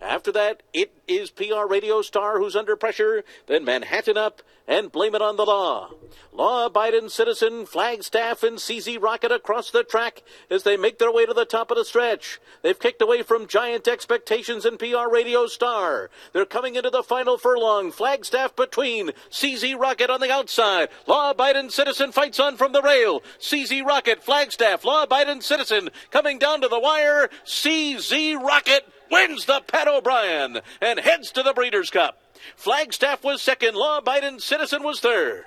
After 0.00 0.32
that, 0.32 0.62
it 0.72 0.92
is 1.06 1.30
PR 1.30 1.66
Radio 1.68 2.02
Star 2.02 2.38
who's 2.38 2.56
under 2.56 2.76
pressure, 2.76 3.24
then 3.46 3.64
Manhattan 3.64 4.16
Up, 4.16 4.42
and 4.66 4.92
Blame 4.92 5.14
It 5.14 5.22
on 5.22 5.36
the 5.36 5.44
Law. 5.44 5.90
Law 6.32 6.66
abiding 6.66 7.08
citizen, 7.08 7.66
Flagstaff, 7.66 8.42
and 8.42 8.58
CZ 8.58 9.00
Rocket 9.02 9.30
across 9.30 9.70
the 9.70 9.84
track 9.84 10.22
as 10.50 10.62
they 10.62 10.76
make 10.76 10.98
their 10.98 11.12
way 11.12 11.26
to 11.26 11.34
the 11.34 11.44
top 11.44 11.70
of 11.70 11.76
the 11.76 11.84
stretch. 11.84 12.40
They've 12.62 12.78
kicked 12.78 13.02
away 13.02 13.22
from 13.22 13.46
Giant 13.46 13.86
Expectations 13.86 14.64
and 14.64 14.78
PR 14.78 15.08
Radio 15.10 15.46
Star. 15.46 16.10
They're 16.32 16.46
coming 16.46 16.74
into 16.76 16.90
the 16.90 17.02
final 17.02 17.36
furlong. 17.36 17.92
Flagstaff 17.92 18.56
between, 18.56 19.10
CZ 19.30 19.78
Rocket 19.78 20.10
on 20.10 20.20
the 20.20 20.32
outside. 20.32 20.88
Law 21.06 21.32
abiding 21.32 21.70
citizen 21.70 22.12
fights 22.12 22.40
on 22.40 22.56
from 22.56 22.72
the 22.72 22.82
rail. 22.82 23.22
CZ 23.38 23.84
Rocket, 23.84 24.22
Flagstaff, 24.22 24.84
Law 24.84 25.02
abiding 25.02 25.42
citizen 25.42 25.90
coming 26.10 26.38
down 26.38 26.60
to 26.60 26.68
the 26.68 26.80
wire. 26.80 27.28
CZ 27.44 28.40
Rocket 28.42 28.86
wins 29.12 29.44
the 29.44 29.60
Pat 29.68 29.86
O'Brien 29.86 30.60
and 30.80 30.98
heads 30.98 31.30
to 31.32 31.42
the 31.42 31.52
Breeders' 31.52 31.90
Cup. 31.90 32.20
Flagstaff 32.56 33.22
was 33.22 33.42
second, 33.42 33.76
Law 33.76 33.98
Abiding 33.98 34.40
Citizen 34.40 34.82
was 34.82 35.00
third. 35.00 35.44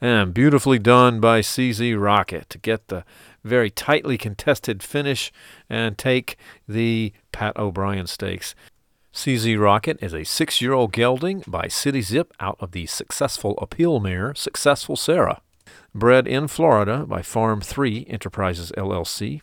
And 0.00 0.32
beautifully 0.32 0.78
done 0.78 1.20
by 1.20 1.40
CZ 1.40 2.00
Rocket 2.00 2.48
to 2.50 2.58
get 2.58 2.88
the 2.88 3.04
very 3.42 3.70
tightly 3.70 4.16
contested 4.16 4.82
finish 4.82 5.32
and 5.68 5.98
take 5.98 6.36
the 6.68 7.12
Pat 7.32 7.56
O'Brien 7.56 8.06
Stakes. 8.06 8.54
CZ 9.12 9.58
Rocket 9.58 9.98
is 10.02 10.14
a 10.14 10.24
six 10.24 10.60
year 10.60 10.72
old 10.72 10.92
gelding 10.92 11.42
by 11.46 11.68
City 11.68 12.02
Zip 12.02 12.32
out 12.38 12.58
of 12.60 12.72
the 12.72 12.86
successful 12.86 13.58
appeal 13.58 13.98
mare 13.98 14.34
Successful 14.34 14.96
Sarah. 14.96 15.40
Bred 15.94 16.28
in 16.28 16.46
Florida 16.46 17.06
by 17.06 17.22
Farm 17.22 17.62
3 17.62 18.06
Enterprises 18.10 18.70
LLC. 18.76 19.40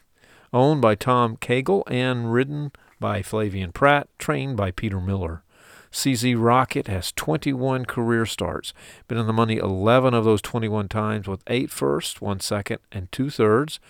Owned 0.54 0.82
by 0.82 0.94
Tom 0.94 1.38
Cagle 1.38 1.84
and 1.88 2.32
ridden 2.32 2.72
by 3.04 3.22
Flavien 3.22 3.72
Prat, 3.74 4.08
trained 4.18 4.56
by 4.56 4.72
Peter 4.72 5.01
Miller. 5.01 5.43
CZ 5.91 6.41
Rocket 6.41 6.88
has 6.88 7.12
21 7.12 7.86
career 7.86 8.26
starts, 8.26 8.74
been 9.10 9.18
in 9.18 9.28
the 9.28 9.34
money 9.34 9.58
11 9.58 10.14
of 10.14 10.24
those 10.24 10.41
21 10.41 10.88
times 10.88 11.28
with 11.28 11.43
8 11.47 11.70
first, 11.70 12.22
1 12.22 12.39
second, 12.39 12.80
and 12.93 13.12
2 13.12 13.30
thirds, 13.30 13.82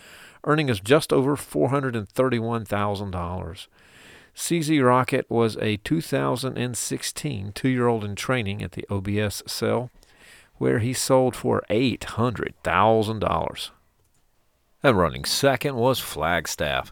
earning 0.45 0.71
us 0.71 0.79
just 0.79 1.13
over 1.13 1.35
$431,000. 1.35 3.67
CZ 4.35 4.83
Rocket 4.83 5.29
was 5.29 5.57
a 5.57 5.77
2016 5.77 7.51
two 7.53 7.69
year 7.69 7.85
old 7.85 8.03
in 8.03 8.15
training 8.15 8.63
at 8.63 8.71
the 8.71 8.87
OBS 8.89 9.43
sale, 9.45 9.91
where 10.55 10.79
he 10.79 10.91
sold 10.91 11.35
for 11.35 11.61
$800,000. 11.69 13.69
And 14.81 14.97
running 14.97 15.23
second 15.23 15.75
was 15.75 15.99
Flagstaff. 15.99 16.91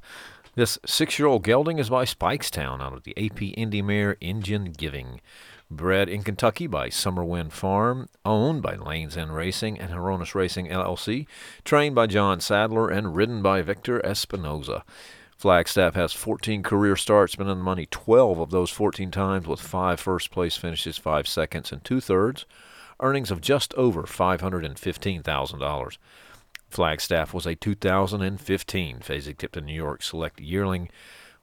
This 0.54 0.78
six 0.86 1.18
year 1.18 1.30
old 1.30 1.46
gelding 1.46 1.80
is 1.80 1.90
by 1.90 2.04
Speightstown 2.04 2.82
out 2.82 2.92
of 2.92 3.04
the 3.04 3.16
AP 3.18 3.42
Indy 3.56 3.82
Mare 3.82 4.18
Engine 4.20 4.74
Giving. 4.74 5.22
Bred 5.70 6.10
in 6.10 6.24
Kentucky 6.24 6.68
by 6.68 6.90
Summerwind 6.90 7.54
Farm, 7.54 8.10
owned 8.26 8.62
by 8.62 8.76
Lanes 8.76 9.16
End 9.16 9.34
Racing 9.34 9.80
and 9.80 9.92
Hronis 9.92 10.36
Racing 10.36 10.68
LLC, 10.68 11.26
trained 11.64 11.96
by 11.96 12.06
John 12.08 12.42
Sadler 12.42 12.90
and 12.90 13.16
ridden 13.16 13.42
by 13.42 13.62
Victor 13.62 14.02
Espinoza. 14.02 14.84
Flagstaff 15.38 15.96
has 15.96 16.12
14 16.12 16.64
career 16.64 16.98
starts, 16.98 17.38
been 17.38 17.48
in 17.48 17.60
the 17.60 17.64
money 17.64 17.88
12 17.90 18.38
of 18.38 18.52
those 18.52 18.70
14 18.70 19.10
times 19.10 19.48
with 19.48 19.62
five 19.62 20.02
first 20.02 20.32
place 20.32 20.58
finishes, 20.58 20.98
five 20.98 21.30
seconds, 21.30 21.72
and 21.72 21.82
two 21.86 22.02
thirds. 22.02 22.46
Earnings 23.00 23.32
of 23.32 23.40
just 23.40 23.74
over 23.76 24.04
$515,000. 24.04 25.98
Flagstaff 26.72 27.34
was 27.34 27.46
a 27.46 27.56
2015 27.56 29.00
Fasig-Tipton 29.00 29.66
New 29.66 29.74
York 29.74 30.02
Select 30.02 30.40
Yearling, 30.40 30.90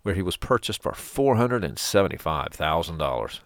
where 0.03 0.15
he 0.15 0.23
was 0.23 0.37
purchased 0.37 0.83
for 0.83 0.93
$475,000. 0.93 3.41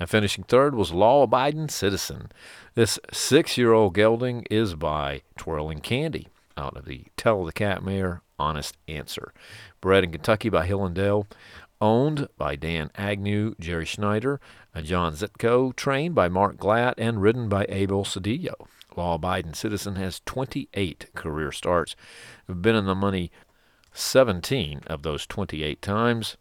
And 0.00 0.08
finishing 0.08 0.44
third 0.44 0.74
was 0.74 0.92
Law 0.92 1.24
Abiding 1.24 1.68
Citizen. 1.68 2.32
This 2.74 2.98
six 3.12 3.58
year 3.58 3.72
old 3.72 3.94
gelding 3.94 4.44
is 4.50 4.74
by 4.74 5.22
Twirling 5.36 5.80
Candy 5.80 6.28
out 6.56 6.76
of 6.76 6.84
the 6.84 7.06
Tell 7.16 7.44
the 7.44 7.52
Cat 7.52 7.82
Mare 7.82 8.22
Honest 8.38 8.76
Answer. 8.86 9.32
Bred 9.80 10.04
in 10.04 10.12
Kentucky 10.12 10.48
by 10.48 10.66
Hill 10.66 10.86
and. 10.86 11.26
Owned 11.80 12.28
by 12.36 12.56
Dan 12.56 12.90
Agnew, 12.96 13.54
Jerry 13.60 13.84
Schneider, 13.84 14.40
and 14.74 14.84
John 14.84 15.12
Zitko. 15.12 15.74
Trained 15.76 16.14
by 16.14 16.28
Mark 16.28 16.56
Glatt 16.56 16.94
and 16.98 17.22
ridden 17.22 17.48
by 17.48 17.66
Abel 17.68 18.04
Cedillo 18.04 18.66
law 18.98 19.14
abiding 19.14 19.54
citizen, 19.54 19.96
has 19.96 20.20
28 20.26 21.06
career 21.14 21.52
starts. 21.52 21.96
Been 22.46 22.74
in 22.74 22.84
the 22.84 22.94
money 22.94 23.30
17 23.94 24.82
of 24.88 25.02
those 25.02 25.26
28 25.26 25.80
times 25.80 26.36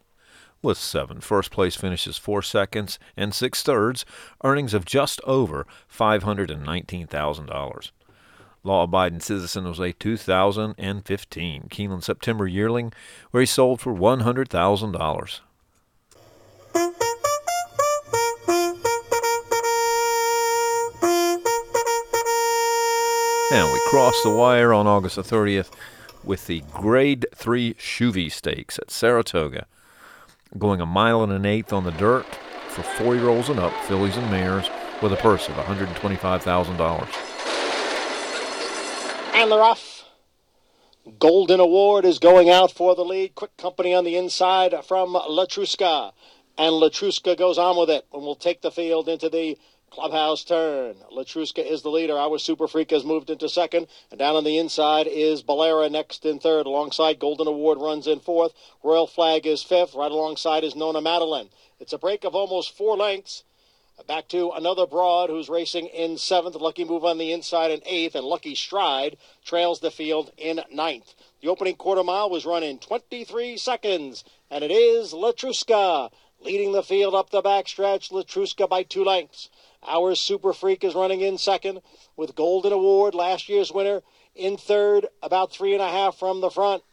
with 0.61 0.77
seven 0.77 1.21
first 1.21 1.51
place 1.51 1.75
finishes, 1.75 2.17
four 2.17 2.41
seconds, 2.41 2.97
and 3.15 3.33
six 3.33 3.61
thirds, 3.61 4.05
earnings 4.43 4.73
of 4.73 4.85
just 4.85 5.21
over 5.23 5.67
$519,000. 5.89 7.91
Law 8.63 8.83
abiding 8.83 9.19
citizen 9.19 9.65
was 9.65 9.79
a 9.79 9.93
2015 9.93 11.67
Keeneland 11.69 12.03
September 12.03 12.47
yearling 12.47 12.91
where 13.31 13.41
he 13.41 13.45
sold 13.45 13.79
for 13.79 13.93
$100,000. 13.93 15.39
And 23.49 23.71
we 23.71 23.79
cross 23.87 24.21
the 24.23 24.29
wire 24.29 24.73
on 24.73 24.87
August 24.87 25.15
the 25.15 25.21
30th 25.21 25.71
with 26.21 26.47
the 26.47 26.61
Grade 26.73 27.25
3 27.33 27.75
Shuvee 27.75 28.29
Stakes 28.29 28.77
at 28.77 28.91
Saratoga. 28.91 29.67
going 30.57 30.81
a 30.81 30.85
mile 30.85 31.23
and 31.23 31.31
an 31.31 31.45
eighth 31.45 31.71
on 31.71 31.85
the 31.85 31.91
dirt 31.91 32.25
for 32.67 32.83
four-year-olds 32.83 33.47
and 33.47 33.57
up, 33.57 33.71
fillies 33.85 34.17
and 34.17 34.29
mares, 34.29 34.69
with 35.01 35.13
a 35.13 35.15
purse 35.15 35.47
of 35.47 35.55
$125,000. 35.55 37.07
And 39.33 39.49
they're 39.49 39.63
off. 39.63 40.03
Golden 41.17 41.61
Award 41.61 42.03
is 42.03 42.19
going 42.19 42.49
out 42.49 42.71
for 42.73 42.95
the 42.95 43.05
lead. 43.05 43.33
Quick 43.33 43.55
company 43.55 43.93
on 43.93 44.03
the 44.03 44.17
inside 44.17 44.75
from 44.85 45.13
Letruska. 45.13 46.11
And 46.57 46.73
Letruska 46.73 47.37
goes 47.37 47.57
on 47.57 47.77
with 47.77 47.89
it 47.89 48.05
and 48.11 48.23
will 48.23 48.35
take 48.35 48.61
the 48.61 48.71
field 48.71 49.07
into 49.07 49.29
the 49.29 49.57
clubhouse 49.89 50.43
turn. 50.43 50.95
Letruska 51.11 51.65
is 51.65 51.81
the 51.81 51.89
leader. 51.89 52.17
Our 52.17 52.38
Super 52.38 52.67
Freak 52.67 52.91
has 52.91 53.03
moved 53.03 53.29
into 53.29 53.49
second. 53.49 53.88
And 54.11 54.19
down 54.19 54.35
on 54.35 54.43
the 54.43 54.57
inside 54.57 55.07
is 55.07 55.43
Balera 55.43 55.89
next 55.91 56.25
in 56.25 56.39
third. 56.39 56.65
Alongside 56.65 57.19
Golden 57.19 57.47
Award 57.47 57.79
runs 57.79 58.07
in 58.07 58.19
fourth. 58.19 58.53
Royal 58.83 59.07
Flag 59.07 59.45
is 59.45 59.63
fifth. 59.63 59.95
Right 59.95 60.11
alongside 60.11 60.63
is 60.63 60.75
Nona 60.75 61.01
Madeline. 61.01 61.49
It's 61.79 61.93
a 61.93 61.97
break 61.97 62.23
of 62.23 62.35
almost 62.35 62.75
four 62.75 62.97
lengths. 62.97 63.43
Back 64.05 64.27
to 64.29 64.51
another 64.51 64.85
broad 64.85 65.31
who's 65.31 65.49
racing 65.49 65.88
in 65.88 66.17
seventh. 66.19 66.55
Lucky 66.55 66.85
Move 66.85 67.03
on 67.03 67.17
the 67.17 67.31
inside 67.31 67.71
in 67.71 67.81
eighth, 67.85 68.13
and 68.13 68.25
Lucky 68.25 68.53
Stride 68.53 69.17
trails 69.43 69.79
the 69.79 69.89
field 69.89 70.31
in 70.38 70.61
ninth. 70.71 71.15
The 71.41 71.47
opening 71.47 71.75
quarter 71.75 72.03
mile 72.03 72.29
was 72.29 72.45
run 72.45 72.61
in 72.61 72.77
23 72.77 73.57
seconds, 73.57 74.23
and 74.51 74.63
it 74.63 74.71
is 74.71 75.13
Letruska 75.13 76.11
leading 76.39 76.71
the 76.71 76.83
field 76.83 77.15
up 77.15 77.31
the 77.31 77.41
backstretch. 77.41 78.11
Letruska 78.11 78.69
by 78.69 78.83
two 78.83 79.03
lengths. 79.03 79.49
Our 79.86 80.15
Super 80.15 80.53
Freak 80.53 80.84
is 80.84 80.95
running 80.95 81.21
in 81.21 81.38
second 81.38 81.82
with 82.15 82.36
Golden 82.36 82.71
Award, 82.71 83.15
last 83.15 83.49
year's 83.49 83.71
winner, 83.71 84.01
in 84.36 84.57
third, 84.57 85.07
about 85.21 85.51
three 85.51 85.73
and 85.73 85.82
a 85.82 85.89
half 85.89 86.17
from 86.17 86.41
the 86.41 86.49
front. 86.49 86.84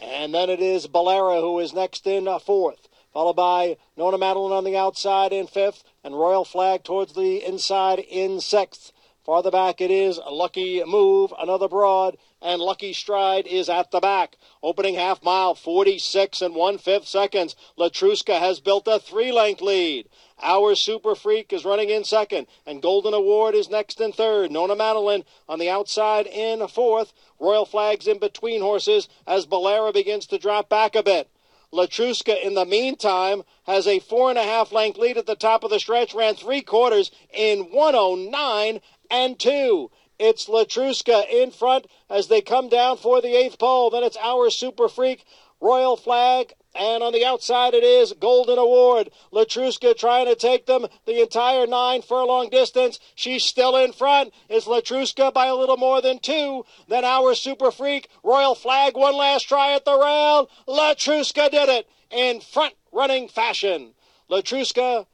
And 0.00 0.34
then 0.34 0.50
it 0.50 0.60
is 0.60 0.86
Balera 0.86 1.40
who 1.40 1.58
is 1.58 1.72
next 1.72 2.06
in 2.06 2.28
uh, 2.28 2.38
fourth 2.38 2.88
followed 3.12 3.34
by 3.34 3.76
Nona 3.96 4.18
Madeline 4.18 4.52
on 4.52 4.64
the 4.64 4.76
outside 4.76 5.32
in 5.32 5.46
fifth, 5.46 5.82
and 6.04 6.18
Royal 6.18 6.44
Flag 6.44 6.84
towards 6.84 7.14
the 7.14 7.44
inside 7.44 7.98
in 7.98 8.40
sixth. 8.40 8.92
Farther 9.24 9.50
back 9.50 9.80
it 9.80 9.90
is 9.90 10.18
Lucky 10.30 10.82
Move, 10.84 11.32
another 11.38 11.68
broad, 11.68 12.16
and 12.40 12.62
Lucky 12.62 12.92
Stride 12.92 13.46
is 13.46 13.68
at 13.68 13.90
the 13.90 14.00
back. 14.00 14.36
Opening 14.62 14.94
half 14.94 15.22
mile, 15.22 15.54
46 15.54 16.40
and 16.40 16.54
one 16.54 16.78
fifth 16.78 17.06
seconds. 17.06 17.54
Letruska 17.78 18.38
has 18.38 18.60
built 18.60 18.88
a 18.88 18.98
three 18.98 19.30
length 19.30 19.60
lead. 19.60 20.08
Our 20.42 20.74
Super 20.74 21.14
Freak 21.14 21.52
is 21.52 21.64
running 21.64 21.90
in 21.90 22.04
second, 22.04 22.46
and 22.66 22.80
Golden 22.82 23.14
Award 23.14 23.54
is 23.54 23.68
next 23.68 24.00
in 24.00 24.12
third. 24.12 24.50
Nona 24.50 24.74
Madeline 24.74 25.24
on 25.48 25.58
the 25.58 25.68
outside 25.68 26.26
in 26.26 26.66
fourth. 26.68 27.12
Royal 27.38 27.66
Flags 27.66 28.06
in 28.06 28.18
between 28.18 28.60
horses 28.60 29.08
as 29.26 29.46
Balera 29.46 29.92
begins 29.92 30.26
to 30.26 30.38
drop 30.38 30.68
back 30.68 30.94
a 30.94 31.02
bit. 31.02 31.28
Letruska, 31.72 32.42
in 32.42 32.54
the 32.54 32.64
meantime, 32.64 33.42
has 33.64 33.86
a 33.86 34.00
four 34.00 34.30
and 34.30 34.38
a 34.38 34.42
half 34.42 34.72
length 34.72 34.98
lead 34.98 35.16
at 35.16 35.26
the 35.26 35.36
top 35.36 35.62
of 35.62 35.70
the 35.70 35.78
stretch, 35.78 36.14
ran 36.14 36.34
three 36.34 36.62
quarters 36.62 37.10
in 37.32 37.70
109 37.70 38.80
and 39.10 39.38
two. 39.38 39.90
It's 40.22 40.50
Letruska 40.50 41.26
in 41.30 41.50
front 41.50 41.86
as 42.10 42.28
they 42.28 42.42
come 42.42 42.68
down 42.68 42.98
for 42.98 43.22
the 43.22 43.34
eighth 43.34 43.58
pole. 43.58 43.88
Then 43.88 44.04
it's 44.04 44.18
our 44.20 44.50
Super 44.50 44.86
Freak, 44.86 45.24
Royal 45.62 45.96
Flag, 45.96 46.52
and 46.74 47.02
on 47.02 47.14
the 47.14 47.24
outside, 47.24 47.72
it 47.72 47.82
is 47.82 48.12
Golden 48.12 48.58
Award. 48.58 49.12
Letruska 49.32 49.96
trying 49.96 50.26
to 50.26 50.34
take 50.34 50.66
them 50.66 50.86
the 51.06 51.22
entire 51.22 51.66
nine 51.66 52.02
furlong 52.02 52.50
distance. 52.50 53.00
She's 53.14 53.44
still 53.44 53.74
in 53.76 53.94
front. 53.94 54.34
Is 54.50 54.66
Letruska 54.66 55.32
by 55.32 55.46
a 55.46 55.54
little 55.54 55.78
more 55.78 56.02
than 56.02 56.18
two. 56.18 56.66
Then 56.86 57.02
our 57.02 57.34
Super 57.34 57.70
Freak, 57.70 58.10
Royal 58.22 58.54
Flag, 58.54 58.98
one 58.98 59.16
last 59.16 59.48
try 59.48 59.72
at 59.72 59.86
the 59.86 59.98
rail. 59.98 60.50
Letruska 60.68 61.50
did 61.50 61.70
it 61.70 61.88
in 62.10 62.42
front 62.42 62.74
running 62.92 63.26
fashion. 63.26 63.94
Letruska 64.30 65.06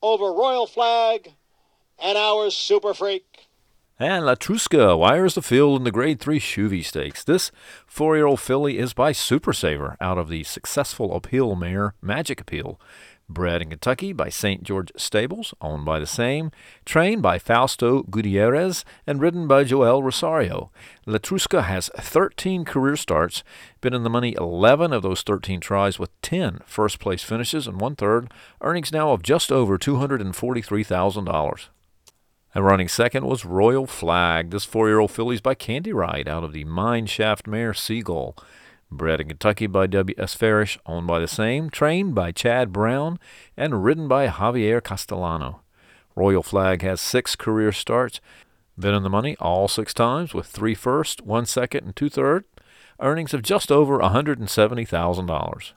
over 0.00 0.32
Royal 0.32 0.66
Flag 0.66 1.34
and 1.98 2.16
our 2.16 2.48
Super 2.48 2.94
Freak. 2.94 3.43
And 3.96 4.24
Letruska 4.24 4.98
wires 4.98 5.36
the 5.36 5.42
field 5.42 5.78
in 5.78 5.84
the 5.84 5.92
Grade 5.92 6.18
3 6.18 6.40
Shuvee 6.40 6.84
Stakes. 6.84 7.22
This 7.22 7.52
four 7.86 8.16
year 8.16 8.26
old 8.26 8.40
filly 8.40 8.76
is 8.76 8.92
by 8.92 9.12
Super 9.12 9.52
Saver 9.52 9.96
out 10.00 10.18
of 10.18 10.28
the 10.28 10.42
successful 10.42 11.14
appeal 11.14 11.54
mare 11.54 11.94
Magic 12.02 12.40
Appeal. 12.40 12.80
Bred 13.28 13.62
in 13.62 13.70
Kentucky 13.70 14.12
by 14.12 14.30
St. 14.30 14.64
George 14.64 14.90
Stables, 14.96 15.54
owned 15.60 15.84
by 15.84 16.00
the 16.00 16.06
same, 16.06 16.50
trained 16.84 17.22
by 17.22 17.38
Fausto 17.38 18.02
Gutierrez, 18.02 18.84
and 19.06 19.20
ridden 19.20 19.46
by 19.46 19.62
Joel 19.62 20.02
Rosario. 20.02 20.72
Letruska 21.06 21.62
has 21.62 21.88
13 21.96 22.64
career 22.64 22.96
starts, 22.96 23.44
been 23.80 23.94
in 23.94 24.02
the 24.02 24.10
money 24.10 24.34
11 24.36 24.92
of 24.92 25.02
those 25.02 25.22
13 25.22 25.60
tries 25.60 26.00
with 26.00 26.20
10 26.20 26.58
first 26.66 26.98
place 26.98 27.22
finishes 27.22 27.68
and 27.68 27.80
one 27.80 27.94
third, 27.94 28.32
earnings 28.60 28.92
now 28.92 29.12
of 29.12 29.22
just 29.22 29.52
over 29.52 29.78
$243,000. 29.78 31.68
And 32.54 32.64
running 32.64 32.86
second 32.86 33.26
was 33.26 33.44
Royal 33.44 33.84
Flag. 33.84 34.50
This 34.50 34.64
four-year-old 34.64 35.10
filly's 35.10 35.40
by 35.40 35.54
Candy 35.56 35.92
Ride 35.92 36.28
out 36.28 36.44
of 36.44 36.52
the 36.52 36.62
Mine 36.62 37.06
Shaft 37.06 37.48
mare 37.48 37.74
Seagull. 37.74 38.36
Bred 38.92 39.20
in 39.20 39.26
Kentucky 39.26 39.66
by 39.66 39.88
W.S. 39.88 40.34
Farish, 40.34 40.78
owned 40.86 41.08
by 41.08 41.18
the 41.18 41.26
same, 41.26 41.68
trained 41.68 42.14
by 42.14 42.30
Chad 42.30 42.72
Brown, 42.72 43.18
and 43.56 43.82
ridden 43.82 44.06
by 44.06 44.28
Javier 44.28 44.80
Castellano. 44.80 45.62
Royal 46.14 46.44
Flag 46.44 46.82
has 46.82 47.00
six 47.00 47.34
career 47.34 47.72
starts, 47.72 48.20
been 48.78 48.94
in 48.94 49.02
the 49.02 49.10
money 49.10 49.36
all 49.40 49.66
six 49.66 49.92
times 49.92 50.32
with 50.32 50.46
three 50.46 50.76
first, 50.76 51.22
one 51.22 51.46
second, 51.46 51.84
and 51.84 51.96
two 51.96 52.08
third, 52.08 52.44
earnings 53.00 53.34
of 53.34 53.42
just 53.42 53.72
over 53.72 53.98
$170,000. 53.98 55.72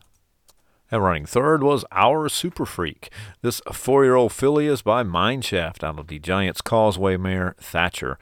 And 0.90 1.04
running 1.04 1.26
third 1.26 1.64
was 1.64 1.84
Our 1.92 2.30
Super 2.30 2.66
Freak. 2.66 3.12
This 3.42 3.62
four 3.74 4.06
year 4.06 4.16
old 4.16 4.32
filly 4.32 4.68
is 4.68 4.82
by 4.82 5.04
Mineshaft 5.04 5.84
out 5.84 6.00
of 6.00 6.08
the 6.08 6.20
Giants 6.20 6.62
Causeway 6.62 7.18
mare 7.18 7.58
Thatcher. 7.60 8.18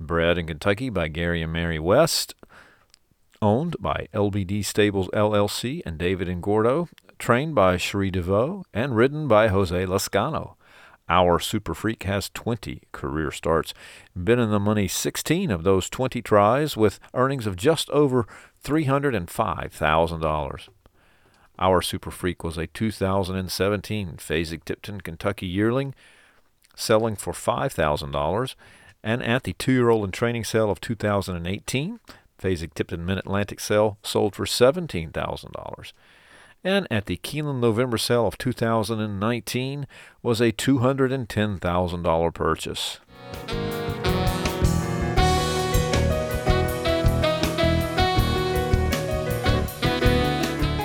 Bred 0.00 0.38
in 0.38 0.46
Kentucky 0.46 0.88
by 0.88 1.08
Gary 1.08 1.42
and 1.42 1.52
Mary 1.52 1.78
West. 1.78 2.34
Owned 3.42 3.76
by 3.78 4.08
LBD 4.14 4.64
Stables 4.64 5.08
LLC 5.08 5.82
and 5.84 5.98
David 5.98 6.26
and 6.26 6.42
Gordo. 6.42 6.88
Trained 7.18 7.54
by 7.54 7.76
Cherie 7.76 8.10
DeVaux 8.10 8.64
and 8.72 8.96
ridden 8.96 9.28
by 9.28 9.48
Jose 9.48 9.84
Lezcano. 9.84 10.54
Our 11.08 11.38
Super 11.38 11.72
Freak 11.74 12.02
has 12.04 12.30
20 12.30 12.80
career 12.92 13.30
starts. 13.30 13.74
Been 14.16 14.38
in 14.38 14.50
the 14.50 14.58
money 14.58 14.88
16 14.88 15.50
of 15.50 15.64
those 15.64 15.90
20 15.90 16.22
tries 16.22 16.78
with 16.78 16.98
earnings 17.14 17.46
of 17.46 17.56
just 17.56 17.90
over 17.90 18.26
$305,000. 18.64 20.68
Our 21.58 21.80
Super 21.80 22.10
Freak 22.10 22.44
was 22.44 22.58
a 22.58 22.66
2017 22.66 24.16
Fasig-Tipton 24.18 25.00
Kentucky 25.00 25.46
yearling, 25.46 25.94
selling 26.74 27.16
for 27.16 27.32
$5,000. 27.32 28.54
And 29.02 29.22
at 29.22 29.44
the 29.44 29.52
two 29.54 29.72
year 29.72 29.88
old 29.88 30.04
and 30.04 30.12
training 30.12 30.44
sale 30.44 30.70
of 30.70 30.80
2018, 30.80 32.00
Fasig-Tipton 32.40 33.06
Mid 33.06 33.18
Atlantic 33.18 33.60
sale 33.60 33.98
sold 34.02 34.34
for 34.34 34.44
$17,000. 34.44 35.92
And 36.64 36.86
at 36.90 37.06
the 37.06 37.16
Keeneland 37.18 37.60
November 37.60 37.98
sale 37.98 38.26
of 38.26 38.38
2019 38.38 39.86
was 40.22 40.40
a 40.40 40.52
$210,000 40.52 42.34
purchase. 42.34 42.98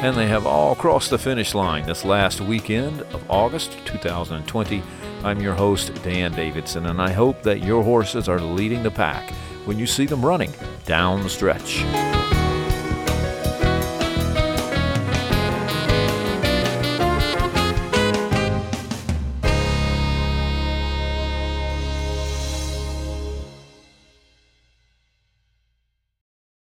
And 0.02 0.18
they 0.18 0.28
have 0.28 0.48
all 0.48 0.74
crossed 0.74 1.12
the 1.12 1.18
finish 1.18 1.54
line 1.54 1.86
this 1.86 2.04
last 2.04 2.42
weekend 2.42 3.02
of 3.14 3.24
August 3.30 3.78
2020. 3.86 4.82
I'm 5.24 5.40
your 5.40 5.54
host, 5.54 5.94
Dan 6.04 6.32
Davidson, 6.32 6.88
and 6.88 7.00
I 7.00 7.12
hope 7.12 7.44
that 7.44 7.64
your 7.64 7.84
horses 7.84 8.28
are 8.28 8.40
leading 8.40 8.82
the 8.82 8.90
pack 8.90 9.32
when 9.66 9.78
you 9.78 9.86
see 9.86 10.08
them 10.08 10.26
running 10.26 10.54
down 10.86 11.22
the 11.22 11.30
stretch. 11.30 11.84